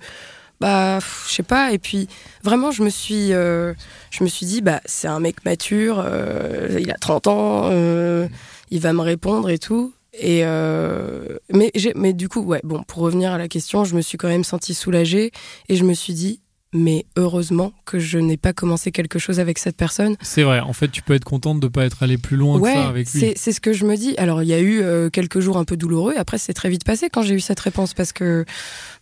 bah, 0.59 0.99
je 1.27 1.33
sais 1.33 1.43
pas. 1.43 1.71
Et 1.71 1.77
puis, 1.77 2.07
vraiment, 2.43 2.71
je 2.71 2.83
me 2.83 2.89
suis, 2.89 3.33
euh, 3.33 3.73
je 4.11 4.23
me 4.23 4.29
suis 4.29 4.45
dit, 4.45 4.61
bah, 4.61 4.81
c'est 4.85 5.07
un 5.07 5.19
mec 5.19 5.43
mature, 5.45 6.01
euh, 6.05 6.77
il 6.79 6.91
a 6.91 6.95
30 6.95 7.27
ans, 7.27 7.61
euh, 7.65 8.27
il 8.71 8.79
va 8.79 8.93
me 8.93 9.01
répondre 9.01 9.49
et 9.49 9.57
tout. 9.57 9.93
Et 10.19 10.41
euh, 10.45 11.37
mais, 11.53 11.71
mais 11.95 12.13
du 12.13 12.29
coup, 12.29 12.41
ouais, 12.41 12.61
bon, 12.63 12.83
pour 12.83 13.01
revenir 13.03 13.31
à 13.31 13.37
la 13.37 13.47
question, 13.47 13.83
je 13.83 13.95
me 13.95 14.01
suis 14.01 14.17
quand 14.17 14.27
même 14.29 14.43
sentie 14.43 14.73
soulagée 14.73 15.31
et 15.69 15.75
je 15.75 15.83
me 15.83 15.93
suis 15.93 16.13
dit, 16.13 16.39
mais 16.73 17.05
heureusement 17.15 17.71
que 17.85 17.99
je 17.99 18.17
n'ai 18.17 18.35
pas 18.37 18.51
commencé 18.53 18.91
quelque 18.91 19.17
chose 19.19 19.39
avec 19.39 19.59
cette 19.59 19.77
personne. 19.77 20.15
C'est 20.21 20.43
vrai, 20.43 20.59
en 20.59 20.73
fait, 20.73 20.89
tu 20.89 21.01
peux 21.01 21.13
être 21.13 21.23
contente 21.23 21.59
de 21.61 21.67
pas 21.67 21.85
être 21.85 22.03
allé 22.03 22.17
plus 22.17 22.35
loin 22.37 22.59
Ouais, 22.59 22.73
que 22.73 22.77
ça 22.77 22.87
avec 22.87 23.11
lui. 23.13 23.19
c'est 23.19 23.33
c'est 23.37 23.51
ce 23.53 23.61
que 23.61 23.71
je 23.73 23.85
me 23.85 23.95
dis. 23.95 24.13
Alors, 24.17 24.41
il 24.43 24.49
y 24.49 24.53
a 24.53 24.59
eu 24.59 24.81
euh, 24.81 25.09
quelques 25.09 25.39
jours 25.39 25.57
un 25.57 25.63
peu 25.65 25.77
douloureux. 25.77 26.13
Après, 26.17 26.37
c'est 26.37 26.53
très 26.53 26.69
vite 26.69 26.83
passé 26.83 27.09
quand 27.09 27.21
j'ai 27.21 27.33
eu 27.35 27.39
cette 27.39 27.59
réponse 27.59 27.93
parce 27.93 28.11
que 28.13 28.45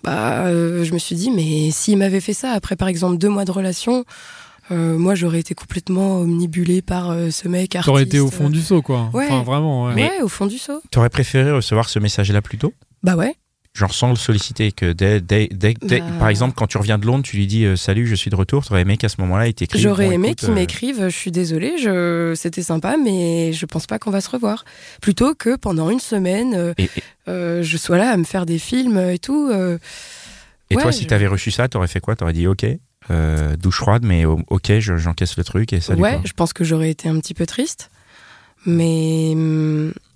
bah, 0.04 0.45
euh, 0.47 0.84
je 0.84 0.93
me 0.93 0.99
suis 0.99 1.15
dit, 1.15 1.32
mais 1.32 1.71
s'il 1.71 1.97
m'avait 1.97 2.21
fait 2.21 2.34
ça 2.34 2.52
après, 2.52 2.76
par 2.76 2.88
exemple, 2.88 3.17
deux 3.17 3.30
mois 3.30 3.45
de 3.45 3.52
relation, 3.52 4.04
euh, 4.71 4.97
moi, 4.97 5.15
j'aurais 5.15 5.39
été 5.39 5.54
complètement 5.56 6.19
omnibulée 6.21 6.82
par 6.82 7.10
euh, 7.12 7.30
ce 7.32 7.47
mec 7.47 7.76
artiste. 7.76 7.86
T'aurais 7.88 8.04
été 8.04 8.19
au 8.19 8.30
fond 8.32 8.49
du 8.49 8.62
seau, 8.62 8.82
quoi. 8.82 9.10
Ouais. 9.13 9.26
Enfin, 9.26 9.43
vraiment, 9.43 9.86
ouais. 9.88 9.95
Ouais, 9.95 10.21
au 10.21 10.28
fond 10.30 10.45
du 10.45 10.58
seau. 10.58 10.82
T'aurais 10.91 11.10
préféré 11.10 11.52
recevoir 11.52 11.89
ce 11.89 11.99
message-là 11.99 12.41
plus 12.41 12.58
tôt? 12.58 12.73
Bah 13.04 13.15
ouais. 13.15 13.36
Genre 13.76 13.91
sans 13.91 14.10
le 14.12 14.15
solliciter, 14.15 14.71
que 14.71 14.93
dès, 14.93 15.19
dès, 15.19 15.47
dès- 15.47 15.73
dès- 15.82 15.99
Bah. 15.99 16.06
par 16.19 16.30
exemple, 16.30 16.54
quand 16.56 16.67
tu 16.67 16.78
reviens 16.78 16.99
de 16.99 17.08
Londres, 17.08 17.23
tu 17.23 17.38
lui 17.38 17.47
dis 17.47 17.65
euh, 17.65 17.76
Salut, 17.76 18.06
je 18.06 18.13
suis 18.13 18.30
de 18.30 18.36
retour. 18.36 18.63
T'aurais 18.63 18.82
aimé 18.82 18.97
qu'à 18.97 19.10
ce 19.10 19.19
moment-là, 19.21 19.47
il 19.47 19.56
t'écrive. 19.56 19.82
J'aurais 19.82 20.06
bon, 20.06 20.12
aimé 20.12 20.28
écoute, 20.30 20.43
euh, 20.49 20.54
m'écrivent, 20.54 21.06
je 21.10 21.15
suis 21.17 21.32
désolée, 21.32 21.80
je... 21.80 22.34
c'était 22.36 22.62
sympa, 22.62 22.97
mais 23.04 23.52
je 23.52 23.65
pense 23.65 23.88
pas 23.88 23.97
qu'on 23.97 24.12
va 24.12 24.21
se 24.21 24.30
revoir. 24.30 24.63
Plutôt 25.02 25.34
que 25.34 25.56
pendant 25.56 25.89
une 25.89 25.99
semaine, 25.99 26.54
euh, 26.54 26.73
Et, 26.78 26.84
et- 26.84 26.89
euh, 27.28 27.63
je 27.63 27.78
sois 27.78 27.97
là 27.97 28.12
à 28.12 28.17
me 28.17 28.26
faire 28.26 28.45
des 28.45 28.60
films 28.60 28.99
et 29.10 29.17
tout. 29.17 29.49
euh, 29.52 29.80
et 30.69 30.76
Ouais, 30.76 30.82
toi, 30.84 30.91
si 30.91 31.04
je- 31.04 31.08
t'avais 31.08 31.28
reçu 31.28 31.49
ça, 31.49 31.67
t'aurais 31.67 31.88
fait 31.88 31.99
quoi? 31.99 32.15
T'aurais 32.15 32.34
dit 32.34 32.45
Ok, 32.47 32.65
euh, 33.12 33.56
douche 33.56 33.78
froide, 33.78 34.04
mais 34.06 34.26
ok, 34.26 34.80
je- 34.80 34.98
j'encaisse 34.98 35.38
le 35.38 35.44
truc 35.44 35.74
et 35.74 35.80
salut. 35.82 36.02
ouais, 36.02 36.20
je 36.26 36.34
pense 36.34 36.54
que 36.54 36.63
j'aurais 36.63 36.89
été 36.89 37.10
un 37.10 37.20
petit 37.20 37.34
peu 37.34 37.46
triste, 37.46 37.89
mais 38.66 39.34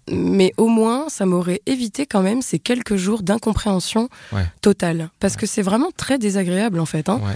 mais 0.10 0.54
au 0.58 0.68
moins 0.68 1.10
ça 1.10 1.26
m'aurait 1.26 1.62
évité 1.66 2.06
quand 2.06 2.22
même 2.22 2.42
ces 2.42 2.60
quelques 2.60 2.96
jours 2.96 3.24
d'incompréhension 3.24 4.10
Ouais. 4.32 4.46
totale, 4.62 5.10
parce 5.20 5.36
que 5.36 5.46
c'est 5.46 5.62
vraiment 5.62 5.90
très 5.96 6.18
désagréable 6.18 6.80
en 6.80 6.86
fait, 6.86 7.10
hein. 7.10 7.20
Ouais. 7.26 7.34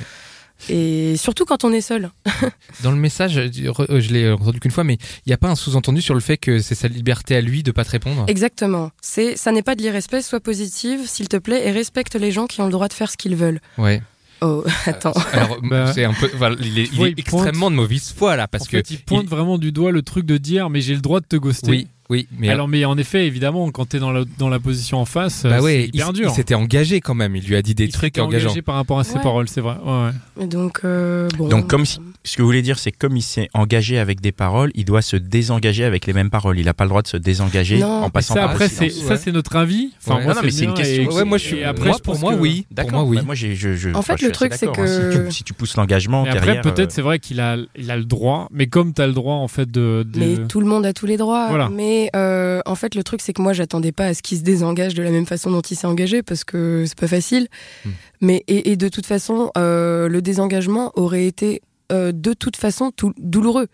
et 0.73 1.17
surtout 1.17 1.43
quand 1.43 1.65
on 1.65 1.73
est 1.73 1.81
seul. 1.81 2.11
Dans 2.83 2.91
le 2.91 2.97
message, 2.97 3.33
je 3.33 3.41
re- 3.69 3.99
je 3.99 4.13
l'ai 4.13 4.31
entendu 4.31 4.59
qu'une 4.61 4.71
fois, 4.71 4.83
mais 4.85 4.93
il 5.25 5.29
n'y 5.29 5.33
a 5.33 5.37
pas 5.37 5.49
un 5.49 5.55
sous-entendu 5.55 6.01
sur 6.01 6.13
le 6.13 6.19
fait 6.21 6.37
que 6.37 6.59
c'est 6.59 6.75
sa 6.75 6.87
liberté 6.87 7.35
à 7.35 7.41
lui 7.41 7.61
de 7.63 7.71
pas 7.71 7.83
te 7.83 7.91
répondre? 7.91 8.23
Exactement. 8.29 8.91
C'est 9.01 9.35
ça 9.37 9.51
n'est 9.51 9.63
pas 9.63 9.75
de 9.75 9.81
l'irrespect, 9.81 10.21
sois 10.21 10.39
positive, 10.39 11.01
s'il 11.07 11.27
te 11.27 11.37
plaît, 11.37 11.67
et 11.67 11.71
respecte 11.71 12.15
les 12.15 12.31
gens 12.31 12.45
qui 12.47 12.61
ont 12.61 12.65
le 12.67 12.71
droit 12.71 12.87
de 12.87 12.93
faire 12.93 13.09
ce 13.11 13.17
qu'ils 13.17 13.35
veulent. 13.35 13.59
Ouais. 13.77 14.01
Oh, 14.41 14.63
attends. 14.85 15.13
Alors, 15.33 15.59
Bah. 15.61 15.93
c'est 15.93 16.03
un 16.05 16.13
peu. 16.13 16.29
Il 16.61 16.79
est, 16.79 16.83
Tu 16.85 16.89
il 16.93 16.97
vois, 16.97 17.07
est 17.09 17.13
il 17.17 17.23
pointe- 17.23 17.45
extrêmement 17.45 17.69
de 17.69 17.75
mauvaise 17.75 18.11
foi 18.15 18.35
là, 18.35 18.47
parce 18.47 18.63
en 18.63 18.71
fait, 18.71 18.89
il 18.91 18.99
pointe 18.99 19.27
vraiment 19.27 19.57
du 19.57 19.71
doigt 19.71 19.91
le 19.91 20.01
truc 20.01 20.25
de 20.25 20.37
dire, 20.37 20.69
mais 20.69 20.81
j'ai 20.81 20.95
le 20.95 21.01
droit 21.01 21.19
de 21.19 21.25
te 21.25 21.35
ghoster. 21.35 21.69
Oui, 21.69 21.87
oui, 22.11 22.27
mais. 22.37 22.49
Alors, 22.49 22.67
mais 22.67 22.85
en 22.85 22.97
effet, 22.97 23.25
évidemment, 23.25 23.71
quand 23.71 23.85
t'es 23.85 23.99
dans 23.99 24.11
la, 24.11 24.23
dans 24.37 24.49
la 24.49 24.59
position 24.59 24.99
en 24.99 25.05
face, 25.05 25.43
bah 25.43 25.61
ouais, 25.61 25.85
il, 25.85 25.95
hyper 25.95 26.09
il 26.09 26.13
dur. 26.13 26.31
s'était 26.31 26.53
engagé 26.55 27.01
quand 27.01 27.15
même. 27.15 27.35
Il 27.35 27.45
lui 27.47 27.55
a 27.55 27.61
dit 27.61 27.73
des 27.73 27.85
Il 27.85 27.91
trucs 27.91 28.17
engageants. 28.19 28.49
engagé 28.49 28.61
par 28.61 28.75
rapport 28.75 28.99
à 28.99 29.03
ses 29.03 29.15
Ouais. 29.15 29.21
paroles, 29.23 29.47
c'est 29.49 29.61
vrai. 29.61 29.75
Ouais, 29.83 29.91
ouais. 30.37 30.43
Et 30.43 30.47
Donc 30.47 30.81
euh, 30.83 31.27
bon. 31.37 31.47
Donc, 31.47 31.67
comme 31.67 31.85
si- 31.85 31.99
Ce 32.23 32.37
que 32.37 32.43
vous 32.43 32.47
voulez 32.49 32.61
dire, 32.61 32.77
c'est 32.77 32.91
comme 32.91 33.17
il 33.17 33.23
s'est 33.23 33.49
engagé 33.55 33.97
avec 33.97 34.21
des 34.21 34.31
paroles, 34.31 34.69
il 34.75 34.85
doit 34.85 35.01
se 35.01 35.15
désengager 35.15 35.85
avec 35.85 36.05
les 36.05 36.13
mêmes 36.13 36.29
paroles. 36.29 36.59
Il 36.59 36.65
n'a 36.65 36.73
pas 36.75 36.83
le 36.83 36.89
droit 36.89 37.01
de 37.01 37.07
se 37.07 37.17
désengager 37.17 37.79
Non, 37.79 37.87
en 37.87 38.03
mais 38.03 38.09
passant 38.11 38.35
ça, 38.35 38.41
par 38.41 38.51
après, 38.51 38.65
le 38.67 38.89
ça, 38.91 39.17
c'est 39.17 39.31
notre 39.31 39.55
avis. 39.55 39.89
Enfin, 40.05 40.17
Ouais. 40.17 40.23
moi, 40.25 40.33
Non, 40.35 40.39
non, 40.41 40.45
mais 40.45 40.51
c'est 40.51 40.65
une 40.65 40.73
question. 40.75 41.03
et- 41.03 41.07
Ouais, 41.15 41.23
moi, 41.25 41.39
je 41.39 41.45
suis. 41.45 41.63
après, 41.63 41.87
moi, 41.87 41.95
je 41.97 42.03
pour 42.03 42.19
moi, 42.19 42.33
que- 42.35 42.39
oui. 42.39 42.65
Pour 42.67 42.75
D'accord. 42.75 42.91
moi, 42.99 43.03
oui. 43.09 43.17
Bah, 43.17 43.23
moi, 43.25 43.35
j'ai, 43.35 43.55
je, 43.55 43.73
je, 43.75 43.89
En 43.95 44.01
fait, 44.03 44.21
le 44.21 44.31
truc, 44.31 44.53
c'est 44.53 44.67
hein. 44.67 44.71
que- 44.71 45.29
Si 45.31 45.37
tu, 45.39 45.43
tu 45.45 45.53
pousses 45.53 45.75
l'engagement 45.77 46.23
Mais 46.23 46.29
après, 46.29 46.61
peut-être, 46.61 46.79
euh, 46.79 46.93
c'est 46.93 47.01
vrai 47.01 47.17
qu'il 47.19 47.39
a, 47.39 47.57
il 47.75 47.89
a 47.89 47.97
le 47.97 48.03
droit, 48.05 48.49
mais 48.51 48.67
comme 48.67 48.93
t'as 48.93 49.07
le 49.07 49.13
droit, 49.13 49.35
en 49.35 49.47
fait, 49.47 49.69
de. 49.71 50.05
de- 50.07 50.19
Mais 50.19 50.47
tout 50.47 50.59
le 50.59 50.67
monde 50.67 50.85
a 50.85 50.93
tous 50.93 51.05
les 51.07 51.17
droits. 51.17 51.47
Voilà. 51.49 51.69
Mais 52.01 52.09
euh, 52.15 52.61
en 52.65 52.75
fait, 52.75 52.95
le 52.95 53.03
truc, 53.03 53.21
c'est 53.21 53.33
que 53.33 53.41
moi, 53.41 53.53
j'attendais 53.53 53.91
pas 53.91 54.05
à 54.07 54.13
ce 54.13 54.21
qu'il 54.21 54.37
se 54.37 54.43
désengage 54.43 54.93
de 54.93 55.03
la 55.03 55.11
même 55.11 55.25
façon 55.25 55.51
dont 55.51 55.61
il 55.61 55.75
s'est 55.75 55.87
engagé, 55.87 56.23
parce 56.23 56.43
que 56.43 56.85
c'est 56.87 56.97
pas 56.97 57.07
facile. 57.07 57.47
Hmm. 57.85 57.89
Mais 58.21 58.43
et, 58.47 58.71
et 58.71 58.75
de 58.77 58.87
toute 58.89 59.05
façon, 59.05 59.51
euh, 59.57 60.07
le 60.07 60.21
désengagement 60.21 60.91
aurait 60.95 61.25
été 61.25 61.61
euh, 61.91 62.11
de 62.13 62.33
toute 62.33 62.55
façon 62.55 62.91
tout 62.95 63.13
douloureux. 63.17 63.67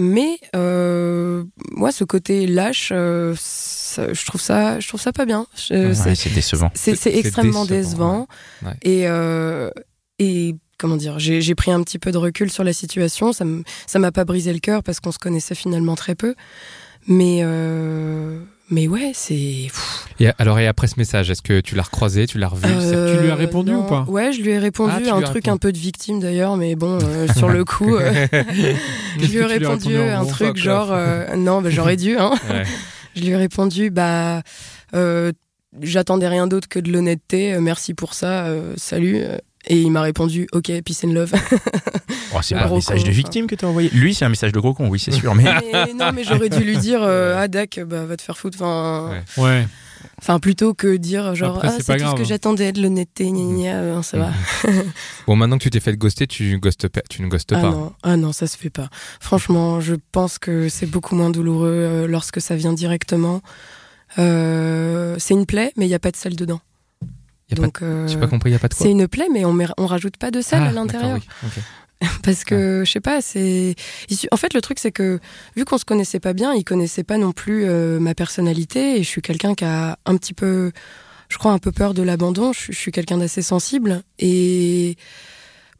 Mais 0.00 0.38
euh, 0.54 1.42
moi, 1.72 1.90
ce 1.90 2.04
côté 2.04 2.46
lâche, 2.46 2.90
euh, 2.92 3.34
ça- 3.36 4.12
je 4.12 4.26
trouve 4.26 4.40
ça, 4.40 4.78
je 4.78 4.86
trouve 4.86 5.00
ça 5.00 5.12
pas 5.12 5.24
bien. 5.26 5.46
Ouais, 5.70 5.94
c'est- 5.94 6.34
décevant. 6.34 6.70
c'est 6.74 7.14
extrêmement 7.16 7.64
décevant, 7.64 8.28
décevant. 8.62 8.70
ouais. 8.70 8.76
Et, 8.82 9.08
euh, 9.08 9.70
et 10.20 10.54
comment 10.78 10.96
dire, 10.96 11.18
j'ai 11.18 11.54
pris 11.56 11.72
un 11.72 11.82
petit 11.82 11.98
peu 11.98 12.12
de 12.12 12.18
recul 12.18 12.48
sur 12.52 12.62
la 12.62 12.72
situation. 12.72 13.32
Ça 13.32 13.98
m'a 13.98 14.12
pas 14.12 14.24
brisé 14.24 14.52
le 14.52 14.60
cœur 14.60 14.84
parce 14.84 15.00
qu'on 15.00 15.10
se 15.10 15.18
connaissait 15.18 15.56
finalement 15.56 15.96
très 15.96 16.14
peu. 16.14 16.36
Mais, 17.10 17.40
euh, 17.42 18.38
mais 18.70 18.86
ouais, 18.86 19.12
c'est. 19.14 19.68
Et 20.20 20.28
alors, 20.38 20.58
et 20.58 20.66
après 20.66 20.86
ce 20.88 20.94
message, 20.98 21.30
est-ce 21.30 21.40
que 21.42 21.60
tu 21.60 21.74
l'as 21.74 21.82
recroisé, 21.84 22.26
tu 22.26 22.38
l'as 22.38 22.48
revu 22.48 22.66
euh, 22.68 23.16
tu 23.16 23.22
lui 23.22 23.30
as 23.30 23.34
répondu 23.34 23.72
non. 23.72 23.84
ou 23.86 23.88
pas 23.88 24.04
Ouais, 24.08 24.30
je 24.32 24.42
lui 24.42 24.50
ai 24.50 24.58
répondu. 24.58 24.92
Ah, 24.94 25.16
un 25.16 25.22
truc 25.22 25.34
répondu. 25.44 25.50
un 25.50 25.56
peu 25.56 25.72
de 25.72 25.78
victime 25.78 26.20
d'ailleurs, 26.20 26.56
mais 26.56 26.74
bon, 26.76 26.98
euh, 27.02 27.26
sur 27.36 27.48
le 27.48 27.64
coup, 27.64 27.96
euh, 27.96 28.26
je 29.20 29.26
lui 29.26 29.38
ai 29.38 29.44
répondu 29.44 29.96
un 29.96 30.24
truc 30.26 30.48
Fuck 30.48 30.56
genre. 30.58 30.88
euh, 30.92 31.34
non, 31.36 31.62
bah, 31.62 31.70
j'aurais 31.70 31.96
dû, 31.96 32.16
hein. 32.18 32.32
Ouais. 32.50 32.64
Je 33.16 33.22
lui 33.22 33.30
ai 33.30 33.36
répondu, 33.36 33.90
bah, 33.90 34.42
euh, 34.94 35.32
j'attendais 35.80 36.28
rien 36.28 36.46
d'autre 36.46 36.68
que 36.68 36.78
de 36.78 36.92
l'honnêteté. 36.92 37.54
euh, 37.54 37.60
merci 37.60 37.92
pour 37.94 38.14
ça. 38.14 38.44
euh, 38.46 38.74
salut. 38.76 39.22
Et 39.70 39.78
il 39.80 39.90
m'a 39.90 40.00
répondu, 40.02 40.48
ok, 40.52 40.72
peace 40.84 41.04
and 41.04 41.12
love. 41.12 41.32
Oh, 42.34 42.40
c'est 42.42 42.54
Ah, 42.54 42.64
pas 42.64 42.68
un 42.68 42.74
message 42.74 42.98
con, 42.98 43.04
de 43.04 43.08
enfin. 43.08 43.16
victime 43.16 43.46
que 43.46 43.54
t'as 43.54 43.66
envoyé. 43.66 43.88
Lui, 43.90 44.14
c'est 44.14 44.26
un 44.26 44.28
message 44.28 44.52
de 44.52 44.60
gros 44.60 44.74
con, 44.74 44.88
oui, 44.88 44.98
c'est 44.98 45.10
sûr. 45.12 45.34
Mais 45.34 45.44
mais 45.72 45.94
non, 45.94 46.12
mais 46.14 46.24
j'aurais 46.24 46.50
dû 46.50 46.60
lui 46.62 46.76
dire, 46.76 47.00
euh, 47.02 47.34
ah 47.38 47.48
Dak, 47.48 47.80
bah, 47.86 48.04
va 48.04 48.16
te 48.18 48.22
faire 48.22 48.36
foutre. 48.36 48.58
Enfin, 48.60 49.10
Ouais. 49.36 49.42
Ouais. 49.42 49.66
enfin, 50.18 50.38
plutôt 50.38 50.74
que 50.74 50.96
dire 50.98 51.34
genre, 51.34 51.56
Après, 51.56 51.68
ah, 51.68 51.76
c'est 51.80 51.96
tout 51.98 52.06
ce 52.10 52.14
que 52.16 52.24
j'attendais 52.24 52.70
de 52.72 52.82
l'honnêteté, 52.82 53.30
gna 53.30 53.76
euh, 53.76 54.02
ça 54.02 54.18
va. 54.18 54.30
Bon, 55.26 55.36
maintenant 55.36 55.56
que 55.56 55.62
tu 55.62 55.70
t'es 55.70 55.80
fait 55.80 55.96
ghoster, 55.96 56.26
tu, 56.26 56.58
ghostes 56.58 56.88
pas- 56.88 57.00
tu 57.08 57.22
ne 57.22 57.28
ghostes 57.28 57.52
Ah 57.54 57.60
pas. 57.62 57.70
non, 57.70 57.92
ah 58.02 58.16
non, 58.18 58.32
ça 58.34 58.46
se 58.46 58.58
fait 58.58 58.70
pas. 58.70 58.90
Franchement, 59.20 59.80
je 59.80 59.94
pense 60.12 60.38
que 60.38 60.68
c'est 60.68 60.86
beaucoup 60.86 61.14
moins 61.16 61.30
douloureux 61.30 61.70
euh, 61.72 62.06
lorsque 62.06 62.42
ça 62.42 62.56
vient 62.56 62.74
directement. 62.74 63.40
Euh, 64.18 65.16
c'est 65.18 65.32
une 65.34 65.46
plaie, 65.46 65.72
mais 65.78 65.86
il 65.86 65.88
n'y 65.88 65.94
a 65.94 65.98
pas 65.98 66.10
de 66.10 66.16
sel 66.16 66.36
dedans. 66.36 66.60
Y 67.50 67.54
a 67.54 67.56
pas 67.56 67.62
Donc, 67.62 67.82
euh, 67.82 68.18
pas 68.18 68.26
compris, 68.26 68.50
il 68.50 68.52
y 68.52 68.56
a 68.56 68.58
pas 68.58 68.68
de 68.68 68.74
quoi 68.74 68.84
c'est 68.84 68.90
une 68.92 69.08
plaie, 69.08 69.28
mais 69.32 69.44
on, 69.44 69.52
met- 69.52 69.66
on 69.78 69.86
rajoute 69.86 70.16
pas 70.16 70.30
de 70.30 70.40
sel 70.40 70.60
Ah, 70.62 70.68
à 70.68 70.72
l'intérieur. 70.72 71.18
oui. 71.18 71.48
Parce 72.22 72.44
que, 72.44 72.84
je 72.86 72.90
sais 72.92 73.00
pas, 73.00 73.20
c'est. 73.20 73.74
En 74.30 74.36
fait, 74.36 74.54
le 74.54 74.60
truc, 74.60 74.78
c'est 74.78 74.92
que, 74.92 75.18
vu 75.56 75.64
qu'on 75.64 75.78
se 75.78 75.84
connaissait 75.84 76.20
pas 76.20 76.32
bien, 76.32 76.54
il 76.54 76.62
connaissait 76.62 77.02
pas 77.04 77.18
non 77.18 77.32
plus 77.32 77.64
euh, 77.64 77.98
ma 77.98 78.14
personnalité, 78.14 78.98
et 78.98 79.02
je 79.02 79.08
suis 79.08 79.22
quelqu'un 79.22 79.54
qui 79.54 79.64
a 79.64 79.98
un 80.06 80.16
petit 80.16 80.34
peu. 80.34 80.70
Je 81.28 81.36
crois 81.38 81.52
un 81.52 81.58
peu 81.58 81.72
peur 81.72 81.94
de 81.94 82.02
l'abandon, 82.02 82.52
je, 82.52 82.58
suis- 82.60 82.72
je 82.72 82.78
suis 82.78 82.92
quelqu'un 82.92 83.18
d'assez 83.18 83.42
sensible, 83.42 84.02
et. 84.18 84.96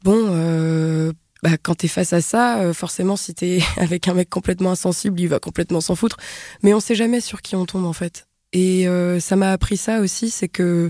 Bon, 0.03 0.15
euh, 0.29 1.11
bah, 1.43 1.57
quand 1.61 1.75
t'es 1.75 1.87
face 1.89 2.13
à 2.13 2.21
ça, 2.21 2.59
euh, 2.59 2.73
forcément, 2.73 3.15
si 3.15 3.33
t'es 3.33 3.59
avec 3.77 4.07
un 4.07 4.13
mec 4.13 4.29
complètement 4.29 4.71
insensible, 4.71 5.19
il 5.21 5.27
va 5.27 5.39
complètement 5.39 5.81
s'en 5.81 5.95
foutre. 5.95 6.17
Mais 6.63 6.73
on 6.73 6.79
sait 6.79 6.95
jamais 6.95 7.21
sur 7.21 7.41
qui 7.41 7.55
on 7.55 7.65
tombe, 7.65 7.85
en 7.85 7.93
fait. 7.93 8.25
Et 8.51 8.87
euh, 8.87 9.19
ça 9.19 9.35
m'a 9.35 9.51
appris 9.51 9.77
ça 9.77 9.99
aussi, 9.99 10.29
c'est 10.31 10.47
que 10.47 10.89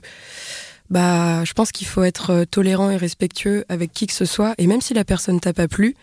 bah, 0.90 1.44
je 1.46 1.54
pense 1.54 1.72
qu'il 1.72 1.88
faut 1.88 2.04
être 2.04 2.32
euh, 2.32 2.46
tolérant 2.46 2.90
et 2.90 2.98
respectueux 2.98 3.66
avec 3.70 3.92
qui 3.94 4.08
que 4.08 4.14
ce 4.14 4.26
soit. 4.26 4.56
Et 4.58 4.68
même 4.68 4.82
si 4.82 4.94
la 4.94 5.04
personne 5.04 5.40
t'a 5.40 5.54
pas 5.54 5.68
plu, 5.68 5.96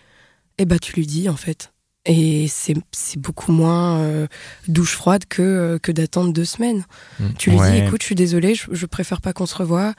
eh 0.58 0.64
bah, 0.64 0.78
tu 0.78 0.94
lui 0.94 1.06
dis, 1.06 1.28
en 1.28 1.36
fait. 1.36 1.72
Et 2.08 2.46
c'est 2.48 2.76
c'est 2.92 3.18
beaucoup 3.18 3.50
moins 3.50 3.98
euh, 3.98 4.28
douche 4.68 4.94
froide 4.94 5.24
que, 5.28 5.42
euh, 5.42 5.78
que 5.78 5.90
d'attendre 5.90 6.32
deux 6.32 6.44
semaines. 6.44 6.84
Mm. 7.18 7.24
Tu 7.36 7.50
lui 7.50 7.58
dis, 7.58 7.78
écoute, 7.78 8.02
je 8.02 8.06
suis 8.06 8.14
désolée, 8.14 8.54
je, 8.54 8.66
je 8.70 8.86
préfère 8.86 9.20
pas 9.20 9.32
qu'on 9.32 9.46
se 9.46 9.56
revoie. 9.56 9.94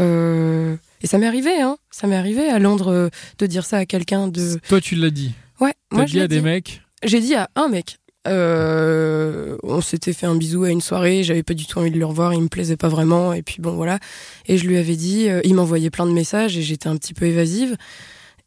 Euh, 0.00 0.76
et 1.02 1.06
ça 1.06 1.18
m'est 1.18 1.26
arrivé, 1.26 1.60
hein. 1.60 1.76
Ça 1.90 2.08
m'est 2.08 2.16
arrivé 2.16 2.48
à 2.48 2.58
Londres 2.58 3.10
de 3.38 3.46
dire 3.46 3.64
ça 3.64 3.78
à 3.78 3.86
quelqu'un 3.86 4.26
de. 4.26 4.58
Toi, 4.68 4.80
tu 4.80 4.96
l'as 4.96 5.10
dit. 5.10 5.34
Ouais, 5.60 5.74
moi 5.92 6.04
dit 6.04 6.20
à 6.20 6.26
des 6.26 6.40
mecs. 6.40 6.82
J'ai 7.04 7.20
dit 7.20 7.36
à 7.36 7.48
un 7.54 7.68
mec. 7.68 7.98
Euh, 8.28 9.56
on 9.64 9.80
s'était 9.80 10.12
fait 10.12 10.26
un 10.26 10.36
bisou 10.36 10.62
à 10.64 10.70
une 10.70 10.80
soirée, 10.80 11.24
j'avais 11.24 11.42
pas 11.42 11.54
du 11.54 11.66
tout 11.66 11.78
envie 11.78 11.90
de 11.90 11.98
le 11.98 12.06
revoir, 12.06 12.32
il 12.34 12.42
me 12.42 12.48
plaisait 12.48 12.76
pas 12.76 12.88
vraiment, 12.88 13.32
et 13.32 13.42
puis 13.42 13.56
bon 13.60 13.72
voilà. 13.72 13.98
Et 14.46 14.58
je 14.58 14.66
lui 14.66 14.76
avais 14.78 14.96
dit, 14.96 15.28
euh, 15.28 15.40
il 15.44 15.54
m'envoyait 15.54 15.90
plein 15.90 16.06
de 16.06 16.12
messages 16.12 16.56
et 16.56 16.62
j'étais 16.62 16.88
un 16.88 16.96
petit 16.96 17.14
peu 17.14 17.26
évasive. 17.26 17.76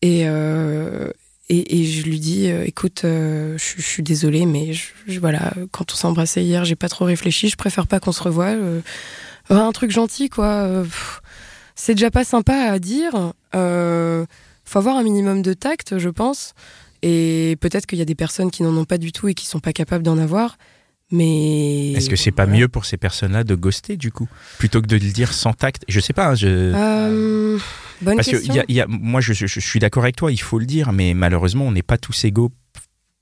Et, 0.02 0.24
euh, 0.28 1.12
et, 1.49 1.86
je 1.86 2.04
lui 2.04 2.20
dis, 2.20 2.47
écoute, 2.47 3.02
je, 3.04 3.58
suis 3.58 4.02
désolée, 4.02 4.45
mais 4.47 4.74
je, 4.74 5.20
voilà, 5.20 5.54
quand 5.72 5.91
on 5.91 5.95
s'est 5.95 6.08
embrassé 6.08 6.41
hier, 6.41 6.66
j'ai 6.66 6.76
pas 6.76 6.89
trop 6.89 7.06
réfléchi, 7.06 7.49
je 7.49 7.56
préfère 7.56 7.86
pas 7.86 7.99
qu'on 7.99 8.12
se 8.12 8.24
revoie. 8.24 8.56
un 9.49 9.72
truc 9.72 9.91
gentil, 9.91 10.30
quoi. 10.30 10.84
c'est 11.76 11.93
déjà 11.93 12.10
pas 12.10 12.24
sympa 12.24 12.56
à 12.56 12.80
dire. 12.80 13.34
Faut 13.54 14.80
avoir 14.80 14.97
un 14.97 15.04
minimum 15.04 15.43
de 15.43 15.54
tact, 15.54 15.99
je 15.99 16.10
pense. 16.10 16.56
Et 17.02 17.58
peut-être 17.60 17.86
qu'il 17.86 18.00
y 18.00 18.02
a 18.02 18.06
des 18.06 18.16
personnes 18.16 18.52
qui 18.52 18.64
n'en 18.64 18.76
ont 18.76 18.86
pas 18.86 18.98
du 18.98 19.12
tout 19.12 19.28
et 19.28 19.34
qui 19.34 19.46
sont 19.46 19.60
pas 19.60 19.74
capables 19.74 20.04
d'en 20.04 20.18
avoir. 20.18 20.58
Mais 21.12 21.91
Est-ce 21.93 22.10
que 22.10 22.16
c'est 22.16 22.32
pas 22.32 22.48
mieux 22.48 22.68
pour 22.68 22.86
ces 22.86 22.98
personnes-là 22.98 23.43
de 23.43 23.54
ghoster 23.54 23.96
du 23.96 24.12
coup 24.12 24.28
plutôt 24.58 24.82
que 24.82 24.88
de 24.88 24.96
le 24.96 25.12
dire 25.12 25.34
sans 25.34 25.54
tact? 25.54 25.84
Je 25.88 26.00
sais 26.00 26.14
pas. 26.14 26.30
hein, 26.30 26.36
Je... 26.36 26.48
Euh, 26.48 27.60
bonne 28.02 28.16
Parce 28.16 28.28
que 28.28 28.38
question. 28.38 28.54
il 28.54 28.58
y 28.58 28.60
a- 28.60 28.66
il 28.70 28.76
y 28.76 28.82
a- 28.82 28.88
moi, 28.88 29.22
je, 29.22 29.34
je- 29.34 29.46
je 29.46 29.60
suis 29.60 29.80
d'accord 29.80 30.02
avec 30.04 30.16
toi, 30.16 30.32
il 30.32 30.41
faut 30.41 30.58
le 30.58 30.66
dire, 30.66 30.91
mais 30.93 31.14
malheureusement, 31.14 31.66
on 31.68 31.72
n'est 31.72 31.84
pas 31.84 32.00
tous 32.00 32.26
égaux 32.26 32.52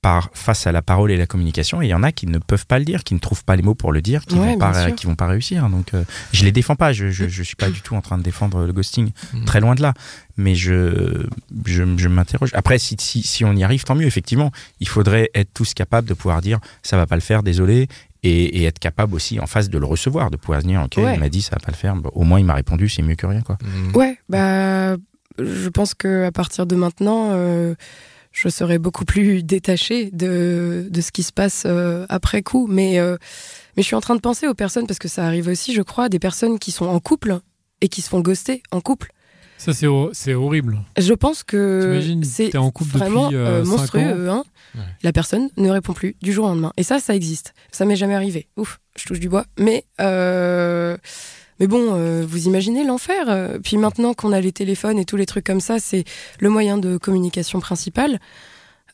par, 0.04 0.28
face 0.34 0.66
à 0.66 0.72
la 0.72 0.82
parole 0.82 1.10
et 1.10 1.16
la 1.16 1.24
communication. 1.26 1.80
Et 1.80 1.86
il 1.86 1.88
y 1.88 1.94
en 1.94 2.02
a 2.02 2.12
qui 2.12 2.26
ne 2.26 2.36
peuvent 2.36 2.66
pas 2.66 2.78
le 2.78 2.84
dire, 2.84 3.04
qui 3.04 3.14
ne 3.14 3.18
trouvent 3.20 3.42
pas 3.42 3.56
les 3.56 3.62
mots 3.62 3.74
pour 3.74 3.90
le 3.90 4.02
dire, 4.02 4.26
qui 4.26 4.34
Ouais, 4.36 4.52
vont 4.52 4.58
pas, 4.58 4.90
qui 4.90 5.06
vont 5.06 5.14
pas 5.14 5.26
réussir. 5.26 5.66
Donc, 5.70 5.94
euh, 5.94 6.04
je 6.32 6.44
les 6.44 6.52
défends 6.52 6.76
pas. 6.76 6.92
Je, 6.92 7.08
je, 7.10 7.26
je 7.26 7.42
suis 7.42 7.56
pas 7.56 7.70
du 7.70 7.80
tout 7.80 7.94
en 7.96 8.02
train 8.02 8.18
de 8.18 8.22
défendre 8.22 8.66
le 8.66 8.72
ghosting, 8.74 9.12
Mhm. 9.32 9.44
très 9.46 9.60
loin 9.60 9.74
de 9.74 9.80
là. 9.80 9.94
Mais 10.36 10.54
je, 10.54 11.26
je, 11.64 11.84
je 11.96 12.08
m'interroge. 12.08 12.50
Après, 12.52 12.78
si, 12.78 12.96
si, 13.00 13.22
si 13.22 13.46
on 13.46 13.54
y 13.56 13.64
arrive, 13.64 13.84
tant 13.84 13.94
mieux. 13.94 14.04
Effectivement, 14.06 14.52
il 14.80 14.88
faudrait 14.88 15.30
être 15.34 15.48
tous 15.54 15.72
capables 15.72 16.06
de 16.06 16.12
pouvoir 16.14 16.42
dire 16.42 16.58
ça 16.82 16.98
va 16.98 17.06
pas 17.06 17.14
le 17.16 17.22
faire, 17.22 17.42
désolé. 17.42 17.88
Et, 18.26 18.60
et 18.60 18.64
être 18.64 18.78
capable 18.78 19.14
aussi 19.14 19.40
en 19.40 19.46
face 19.46 19.68
de 19.70 19.78
le 19.78 19.86
recevoir, 19.86 20.30
de 20.30 20.36
pouvoir 20.36 20.60
se 20.62 20.66
dire 20.66 20.82
ok, 20.82 20.96
Ouais. 20.98 21.14
il 21.14 21.20
m'a 21.20 21.28
dit 21.30 21.40
ça 21.42 21.56
va 21.56 21.60
pas 21.60 21.72
le 21.72 21.76
faire. 21.76 21.94
Bon, 21.96 22.10
au 22.14 22.24
moins 22.24 22.38
il 22.38 22.44
m'a 22.44 22.54
répondu, 22.54 22.88
c'est 22.90 23.02
mieux 23.02 23.16
que 23.16 23.26
rien 23.26 23.40
quoi. 23.42 23.56
Mhm. 23.62 23.96
Ouais, 23.96 24.18
bah, 24.30 24.96
je 25.38 25.68
pense 25.70 25.94
que 25.94 26.24
à 26.24 26.32
partir 26.32 26.66
de 26.66 26.74
maintenant, 26.76 27.30
euh, 27.32 27.74
je 28.34 28.48
serai 28.48 28.78
beaucoup 28.78 29.04
plus 29.04 29.42
détachée 29.42 30.10
de, 30.12 30.88
de 30.90 31.00
ce 31.00 31.12
qui 31.12 31.22
se 31.22 31.32
passe 31.32 31.62
euh, 31.66 32.04
après 32.08 32.42
coup. 32.42 32.66
Mais, 32.68 32.98
euh, 32.98 33.16
mais 33.76 33.82
je 33.82 33.86
suis 33.86 33.96
en 33.96 34.00
train 34.00 34.16
de 34.16 34.20
penser 34.20 34.46
aux 34.48 34.54
personnes, 34.54 34.86
parce 34.86 34.98
que 34.98 35.08
ça 35.08 35.24
arrive 35.24 35.48
aussi, 35.48 35.72
je 35.72 35.82
crois, 35.82 36.08
des 36.10 36.18
personnes 36.18 36.58
qui 36.58 36.72
sont 36.72 36.86
en 36.86 37.00
couple 37.00 37.38
et 37.80 37.88
qui 37.88 38.02
se 38.02 38.08
font 38.08 38.20
ghoster 38.20 38.62
en 38.72 38.80
couple. 38.80 39.12
Ça, 39.56 39.72
c'est 39.72 39.86
c'est 40.12 40.34
horrible. 40.34 40.80
Je 40.98 41.14
pense 41.14 41.44
que 41.44 42.02
c'est 42.24 42.56
en 42.56 42.70
couple 42.72 42.98
vraiment 42.98 43.26
depuis, 43.26 43.36
euh, 43.36 43.62
euh, 43.62 43.64
monstrueux. 43.64 44.28
Hein 44.28 44.44
Ouais. 44.74 44.80
La 45.04 45.12
personne 45.12 45.50
ne 45.56 45.70
répond 45.70 45.92
plus 45.92 46.16
du 46.20 46.32
jour 46.32 46.46
au 46.46 46.48
lendemain. 46.48 46.72
Et 46.76 46.82
ça, 46.82 46.98
ça 46.98 47.14
existe. 47.14 47.54
Ça 47.70 47.84
m'est 47.84 47.94
jamais 47.94 48.16
arrivé. 48.16 48.48
Ouf, 48.56 48.80
je 48.98 49.04
touche 49.04 49.20
du 49.20 49.28
bois. 49.28 49.46
Mais, 49.56 49.84
mais 51.60 51.66
bon, 51.66 51.94
euh, 51.94 52.24
vous 52.26 52.46
imaginez 52.46 52.84
l'enfer. 52.84 53.26
Euh, 53.28 53.58
Puis 53.62 53.76
maintenant 53.76 54.14
qu'on 54.14 54.32
a 54.32 54.40
les 54.40 54.52
téléphones 54.52 54.98
et 54.98 55.04
tous 55.04 55.16
les 55.16 55.26
trucs 55.26 55.44
comme 55.44 55.60
ça, 55.60 55.78
c'est 55.78 56.04
le 56.40 56.50
moyen 56.50 56.78
de 56.78 56.96
communication 56.96 57.60
principal. 57.60 58.18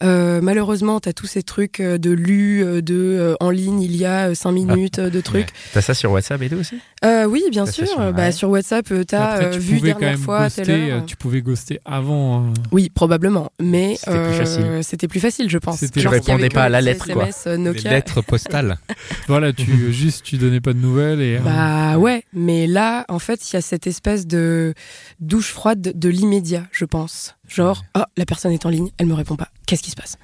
Euh, 0.03 0.40
malheureusement, 0.42 0.98
t'as 1.01 1.12
tous 1.12 1.26
ces 1.26 1.42
trucs 1.42 1.80
euh, 1.80 1.98
de 1.98 2.11
lu, 2.11 2.64
euh, 2.64 2.80
de 2.80 2.94
euh, 2.94 3.34
en 3.40 3.51
ligne, 3.51 3.82
il 3.82 3.94
y 3.96 4.07
a 4.07 4.34
5 4.34 4.51
minutes 4.53 4.98
euh, 4.98 5.11
de 5.11 5.20
trucs. 5.22 5.48
T'as 5.72 5.82
ça 5.82 5.92
sur 5.94 6.11
WhatsApp 6.12 6.40
et 6.42 6.48
tout 6.48 6.57
aussi? 6.57 6.78
Euh, 7.05 7.24
oui, 7.26 7.42
bien 7.51 7.66
sûr. 7.66 7.86
sur- 7.86 7.98
bah, 7.98 8.12
ouais. 8.24 8.32
sur 8.32 8.48
WhatsApp, 8.51 8.86
t'as 9.07 9.34
Après, 9.34 9.51
tu 9.51 9.59
vu 9.59 9.80
dernière 9.80 10.11
même 10.12 10.18
fois 10.18 10.44
ghoster, 10.44 11.03
tu 11.07 11.16
pouvais 11.16 11.42
ghoster 11.42 11.80
avant. 11.84 12.44
euh, 12.44 12.53
Oui, 12.72 12.88
probablement. 12.94 13.51
Mais 13.61 13.96
C'était 13.96 14.22
plus 14.24 14.34
facile. 14.34 14.64
c'était 14.82 15.09
plus 15.09 15.20
facile, 15.20 15.51
je 15.51 15.59
pense. 15.59 15.78
C'était- 15.80 16.01
Tu 16.01 16.09
répondais 16.09 16.48
pas 16.48 16.64
à 16.64 16.68
la 16.68 16.80
les 16.80 16.92
lettre, 16.92 17.12
quoi. 17.12 17.28
SMS, 17.28 17.46
Les 17.46 17.59
Nokia. 17.59 17.90
lettres 17.90 18.22
postales. 18.22 18.78
Voilà, 19.28 19.53
tu 19.53 19.92
juste 19.92 20.24
tu 20.24 20.36
donnais 20.38 20.61
pas 20.61 20.72
de 20.72 20.78
nouvelles 20.78 21.20
et 21.20 21.36
euh, 21.36 21.40
Bah 21.40 21.98
ouais, 21.98 22.24
mais 22.32 22.66
là, 22.66 23.05
en 23.09 23.18
fait, 23.18 23.51
il 23.51 23.55
y 23.55 23.57
a 23.57 23.61
cette 23.61 23.86
espèce 23.86 24.26
de 24.26 24.74
douche 25.20 25.51
froide 25.53 25.92
de 25.94 26.09
l'immédiat, 26.09 26.64
je 26.72 26.84
pense. 26.84 27.34
Genre, 27.53 27.82
ah, 27.94 28.07
la 28.16 28.24
personne 28.26 28.53
est 28.53 28.64
en 28.64 28.68
ligne, 28.70 28.90
elle 28.98 29.07
me 29.07 29.14
répond 29.14 29.34
pas. 29.36 29.48
Qu'est-ce 29.66 29.82
qui 29.82 29.90
se 29.90 29.96
passe 29.96 30.16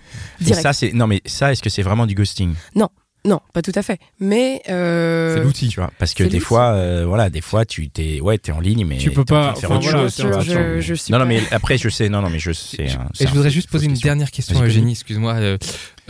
Et 0.46 0.54
ça, 0.54 0.72
c'est 0.72 0.92
non 0.92 1.06
mais 1.06 1.20
ça, 1.26 1.50
est-ce 1.52 1.62
que 1.62 1.70
c'est 1.70 1.82
vraiment 1.82 2.06
du 2.06 2.14
ghosting? 2.14 2.54
Non, 3.24 3.40
pas 3.52 3.60
tout 3.60 3.72
à 3.74 3.82
fait. 3.82 3.98
Mais 4.20 4.62
euh, 4.68 5.34
C'est 5.34 5.42
l'outil, 5.42 5.66
tu 5.68 5.80
vois. 5.80 5.90
Parce 5.98 6.14
que 6.14 6.22
des 6.22 6.38
fois, 6.38 6.74
euh, 6.74 7.04
voilà, 7.08 7.28
des 7.28 7.40
fois, 7.40 7.64
tu 7.64 7.88
t'es, 7.90 8.20
ouais, 8.20 8.38
t'es 8.38 8.52
en 8.52 8.60
ligne, 8.60 8.86
mais 8.86 8.98
Tu 8.98 9.10
peux 9.10 9.24
pas- 9.24 9.52
faire 9.56 9.72
enfin, 9.72 9.80
autre 9.80 9.90
voilà, 9.90 10.08
chose, 10.08 10.44
je, 10.46 10.80
je 10.80 10.94
suis 10.94 11.12
Non, 11.12 11.18
non, 11.18 11.26
mais 11.26 11.42
après, 11.50 11.76
je 11.76 11.88
sais, 11.88 12.08
non, 12.08 12.22
non, 12.22 12.30
mais 12.30 12.38
je 12.38 12.52
sais. 12.52 12.84
Et 12.84 12.90
hein, 12.92 13.08
je- 13.18 13.24
et 13.24 13.26
voudrais 13.26 13.50
juste 13.50 13.68
poser 13.68 13.86
une 13.86 13.94
question. 13.94 14.06
dernière 14.06 14.30
question. 14.30 14.62
Eugénie, 14.62 14.92
excuse-moi. 14.92 15.34
Euh, 15.34 15.58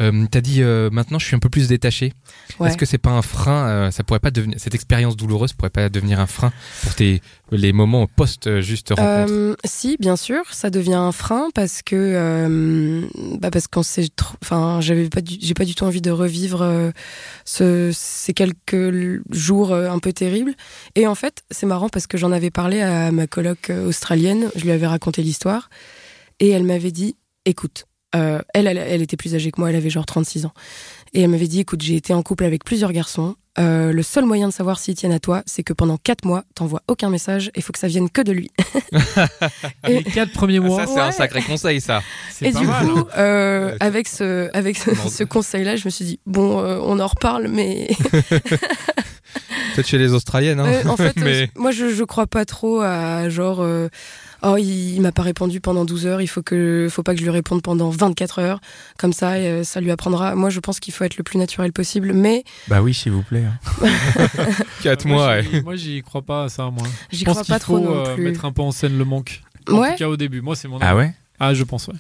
euh, 0.01 0.27
T'as 0.31 0.41
dit 0.41 0.63
euh, 0.63 0.91
maintenant 0.91 1.19
je 1.19 1.27
suis 1.27 1.37
un 1.37 1.39
peu 1.39 1.49
plus 1.49 1.69
détaché. 1.69 2.13
Ouais. 2.59 2.69
Est-ce 2.69 2.77
que 2.77 2.87
c'est 2.87 2.99
pas 2.99 3.11
un 3.11 3.23
frein 3.23 3.69
euh, 3.69 3.91
Ça 3.91 4.05
pourrait 4.05 4.21
pas 4.21 4.31
devenir 4.31 4.59
cette 4.59 4.75
expérience 4.75 5.17
douloureuse 5.17 5.53
pourrait 5.53 5.71
pas 5.71 5.89
devenir 5.89 6.21
un 6.21 6.27
frein 6.27 6.53
pour 6.83 6.95
tes 6.95 7.23
les 7.53 7.73
moments 7.73 8.07
post 8.07 8.47
euh, 8.47 8.61
juste 8.61 8.91
rencontre? 8.91 9.57
Si, 9.65 9.97
bien 10.01 10.17
sûr, 10.17 10.43
ça 10.51 10.71
devient 10.71 10.95
un 10.95 11.13
frein 11.13 11.49
parce 11.55 11.83
que, 11.83 13.09
bah 13.41 13.51
parce 13.51 13.69
qu'on 13.69 13.83
s'est, 13.83 14.09
trop- 14.15 14.37
enfin, 14.43 14.81
j'avais 14.81 15.09
pas, 15.09 15.21
j'ai 15.25 15.55
pas 15.55 15.65
du 15.65 15.75
tout 15.75 15.85
envie 15.85 16.01
de 16.01 16.11
revivre 16.11 16.93
ce, 17.45 17.91
ces 17.95 18.33
quelques 18.33 19.23
jours 19.31 19.73
un 19.73 19.99
peu 19.99 20.13
terribles. 20.13 20.55
Et 20.95 21.07
en 21.07 21.15
fait, 21.15 21.43
c'est 21.51 21.67
marrant 21.67 21.89
parce 21.89 22.07
que 22.07 22.19
j'en 22.19 22.33
avais 22.33 22.51
parlé 22.51 22.81
à 22.81 23.13
ma 23.13 23.27
coloc 23.27 23.71
australienne, 23.87 24.51
je 24.57 24.63
lui 24.65 24.73
avais 24.73 24.87
raconté 24.87 25.23
l'histoire 25.23 25.71
et 26.41 26.51
elle 26.51 26.65
m'avait 26.65 26.93
dit, 26.93 27.17
écoute, 27.45 27.86
euh, 28.15 28.41
elle, 28.55 28.67
elle, 28.67 28.79
elle 28.79 29.03
était 29.03 29.17
plus 29.17 29.35
âgée 29.35 29.51
que 29.51 29.61
moi, 29.61 29.71
elle 29.71 29.77
avait 29.77 29.91
genre 29.91 30.07
36 30.07 30.47
ans. 30.47 30.53
Et 31.13 31.23
elle 31.23 31.31
m'avait 31.31 31.49
dit, 31.49 31.61
écoute, 31.61 31.83
j'ai 31.83 31.97
été 31.97 32.13
en 32.15 32.23
couple 32.23 32.45
avec 32.45 32.65
plusieurs 32.65 32.93
garçons. 32.93 33.37
Euh, 33.59 33.91
le 33.91 34.03
seul 34.03 34.27
moyen 34.27 34.49
de 34.49 34.53
savoir 34.53 34.79
s'ils 34.79 34.95
tiennent 34.97 35.13
à 35.15 35.19
toi, 35.19 35.43
c'est 35.47 35.63
que 35.63 35.73
pendant 35.73 35.97
4 35.97 36.27
mois, 36.27 36.45
t'envoies 36.55 36.83
aucun 36.89 37.09
message 37.09 37.51
et 37.55 37.63
faut 37.63 37.73
que 37.73 37.79
ça 37.79 37.89
vienne 37.89 38.11
que 38.11 38.21
de 38.21 38.33
lui. 38.33 38.51
les 39.89 40.05
quatre 40.05 40.33
premiers 40.33 40.61
mois, 40.61 40.85
ça 40.85 40.93
c'est 40.93 41.01
un 41.01 41.11
sacré 41.13 41.41
conseil 41.41 41.81
ça. 41.81 42.03
Et 42.43 42.53
pas 42.53 42.61
du 42.61 42.67
mal. 42.67 42.87
coup, 42.87 43.05
euh, 43.17 43.71
Ouais. 43.71 43.77
avec 43.81 44.09
ce, 44.09 44.51
avec 44.55 44.77
ce, 44.77 45.25
conseil-là, 45.25 45.77
je 45.77 45.87
me 45.87 45.91
suis 45.91 46.05
dit 46.05 46.21
bon, 46.27 46.61
euh, 46.61 46.79
on 46.83 47.01
en 47.01 47.07
reparle, 47.07 47.49
mais 47.49 47.89
Peut-être 49.75 49.87
chez 49.89 49.99
les 49.99 50.13
Australiennes. 50.13 50.61
Hein. 50.61 50.67
Euh, 50.85 50.89
en 50.89 50.97
fait, 50.97 51.17
Mais- 51.21 51.45
euh, 51.45 51.47
moi, 51.57 51.71
je, 51.71 51.89
je 51.89 52.05
crois 52.05 52.27
pas 52.27 52.45
trop 52.45 52.81
à 52.81 53.29
genre. 53.31 53.67
Euh, 54.45 54.53
Oh, 54.53 54.57
il, 54.57 54.95
il 54.97 55.01
m'a 55.01 55.13
pas 55.13 55.23
répondu 55.23 55.61
pendant 55.61 55.85
12 55.85 56.07
heures, 56.07 56.21
il 56.21 56.27
faut 56.27 56.43
que 56.43 56.89
faut 56.91 57.03
pas 57.03 57.13
que 57.15 57.19
je 57.21 57.25
lui 57.25 57.31
réponde 57.31 57.63
pendant 57.63 57.91
24 57.91 58.39
heures. 58.41 58.61
Comme 58.99 59.13
ça, 59.13 59.33
euh, 59.33 59.65
ça 59.65 59.81
lui 59.81 59.91
apprendra. 59.91 60.35
Moi, 60.35 60.51
je 60.51 60.61
pense 60.61 60.79
qu'il 60.81 60.93
faut 60.95 61.05
être 61.05 61.17
le 61.17 61.25
plus 61.25 61.39
naturel 61.39 61.73
possible, 61.73 62.13
mais 62.13 62.45
Bah 62.69 62.83
oui, 62.83 62.93
s'il 62.95 63.13
vous 63.13 63.23
plaît. 63.23 63.45
hein. 63.45 63.87
Quatre 64.83 65.07
Moi, 65.07 65.43
mois. 65.43 65.61
Moi, 65.63 65.77
j'y 65.77 66.03
crois 66.03 66.23
pas 66.23 66.45
à 66.45 66.49
ça, 66.49 66.71
moi. 66.71 66.87
j'y 67.11 67.21
Je 67.21 67.25
pense 67.25 67.35
crois 67.43 67.45
pas 67.45 67.59
trop 67.59 67.79
faut 67.79 67.83
non 67.85 68.05
euh, 68.05 68.15
plus. 68.15 68.25
mettre 68.25 68.45
un 68.45 68.53
peu 68.53 68.63
en 68.63 68.71
scène 68.73 68.97
le 68.99 69.05
manque. 69.05 69.43
En 69.71 69.79
Ouais, 69.79 69.93
tout 69.93 69.99
cas, 69.99 70.09
au 70.09 70.17
début. 70.17 70.41
Moi, 70.43 70.55
c'est 70.57 70.69
mon 70.69 70.79
Ah 70.81 70.95
ouais? 70.97 71.13
Ah, 71.41 71.53
je 71.55 71.65
pense, 71.65 71.89
ouais. 71.89 71.95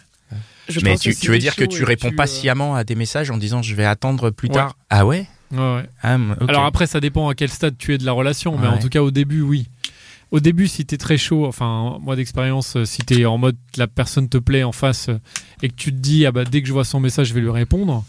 je 0.68 0.80
Mais 0.82 0.91
pense 0.93 1.01
tu, 1.01 1.30
veux 1.30 1.39
dire 1.39 1.57
que 1.57 1.64
tu 1.64 1.82
et 1.82 1.84
réponds 1.84 2.11
tu, 2.11 2.16
pas 2.16 2.24
euh, 2.24 2.26
sciemment 2.26 2.74
à 2.74 2.84
des 2.84 2.95
messages 2.95 3.30
en 3.30 3.37
disant 3.39 3.62
je 3.62 3.74
vais 3.74 3.84
attendre 3.84 4.30
plus 4.30 4.49
Ouais. 4.49 4.55
tard? 4.55 4.76
Ah 4.91 5.05
ouais? 5.07 5.26
Ouais, 5.53 5.59
ouais. 5.59 5.84
ah. 6.03 6.16
Alors 6.49 6.64
après, 6.64 6.87
ça 6.87 7.01
dépend 7.01 7.28
à 7.28 7.34
quel 7.34 7.51
stade 7.51 7.76
tu 7.78 7.95
es 7.95 7.99
de 7.99 8.05
la 8.05 8.12
relation, 8.12 8.57
mais 8.59 8.66
en 8.66 8.78
tout 8.78 8.89
cas 8.89 9.01
au 9.03 9.11
début, 9.11 9.43
oui. 9.43 9.66
Au 10.32 10.40
début, 10.40 10.66
si 10.66 10.84
t'es 10.84 10.96
très 10.96 11.16
chaud, 11.18 11.46
enfin 11.46 11.98
moi 12.00 12.16
d'expérience, 12.16 12.76
euh, 12.76 12.84
si 12.84 13.02
t'es 13.02 13.24
en 13.26 13.38
mode 13.38 13.56
la 13.76 13.86
personne 13.86 14.28
te 14.28 14.38
plaît 14.38 14.64
en 14.64 14.72
face 14.72 15.08
euh, 15.08 15.18
et 15.62 15.68
que 15.68 15.74
tu 15.76 15.92
te 15.92 15.96
dis 15.98 16.26
ah 16.26 16.32
bah 16.32 16.44
dès 16.44 16.62
que 16.62 16.68
je 16.68 16.72
vois 16.72 16.84
son 16.84 16.98
message, 17.00 17.28
je 17.28 17.34
vais 17.34 17.40
lui 17.40 17.50
répondre. 17.50 18.04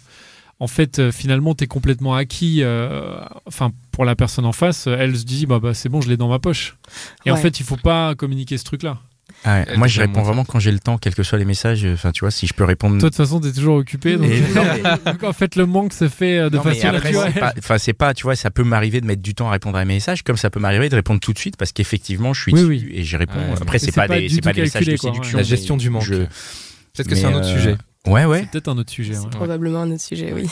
En 0.59 0.65
fait, 0.65 0.97
euh, 0.97 1.11
finalement, 1.11 1.53
t'es 1.53 1.67
complètement 1.67 2.15
acquis. 2.15 2.63
euh, 2.63 3.19
Enfin, 3.45 3.71
pour 3.91 4.05
la 4.05 4.15
personne 4.15 4.45
en 4.45 4.51
face, 4.53 4.87
elle 4.87 5.15
se 5.15 5.23
dit 5.25 5.45
bah, 5.45 5.59
bah 5.59 5.75
c'est 5.75 5.89
bon, 5.89 6.01
je 6.01 6.09
l'ai 6.09 6.17
dans 6.17 6.29
ma 6.29 6.39
poche. 6.39 6.77
Et 7.25 7.29
en 7.31 7.35
fait, 7.41 7.59
il 7.59 7.63
faut 7.65 7.77
pas 7.77 8.15
communiquer 8.15 8.57
ce 8.57 8.63
truc-là. 8.63 8.97
Ah 9.43 9.63
ouais, 9.67 9.77
Moi, 9.77 9.87
je 9.87 10.01
réponds 10.01 10.23
vraiment 10.23 10.43
quand 10.43 10.59
j'ai 10.59 10.71
le 10.71 10.79
temps, 10.79 10.97
quels 10.97 11.15
que 11.15 11.23
soient 11.23 11.37
les 11.37 11.45
messages. 11.45 11.85
Enfin, 11.85 12.11
tu 12.11 12.21
vois, 12.21 12.31
si 12.31 12.47
je 12.47 12.53
peux 12.53 12.63
répondre. 12.65 12.97
Toi, 12.99 13.09
de 13.09 13.15
toute 13.15 13.23
façon, 13.25 13.39
t'es 13.39 13.51
toujours 13.53 13.77
occupé. 13.77 14.17
Donc, 14.17 14.27
mais- 14.27 15.25
en 15.27 15.33
fait, 15.33 15.55
le 15.55 15.65
manque 15.65 15.93
se 15.93 16.09
fait 16.09 16.37
euh, 16.39 16.49
de 16.49 16.57
Non, 16.57 16.63
façon 16.63 16.87
après, 16.87 17.11
naturelle. 17.13 17.53
Enfin, 17.59 17.77
c'est 17.77 17.93
pas, 17.93 18.13
tu 18.13 18.23
vois, 18.23 18.35
ça 18.35 18.51
peut 18.51 18.63
m'arriver 18.63 18.99
de 18.99 19.05
mettre 19.05 19.21
du 19.21 19.33
temps 19.35 19.47
à 19.47 19.51
répondre 19.51 19.77
à 19.77 19.81
un 19.81 19.85
message, 19.85 20.23
comme 20.23 20.37
ça 20.37 20.49
peut 20.49 20.59
m'arriver 20.59 20.89
de 20.89 20.95
répondre 20.95 21.19
tout 21.19 21.33
de 21.33 21.39
suite 21.39 21.55
parce 21.55 21.71
qu'effectivement, 21.71 22.33
je 22.33 22.41
suis 22.41 22.53
Oui, 22.53 22.59
dessus 22.61 22.69
oui. 22.87 22.91
et 22.93 23.03
j'y 23.03 23.15
réponds. 23.15 23.35
Ouais. 23.39 23.61
Après, 23.61 23.79
c'est 23.79 23.91
pas, 23.93 24.07
pas 24.07 24.19
des, 24.19 24.27
pas 24.41 24.53
des 24.53 24.61
messages 24.63 24.85
de 24.85 24.97
séduction. 24.97 25.37
ouais. 25.37 25.43
La 25.43 25.47
gestion 25.47 25.77
du 25.77 25.89
manque. 25.89 26.03
je- 26.03 26.13
Peut-être 26.15 27.07
que 27.07 27.15
c'est 27.15 27.25
un 27.25 27.33
autre 27.35 27.47
euh, 27.47 27.53
sujet. 27.55 27.75
Ouais, 28.07 28.25
ouais. 28.25 28.39
C'est 28.41 28.51
peut-être 28.51 28.67
un 28.69 28.77
autre 28.77 28.89
sujet. 28.91 29.13
c'est 29.13 29.19
ouais. 29.21 29.29
probablement 29.29 29.81
un 29.83 29.91
autre 29.91 30.01
sujet, 30.01 30.33
oui. 30.33 30.47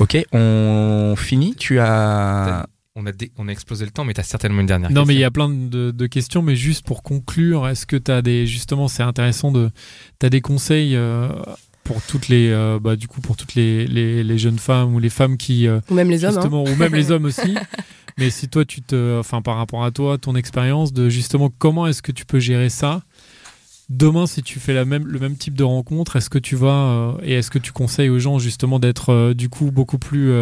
Ok, 0.00 0.16
on 0.32 1.14
finit. 1.16 1.54
Tu 1.54 1.78
as. 1.78 2.66
On 2.98 3.04
a, 3.06 3.12
dé- 3.12 3.30
on 3.36 3.46
a 3.46 3.52
explosé 3.52 3.84
le 3.84 3.90
temps, 3.90 4.04
mais 4.04 4.14
t'as 4.14 4.22
certainement 4.22 4.62
une 4.62 4.66
dernière 4.66 4.90
Non, 4.90 5.04
mais 5.04 5.12
il 5.14 5.18
y 5.18 5.20
question. 5.20 5.28
a 5.28 5.30
plein 5.30 5.48
de, 5.50 5.90
de 5.90 6.06
questions, 6.06 6.40
mais 6.40 6.56
juste 6.56 6.84
pour 6.86 7.02
conclure, 7.02 7.68
est-ce 7.68 7.84
que 7.84 7.96
tu 7.96 8.10
as 8.10 8.22
des. 8.22 8.46
Justement, 8.46 8.88
c'est 8.88 9.02
intéressant 9.02 9.52
de. 9.52 9.70
Tu 10.18 10.24
as 10.26 10.30
des 10.30 10.40
conseils 10.40 10.96
euh, 10.96 11.28
pour 11.84 12.00
toutes 12.00 12.28
les. 12.28 12.48
euh, 12.50 12.78
bah, 12.80 12.96
du 12.96 13.06
coup, 13.06 13.20
pour 13.20 13.36
toutes 13.36 13.54
les, 13.54 13.86
les, 13.86 14.24
les 14.24 14.38
jeunes 14.38 14.58
femmes 14.58 14.94
ou 14.94 14.98
les 14.98 15.10
femmes 15.10 15.36
qui. 15.36 15.68
euh, 15.68 15.80
Ou 15.90 15.94
même 15.94 16.08
les 16.08 16.24
hommes. 16.24 16.30
hein. 16.30 16.40
justement, 16.40 16.64
ou 16.64 16.74
même 16.76 16.94
les 16.94 17.10
hommes 17.10 17.26
aussi. 17.26 17.54
Mais 18.18 18.30
si 18.30 18.48
toi, 18.48 18.64
tu 18.64 18.80
te. 18.80 19.18
Enfin, 19.20 19.42
par 19.42 19.58
rapport 19.58 19.84
à 19.84 19.90
toi, 19.90 20.16
ton 20.16 20.34
expérience, 20.34 20.94
de 20.94 21.10
justement, 21.10 21.50
comment 21.58 21.86
est-ce 21.86 22.00
que 22.00 22.12
tu 22.12 22.24
peux 22.24 22.38
gérer 22.38 22.70
ça? 22.70 23.02
Demain, 23.90 24.26
si 24.26 24.42
tu 24.42 24.58
fais 24.58 24.72
la 24.74 24.84
même, 24.86 25.06
le 25.06 25.18
même 25.20 25.36
type 25.36 25.54
de 25.54 25.62
rencontre, 25.64 26.16
est-ce 26.16 26.30
que 26.30 26.38
tu 26.38 26.56
vas. 26.56 26.68
euh, 26.68 27.12
et 27.22 27.34
est-ce 27.34 27.50
que 27.50 27.58
tu 27.58 27.72
conseilles 27.72 28.08
aux 28.08 28.18
gens, 28.18 28.38
justement, 28.38 28.78
d'être 28.78 29.10
euh, 29.12 29.34
du 29.34 29.50
coup 29.50 29.70
beaucoup 29.70 29.98
plus. 29.98 30.32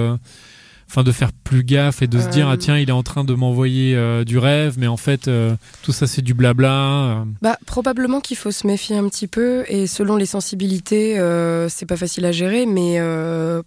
Euh, 0.85 0.91
Enfin, 0.91 1.03
de 1.03 1.11
faire 1.13 1.33
plus 1.33 1.65
gaffe 1.65 2.03
et 2.03 2.07
de 2.07 2.21
se 2.21 2.29
dire, 2.29 2.49
Euh. 2.49 2.53
ah 2.53 2.57
tiens, 2.57 2.79
il 2.79 2.89
est 2.89 2.93
en 2.93 3.03
train 3.03 3.25
de 3.25 3.35
m'envoyer 3.35 3.97
euh, 3.97 4.23
du 4.25 4.39
rêve, 4.39 4.75
mais 4.79 4.87
en 4.87 4.97
fait, 4.97 5.27
euh, 5.29 5.57
tout 5.83 5.93
ça, 5.93 6.07
c'est 6.07 6.23
du 6.23 6.35
blabla. 6.35 6.71
euh. 6.73 7.25
Bah, 7.43 7.59
probablement 7.67 8.21
qu'il 8.21 8.37
faut 8.37 8.51
se 8.53 8.67
méfier 8.67 8.97
un 8.97 9.09
petit 9.09 9.27
peu 9.27 9.65
et 9.69 9.87
selon 9.87 10.17
les 10.17 10.27
sensibilités, 10.27 11.19
euh, 11.19 11.69
c'est 11.69 11.87
pas 11.87 11.97
facile 11.97 12.25
à 12.27 12.33
gérer, 12.33 12.67
mais 12.67 13.01
euh, 13.01 13.63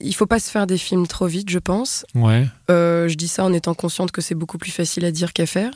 il 0.00 0.14
faut 0.14 0.26
pas 0.26 0.40
se 0.40 0.50
faire 0.50 0.66
des 0.66 0.78
films 0.78 1.06
trop 1.06 1.26
vite, 1.26 1.50
je 1.50 1.58
pense. 1.58 2.04
Ouais. 2.14 2.46
Euh, 2.70 3.06
je 3.08 3.14
dis 3.14 3.28
ça 3.28 3.44
en 3.44 3.52
étant 3.52 3.74
consciente 3.74 4.10
que 4.10 4.20
c'est 4.20 4.34
beaucoup 4.34 4.58
plus 4.58 4.70
facile 4.72 5.04
à 5.04 5.12
dire 5.12 5.32
qu'à 5.32 5.46
faire. 5.46 5.70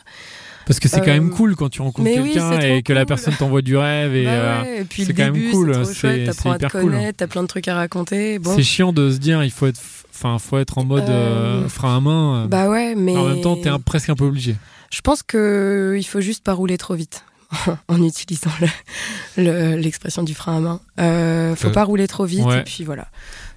Parce 0.67 0.81
que 0.81 0.89
c'est 0.89 0.99
quand 1.01 1.09
Euh, 1.12 1.21
même 1.21 1.31
cool 1.31 1.55
quand 1.57 1.69
tu 1.69 1.81
rencontres 1.81 2.09
oui, 2.11 2.33
quelqu'un 2.33 2.59
et 2.61 2.83
que 2.83 2.93
la 2.93 3.07
personne 3.07 3.35
t'envoie 3.35 3.62
du 3.62 3.77
rêve 3.77 4.14
et 4.17 4.25
Bah 4.25 4.31
euh, 4.33 4.62
ouais, 4.62 4.81
et 4.81 4.85
puis 4.85 5.05
c'est 5.05 5.14
quand 5.14 5.31
même 5.33 5.51
cool, 5.53 5.87
c'est 5.87 6.29
à 6.29 6.33
te 6.35 6.49
hyper 6.49 6.73
cool. 6.73 6.91
connaître, 6.91 7.17
t'as 7.19 7.27
plein 7.29 7.43
de 7.43 7.47
trucs 7.49 7.69
à 7.69 7.75
raconter. 7.77 8.39
Bon, 8.41 8.55
c'est 8.57 8.62
chiant 8.64 8.93
de 8.93 9.11
se 9.11 9.19
dire 9.19 9.45
il 9.45 9.51
faut 9.53 9.67
être, 9.69 9.81
enfin, 10.12 10.39
faut 10.39 10.59
être 10.59 10.79
en 10.79 10.85
mode 10.85 11.09
euh, 11.09 11.62
Euh, 11.64 11.69
frein 11.69 11.97
à 11.97 12.01
main. 12.01 12.45
euh. 12.45 12.47
bah 12.49 12.69
ouais, 12.69 12.95
mais 12.97 13.17
En 13.17 13.29
même 13.29 13.41
temps, 13.43 13.57
t'es 13.57 13.71
presque 13.85 14.11
un 14.11 14.14
peu 14.17 14.25
obligé. 14.25 14.57
je 14.91 15.01
pense 15.03 15.23
que 15.23 15.95
il 15.99 16.05
faut 16.05 16.21
juste 16.21 16.43
pas 16.43 16.53
rouler 16.53 16.77
trop 16.79 16.95
vite. 16.95 17.25
en 17.89 18.03
utilisant 18.03 18.51
le- 18.61 19.45
le- 19.45 19.77
l'expression 19.77 20.25
du 20.25 20.35
frein 20.35 20.57
à 20.57 20.61
main. 20.61 20.81
Euh, 20.99 21.55
faut 21.55 21.69
Euh, 21.69 21.73
pas 21.73 21.85
rouler 21.85 22.09
trop 22.09 22.25
vite 22.25 22.45
ouais. 22.45 22.59
et 22.59 22.62
puis 22.64 22.83
voilà. 22.83 23.07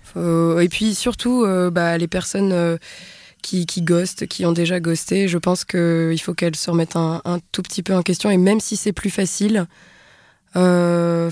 Faut- 0.04 0.60
Et 0.60 0.70
puis 0.70 0.94
surtout, 0.94 1.44
euh, 1.44 1.72
bah, 1.72 1.98
les 1.98 2.08
personnes 2.08 2.52
euh, 2.54 2.78
qui, 3.42 3.66
qui 3.66 3.82
ghostent, 3.82 4.28
qui 4.28 4.46
ont 4.46 4.52
déjà 4.52 4.80
ghosté, 4.80 5.28
je 5.28 5.38
pense 5.38 5.66
qu'il 5.66 6.20
faut 6.22 6.34
qu'elles 6.34 6.56
se 6.56 6.70
remettent 6.70 6.96
un, 6.96 7.22
tout 7.52 7.62
petit 7.62 7.84
peu 7.84 7.96
en 7.96 8.04
question. 8.04 8.30
Et 8.30 8.38
même 8.38 8.60
si 8.60 8.76
c'est 8.76 8.94
plus 8.94 9.10
facile, 9.10 9.68
euh, 10.56 11.30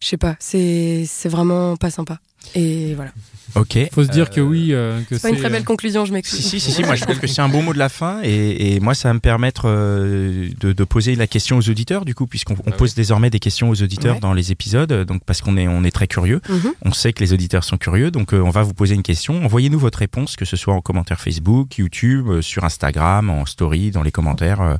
je 0.00 0.06
sais 0.06 0.16
pas, 0.16 0.36
c'est 0.38 1.06
vraiment 1.26 1.76
pas 1.76 1.90
sympa. 1.90 2.18
Et 2.54 2.94
voilà. 2.94 3.10
Ok. 3.54 3.78
Faut 3.92 4.04
se 4.04 4.10
dire 4.10 4.26
Euh, 4.30 4.34
que 4.34 4.40
oui, 4.42 4.68
euh, 4.72 5.00
que 5.08 5.16
C'est 5.16 5.22
pas 5.22 5.28
une 5.30 5.36
très 5.40 5.48
belle 5.48 5.62
euh, 5.62 5.64
conclusion, 5.64 6.04
je 6.04 6.12
m'excuse. 6.12 6.38
si, 6.38 6.60
si, 6.60 6.70
si, 6.70 6.82
moi 6.84 6.96
je 6.96 7.04
trouve 7.04 7.18
que 7.18 7.26
c'est 7.26 7.40
un 7.40 7.48
beau 7.54 7.62
mot 7.62 7.72
de 7.72 7.78
la 7.78 7.88
fin 7.88 8.20
et, 8.22 8.74
et 8.74 8.80
moi 8.80 8.94
ça 8.94 9.08
va 9.08 9.14
me 9.14 9.20
permettre 9.20 9.62
euh, 9.66 10.48
de, 10.60 10.72
de 10.74 10.84
poser 10.84 11.14
la 11.16 11.26
question 11.26 11.56
aux 11.56 11.68
auditeurs 11.70 12.04
du 12.04 12.14
coup 12.14 12.26
puisqu'on 12.26 12.54
on 12.66 12.70
Ah 12.70 12.72
pose 12.72 12.94
désormais 12.94 13.30
des 13.30 13.38
questions 13.38 13.70
aux 13.70 13.82
auditeurs 13.82 14.16
Ouais. 14.16 14.20
dans 14.20 14.34
les 14.34 14.52
épisodes 14.52 14.92
donc 15.06 15.22
parce 15.24 15.40
qu'on 15.40 15.56
est 15.56 15.66
on 15.66 15.82
est 15.82 15.90
très 15.90 16.06
curieux 16.06 16.40
Mhm. 16.48 16.74
on 16.84 16.92
sait 16.92 17.14
que 17.14 17.20
les 17.24 17.32
auditeurs 17.32 17.64
sont 17.64 17.78
curieux 17.78 18.10
donc 18.10 18.34
euh, 18.34 18.40
on 18.40 18.50
va 18.50 18.62
vous 18.62 18.74
poser 18.74 18.94
une 18.94 19.02
question 19.02 19.42
envoyez-nous 19.44 19.78
votre 19.78 19.98
réponse 20.00 20.36
que 20.36 20.44
ce 20.44 20.56
soit 20.56 20.74
en 20.74 20.82
commentaire 20.82 21.18
Facebook 21.18 21.78
YouTube 21.78 22.28
euh, 22.28 22.42
sur 22.42 22.64
Instagram 22.64 23.30
en 23.30 23.46
story 23.46 23.90
dans 23.90 24.02
les 24.02 24.12
commentaires 24.12 24.60
euh, 24.60 24.76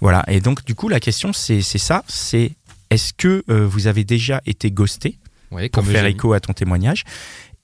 voilà 0.00 0.24
et 0.28 0.40
donc 0.40 0.64
du 0.64 0.76
coup 0.76 0.88
la 0.88 1.00
question 1.00 1.32
c'est 1.32 1.62
c'est 1.62 1.78
ça 1.78 2.04
c'est 2.06 2.52
est-ce 2.90 3.12
que 3.12 3.42
euh, 3.50 3.66
vous 3.66 3.88
avez 3.88 4.04
déjà 4.04 4.40
été 4.46 4.70
ghosté? 4.70 5.18
Ouais, 5.50 5.68
pour 5.68 5.82
faire 5.92 6.04
écho 6.10 6.32
à 6.32 6.40
ton 6.40 6.52
témoignage. 6.52 7.04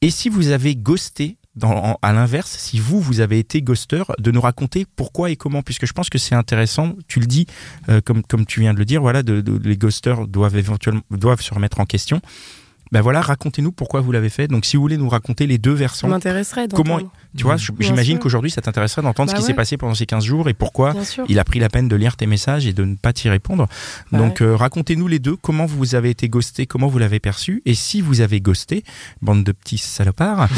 Et 0.03 0.11
si 0.11 0.29
vous 0.29 0.49
avez 0.49 0.77
ghosté, 0.77 1.37
dans, 1.57 1.99
à 2.01 2.13
l'inverse, 2.13 2.57
si 2.59 2.79
vous, 2.79 3.01
vous 3.01 3.21
avez 3.21 3.39
été 3.39 3.61
ghoster, 3.61 4.05
de 4.19 4.31
nous 4.31 4.41
raconter 4.41 4.87
pourquoi 4.97 5.31
et 5.31 5.37
comment, 5.37 5.63
puisque 5.63 5.85
je 5.87 5.93
pense 5.93 6.09
que 6.09 6.17
c'est 6.17 6.35
intéressant, 6.37 6.95
tu 7.09 7.19
le 7.21 7.27
dis, 7.27 7.47
euh, 7.89 8.01
comme, 8.01 8.23
comme 8.23 8.47
tu 8.47 8.61
viens 8.61 8.73
de 8.73 8.79
le 8.79 8.85
dire, 8.85 9.01
voilà, 9.03 9.23
de, 9.23 9.41
de- 9.41 9.59
les 9.69 9.77
ghosters 9.77 10.27
doivent 10.29 10.57
éventuellement 10.57 11.03
doivent 11.11 11.43
se 11.43 11.53
remettre 11.53 11.81
en 11.81 11.87
question. 11.87 12.21
Ben 12.93 13.01
voilà, 13.03 13.21
racontez-nous 13.21 13.71
pourquoi 13.73 14.01
vous 14.01 14.11
l'avez 14.11 14.31
fait. 14.31 14.49
Donc 14.49 14.65
si 14.65 14.77
vous 14.77 14.83
voulez 14.83 14.97
nous 14.97 15.09
raconter 15.09 15.47
les 15.47 15.59
deux 15.59 15.75
Ça 15.75 15.79
versants, 15.79 16.09
m'intéresserait 16.09 16.67
Comment- 16.75 16.99
tu 17.37 17.45
vois, 17.45 17.57
j'imagine 17.57 18.19
qu'aujourd'hui 18.19 18.51
ça 18.51 18.61
t'intéresserait 18.61 19.03
d'entendre 19.03 19.31
Bah 19.31 19.37
ce 19.37 19.41
qui 19.41 19.47
s'est 19.47 19.53
ouais. 19.53 19.57
passé 19.57 19.77
pendant 19.77 19.95
ces 19.95 20.07
15 20.07 20.25
jours 20.25 20.49
et 20.49 20.55
pourquoi 20.55 20.95
il 21.29 21.39
a 21.39 21.45
pris 21.45 21.61
la 21.61 21.69
peine 21.69 21.87
de 21.89 21.95
lire 21.95 22.17
tes 22.17 22.27
messages 22.27 22.67
et 22.67 22.73
de 22.73 22.85
ne 22.85 22.97
pas 22.97 23.13
t'y 23.13 23.29
répondre. 23.29 23.69
Bah 24.11 24.19
Donc 24.19 24.41
euh, 24.43 24.57
racontez-nous 24.57 25.07
les 25.07 25.21
deux, 25.21 25.37
comment 25.37 25.67
vous 25.67 25.95
avez 25.95 26.11
été 26.11 26.29
ghosté, 26.29 26.67
comment 26.67 26.89
vous 26.89 26.99
l'avez 26.99 27.21
perçu, 27.21 27.63
et 27.65 27.75
si 27.75 28.01
vous 28.01 28.21
avez 28.23 28.41
ghosté, 28.41 28.83
bande 29.23 29.45
de 29.45 29.53
petits 29.53 29.79
salopards, 29.79 30.49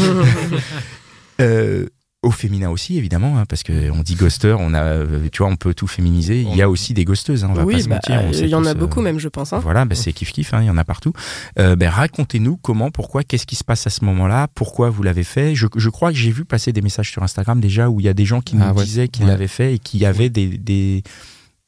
euh, 1.40 1.86
au 2.22 2.30
féminin 2.30 2.70
aussi 2.70 2.96
évidemment, 2.98 3.36
hein, 3.38 3.44
parce 3.48 3.64
que 3.64 3.90
on 3.90 4.02
dit 4.02 4.14
ghoster, 4.14 4.56
on 4.60 4.74
a, 4.74 4.82
euh, 4.82 5.28
tu 5.32 5.38
vois, 5.42 5.50
on 5.50 5.56
peut 5.56 5.74
tout 5.74 5.88
féminiser. 5.88 6.42
Il 6.42 6.54
y 6.56 6.62
a 6.62 6.70
aussi 6.70 6.94
des 6.94 7.04
ghosteuses, 7.04 7.42
hein, 7.44 7.48
on 7.50 7.54
va 7.54 7.62
pas 7.62 7.66
oui, 7.66 7.82
se 7.82 7.88
bah, 7.88 7.96
mentir. 7.96 8.34
sait 8.34 8.44
il 8.44 8.48
y 8.48 8.54
en 8.54 8.64
a 8.64 8.70
euh, 8.70 8.74
beaucoup 8.74 9.00
même, 9.00 9.18
je 9.18 9.28
pense. 9.28 9.52
hein. 9.52 9.58
Voilà, 9.58 9.84
bah, 9.84 9.96
c'est 9.96 10.12
kiff 10.12 10.30
kiff, 10.32 10.54
hein, 10.54 10.60
il 10.62 10.66
y 10.66 10.70
en 10.70 10.76
a 10.78 10.84
partout. 10.84 11.12
Euh, 11.58 11.74
ben, 11.74 11.88
racontez-nous 11.88 12.56
comment, 12.58 12.90
pourquoi, 12.92 13.24
qu'est-ce 13.24 13.46
qui 13.46 13.56
se 13.56 13.64
passe 13.64 13.86
à 13.88 13.90
ce 13.90 14.04
moment-là, 14.04 14.46
pourquoi 14.54 14.88
vous 14.88 15.02
l'avez 15.02 15.24
fait. 15.24 15.56
Je, 15.56 15.66
je 15.74 15.88
crois 15.90 16.12
que 16.12 16.16
j'ai 16.18 16.30
vu 16.30 16.44
passer 16.44 16.72
des 16.72 16.80
messages 16.80 17.10
sur 17.10 17.24
Instagram 17.24 17.60
déjà 17.60 17.88
où 17.90 17.98
il 17.98 18.06
y 18.06 18.08
a 18.08 18.14
des 18.14 18.24
gens 18.24 18.40
qui 18.40 18.54
nous 18.54 18.62
Ah 18.64 18.72
ouais, 18.72 18.84
disaient 18.84 19.08
qu'ils 19.08 19.24
ouais. 19.24 19.30
l'avaient 19.30 19.48
fait 19.48 19.74
et 19.74 19.78
qui 19.80 20.06
avaient 20.06 20.30
des, 20.30 20.46
des 20.58 21.02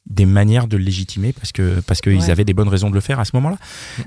des 0.07 0.25
manières 0.25 0.67
de 0.67 0.77
le 0.77 0.83
légitimer 0.83 1.33
parce 1.33 1.51
que 1.51 1.81
parce 1.87 1.99
qu'ils 2.01 2.17
Ouais. 2.19 2.29
avaient 2.29 2.45
des 2.45 2.53
bonnes 2.53 2.67
raisons 2.69 2.89
de 2.89 2.95
le 2.95 3.01
faire 3.01 3.19
à 3.19 3.25
ce 3.25 3.31
moment-là. 3.35 3.57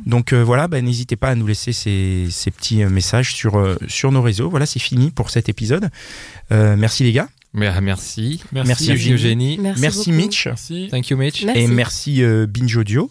Donc 0.06 0.32
euh, 0.32 0.42
voilà, 0.44 0.68
ben, 0.68 0.84
n'hésitez 0.84 1.16
pas 1.16 1.28
à 1.28 1.34
nous 1.34 1.46
laisser 1.46 1.72
ces, 1.72 2.28
ces 2.30 2.50
petits 2.50 2.82
euh, 2.84 2.88
messages 2.90 3.34
sur 3.34 3.58
euh, 3.58 3.76
sur 3.88 4.12
nos 4.12 4.22
réseaux. 4.22 4.48
Voilà, 4.48 4.64
c'est 4.66 4.78
fini 4.78 5.10
pour 5.10 5.30
cet 5.30 5.48
épisode. 5.48 5.90
Euh, 6.52 6.76
merci 6.78 7.02
les 7.02 7.12
gars. 7.12 7.28
Merci. 7.54 7.80
Merci, 7.82 8.40
Merci, 8.52 8.88
Merci 8.88 9.12
Eugénie. 9.12 9.58
Merci. 9.58 10.12
Mitch. 10.12 10.46
Merci. 10.46 10.88
Thank 10.90 11.08
you 11.08 11.16
Mitch. 11.16 11.44
Merci. 11.44 11.60
Et 11.60 11.66
merci 11.66 12.22
euh, 12.22 12.46
Binge 12.46 12.76
Audio. 12.76 13.10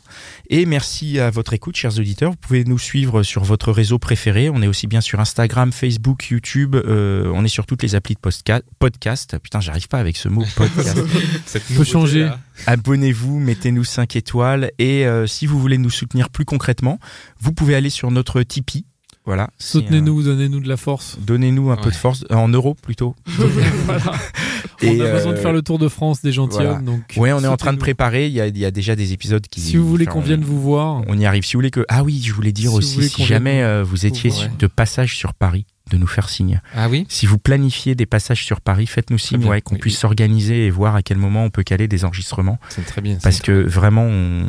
Et 0.50 0.66
merci 0.66 1.20
à 1.20 1.30
votre 1.32 1.54
écoute, 1.54 1.76
chers 1.76 1.98
auditeurs. 1.98 2.32
Vous 2.32 2.38
pouvez 2.38 2.64
nous 2.64 2.78
suivre 2.78 3.24
sur 3.24 3.44
votre 3.44 3.72
réseau 3.72 3.98
préféré. 4.00 4.50
On 4.50 4.62
est 4.62 4.68
aussi 4.68 4.88
bien 4.88 5.02
sur 5.02 5.20
Instagram, 5.20 5.72
Facebook, 5.72 6.30
YouTube. 6.30 6.76
Euh, 6.76 7.32
on 7.34 7.44
est 7.44 7.50
sur 7.50 7.66
toutes 7.66 7.84
les 7.84 7.96
applis 7.96 8.16
de 8.16 8.62
podcast. 8.80 9.38
Putain, 9.42 9.60
j'arrive 9.60 9.88
pas 9.88 10.00
avec 10.00 10.18
ce 10.18 10.30
mot 10.30 10.44
podcast. 10.56 10.98
Cette 11.46 11.64
Peut 11.76 11.84
changer. 11.84 12.30
Abonnez-vous, 12.66 13.40
mettez-nous 13.40 13.84
5 13.84 14.16
étoiles. 14.16 14.72
Et 14.78 15.06
euh, 15.06 15.28
si 15.28 15.46
vous 15.48 15.60
voulez 15.60 15.78
nous 15.78 15.90
soutenir 15.90 16.30
plus 16.30 16.46
concrètement, 16.46 17.00
vous 17.40 17.54
pouvez 17.54 17.76
aller 17.76 17.90
sur 17.90 18.12
notre 18.12 18.44
Tipeee. 18.44 18.86
Voilà. 19.28 19.50
Soutenez-nous, 19.60 20.24
donnez-nous 20.24 20.62
de 20.62 20.70
la 20.70 20.78
force. 20.78 21.18
Donnez-nous 21.20 21.70
un 21.70 21.76
peu 21.76 21.90
de 21.90 21.96
force, 21.96 22.24
euh, 22.32 22.36
en 22.36 22.48
euros 22.48 22.76
plutôt. 22.82 23.14
voilà. 23.28 24.14
Et, 24.82 25.02
on 25.02 25.04
a 25.04 25.12
besoin 25.12 25.34
de 25.34 25.38
euh, 25.38 25.42
faire 25.42 25.52
le 25.52 25.62
tour 25.62 25.80
de 25.80 25.90
France 25.90 26.22
des 26.22 26.32
gentilshommes. 26.32 26.66
voilà. 26.66 26.82
Donc 26.82 27.02
Ouais, 27.18 27.34
on 27.34 27.44
est 27.44 27.48
en 27.48 27.58
train 27.58 27.74
de 27.74 27.78
préparer. 27.78 28.28
Il 28.28 28.34
y 28.34 28.40
a, 28.40 28.48
il 28.48 28.58
y 28.58 28.64
a 28.64 28.72
déjà 28.72 28.96
des 28.96 29.12
épisodes 29.12 29.46
qui. 29.46 29.60
Si 29.60 29.76
vous 29.76 29.86
voulez 29.86 30.06
qu'on 30.06 30.22
vienne 30.22 30.46
vous 30.46 30.62
voir, 30.62 31.02
On 31.08 31.20
y 31.20 31.26
arrive. 31.26 31.44
Si 31.44 31.54
vous 31.54 31.58
voulez 31.58 31.72
que. 31.72 31.84
Ah 31.90 32.04
oui, 32.04 32.22
je 32.24 32.32
voulais 32.32 32.54
dire 32.54 32.72
Si 32.72 32.78
aussi, 32.78 33.10
si 33.10 33.26
jamais 33.26 33.64
euh, 33.64 33.84
vous 33.84 34.06
étiez 34.06 34.32
de 34.58 34.68
passage 34.68 35.18
sur 35.18 35.34
Paris, 35.34 35.66
de 35.90 35.98
nous 35.98 36.08
faire 36.08 36.30
signe. 36.30 36.62
Ah 36.76 36.90
oui 36.90 37.06
Si 37.10 37.26
vous 37.26 37.38
planifiez 37.38 37.96
des 37.96 38.06
passages 38.06 38.44
sur 38.46 38.62
Paris, 38.62 38.88
faites-nous 38.88 39.18
signe, 39.18 39.46
ouais, 39.46 39.62
qu'on 39.62 39.76
Oui, 39.76 39.82
puisse 39.82 39.96
oui. 39.96 40.00
s'organiser 40.00 40.66
et 40.66 40.70
voir 40.70 40.96
à 40.96 41.02
quel 41.02 41.18
moment 41.18 41.44
on 41.46 41.50
peut 41.50 41.64
caler 41.64 41.88
des 41.88 42.06
enregistrements. 42.06 42.60
C'est 42.70 42.86
très 42.86 43.02
bien. 43.02 43.18
Parce 43.24 43.42
que 43.42 43.52
vraiment, 43.52 44.04
on, 44.04 44.48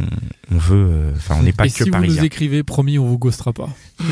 on 0.52 0.58
veut. 0.58 0.76
euh, 0.90 1.12
Enfin, 1.16 1.36
on 1.38 1.42
n'est 1.42 1.52
pas 1.52 1.66
et 1.66 1.70
que 1.70 1.84
si 1.84 1.90
vous 1.90 1.98
nous 2.04 2.24
écrivez, 2.24 2.62
promis, 2.62 2.98
on 2.98 3.06
vous 3.06 3.18
ghostera 3.18 3.52
pas. 3.52 3.68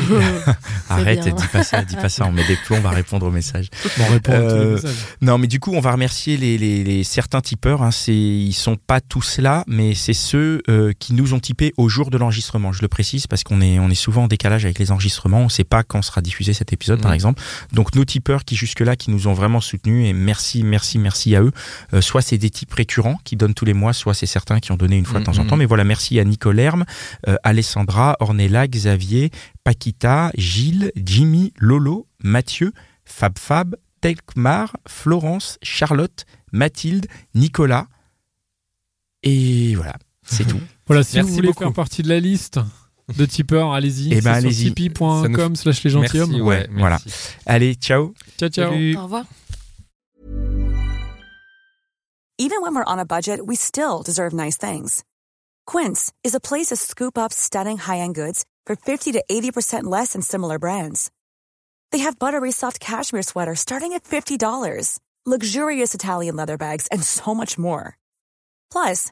Arrête, 0.89 1.23
bien. 1.23 1.33
dis 1.33 1.47
pas 1.47 1.63
ça, 1.63 1.83
dis 1.83 1.95
pas 1.95 2.09
ça. 2.09 2.25
On 2.25 2.31
met 2.31 2.45
des 2.47 2.55
plombs, 2.65 2.77
on 2.77 2.81
va 2.81 2.89
répondre 2.91 3.25
aux 3.25 3.31
messages. 3.31 3.69
On 3.99 4.11
répond 4.11 4.33
à 4.33 4.37
tous 4.37 4.41
les 4.43 4.49
Euh, 4.51 4.73
messages. 4.75 4.95
Non, 5.21 5.37
mais 5.37 5.47
du 5.47 5.59
coup, 5.59 5.73
on 5.73 5.79
va 5.79 5.91
remercier 5.91 6.37
les, 6.37 6.57
les, 6.57 6.83
les 6.83 7.03
certains 7.03 7.41
tipeurs. 7.41 7.81
Hein. 7.81 7.91
C'est, 7.91 8.13
ils 8.15 8.53
sont 8.53 8.75
pas 8.75 9.01
tous 9.01 9.39
là, 9.39 9.63
mais 9.67 9.93
c'est 9.93 10.13
ceux 10.13 10.61
euh, 10.69 10.93
qui 10.99 11.13
nous 11.13 11.33
ont 11.33 11.39
tipé 11.39 11.73
au 11.77 11.89
jour 11.89 12.09
de 12.09 12.17
l'enregistrement. 12.17 12.71
Je 12.71 12.81
le 12.81 12.87
précise 12.87 13.27
parce 13.27 13.43
qu'on 13.43 13.61
est, 13.61 13.79
on 13.79 13.89
est 13.89 13.95
souvent 13.95 14.23
en 14.23 14.27
décalage 14.27 14.65
avec 14.65 14.79
les 14.79 14.91
enregistrements. 14.91 15.41
On 15.41 15.49
sait 15.49 15.63
pas 15.63 15.83
quand 15.83 16.01
sera 16.01 16.21
diffusé 16.21 16.53
cet 16.53 16.73
épisode, 16.73 17.01
par. 17.01 17.13
Exemple. 17.17 17.41
Donc, 17.73 17.93
nos 17.95 18.05
tipeurs 18.05 18.45
qui 18.45 18.55
jusque-là, 18.55 18.95
qui 18.95 19.11
nous 19.11 19.27
ont 19.27 19.33
vraiment 19.33 19.59
soutenus, 19.59 20.07
et 20.07 20.13
merci, 20.13 20.63
merci, 20.63 20.99
merci 20.99 21.35
à 21.35 21.41
eux. 21.41 21.51
Euh, 21.93 21.99
soit 22.01 22.21
c'est 22.21 22.37
des 22.37 22.49
types 22.49 22.73
récurrents 22.73 23.19
qui 23.25 23.35
donnent 23.35 23.53
tous 23.53 23.65
les 23.65 23.73
mois, 23.73 23.91
soit 23.91 24.13
c'est 24.13 24.25
certains 24.27 24.59
qui 24.59 24.71
ont 24.71 24.77
donné 24.77 24.95
une 24.97 25.05
fois 25.05 25.19
de 25.19 25.25
temps 25.25 25.37
en 25.37 25.43
Mhm. 25.43 25.49
temps. 25.49 25.57
Mais 25.57 25.65
voilà, 25.65 25.83
merci 25.83 26.19
à 26.19 26.23
Nicole 26.23 26.59
Herme, 26.59 26.85
euh, 27.27 27.35
Alessandra, 27.43 28.15
Ornella, 28.19 28.67
Xavier, 28.67 29.31
Paquita, 29.63 30.31
Gilles, 30.37 30.91
Jimmy, 30.95 31.51
Lolo, 31.57 32.07
Mathieu, 32.23 32.71
Fab 33.03 33.37
Fab, 33.39 33.75
Telkmar, 34.01 34.77
Florence, 34.87 35.57
Charlotte, 35.63 36.25
Mathilde, 36.53 37.07
Nicolas. 37.35 37.87
Et 39.23 39.75
voilà, 39.75 39.95
c'est 40.23 40.45
tout. 40.47 40.59
Voilà, 40.85 41.03
si 41.03 41.15
Merci 41.17 41.29
vous 41.31 41.35
voulez 41.35 41.47
beaucoup. 41.49 41.63
faire 41.63 41.73
partie 41.73 42.01
de 42.03 42.09
la 42.09 42.19
liste 42.19 42.59
de 43.15 43.25
tipeurs, 43.25 43.71
allez-y. 43.73 44.13
Eh 44.13 44.21
ben, 44.21 44.21
C'est 44.21 44.29
allez-y. 44.47 44.73
tipeee.com 44.73 45.55
slash 45.55 45.83
les 45.83 45.93
Merci, 45.95 46.17
gentilshommes. 46.17 46.41
ouais, 46.41 46.67
Ouais, 46.67 46.69
voilà. 46.77 46.97
Allez, 47.45 47.75
ciao. 47.75 48.13
Ciao, 48.39 48.49
ciao. 48.49 48.69
Salut. 48.71 48.95
Au 48.97 49.03
revoir. 49.03 49.25
Even 52.39 52.61
when 52.61 52.75
we're 52.75 52.83
on 52.85 52.99
a 52.99 53.05
budget, 53.05 53.45
we 53.47 53.55
still 53.55 54.03
deserve 54.03 54.31
nice 54.33 54.57
things. 54.57 55.03
Quince 55.65 56.11
is 56.23 56.35
a 56.35 56.39
place 56.39 56.67
to 56.67 56.75
scoop 56.75 57.17
up 57.17 57.33
stunning 57.33 57.77
high-end 57.77 58.13
goods 58.15 58.45
for 58.65 58.75
50 58.75 59.11
to 59.13 59.23
80% 59.29 59.85
less 59.85 60.13
than 60.13 60.21
similar 60.21 60.59
brands. 60.59 61.09
They 61.91 61.99
have 61.99 62.19
buttery 62.19 62.51
soft 62.51 62.79
cashmere 62.79 63.23
sweaters 63.23 63.59
starting 63.61 63.93
at 63.93 64.03
$50, 64.03 64.99
luxurious 65.25 65.95
Italian 65.95 66.35
leather 66.35 66.57
bags, 66.57 66.85
and 66.91 67.01
so 67.03 67.33
much 67.33 67.57
more. 67.57 67.97
Plus, 68.71 69.11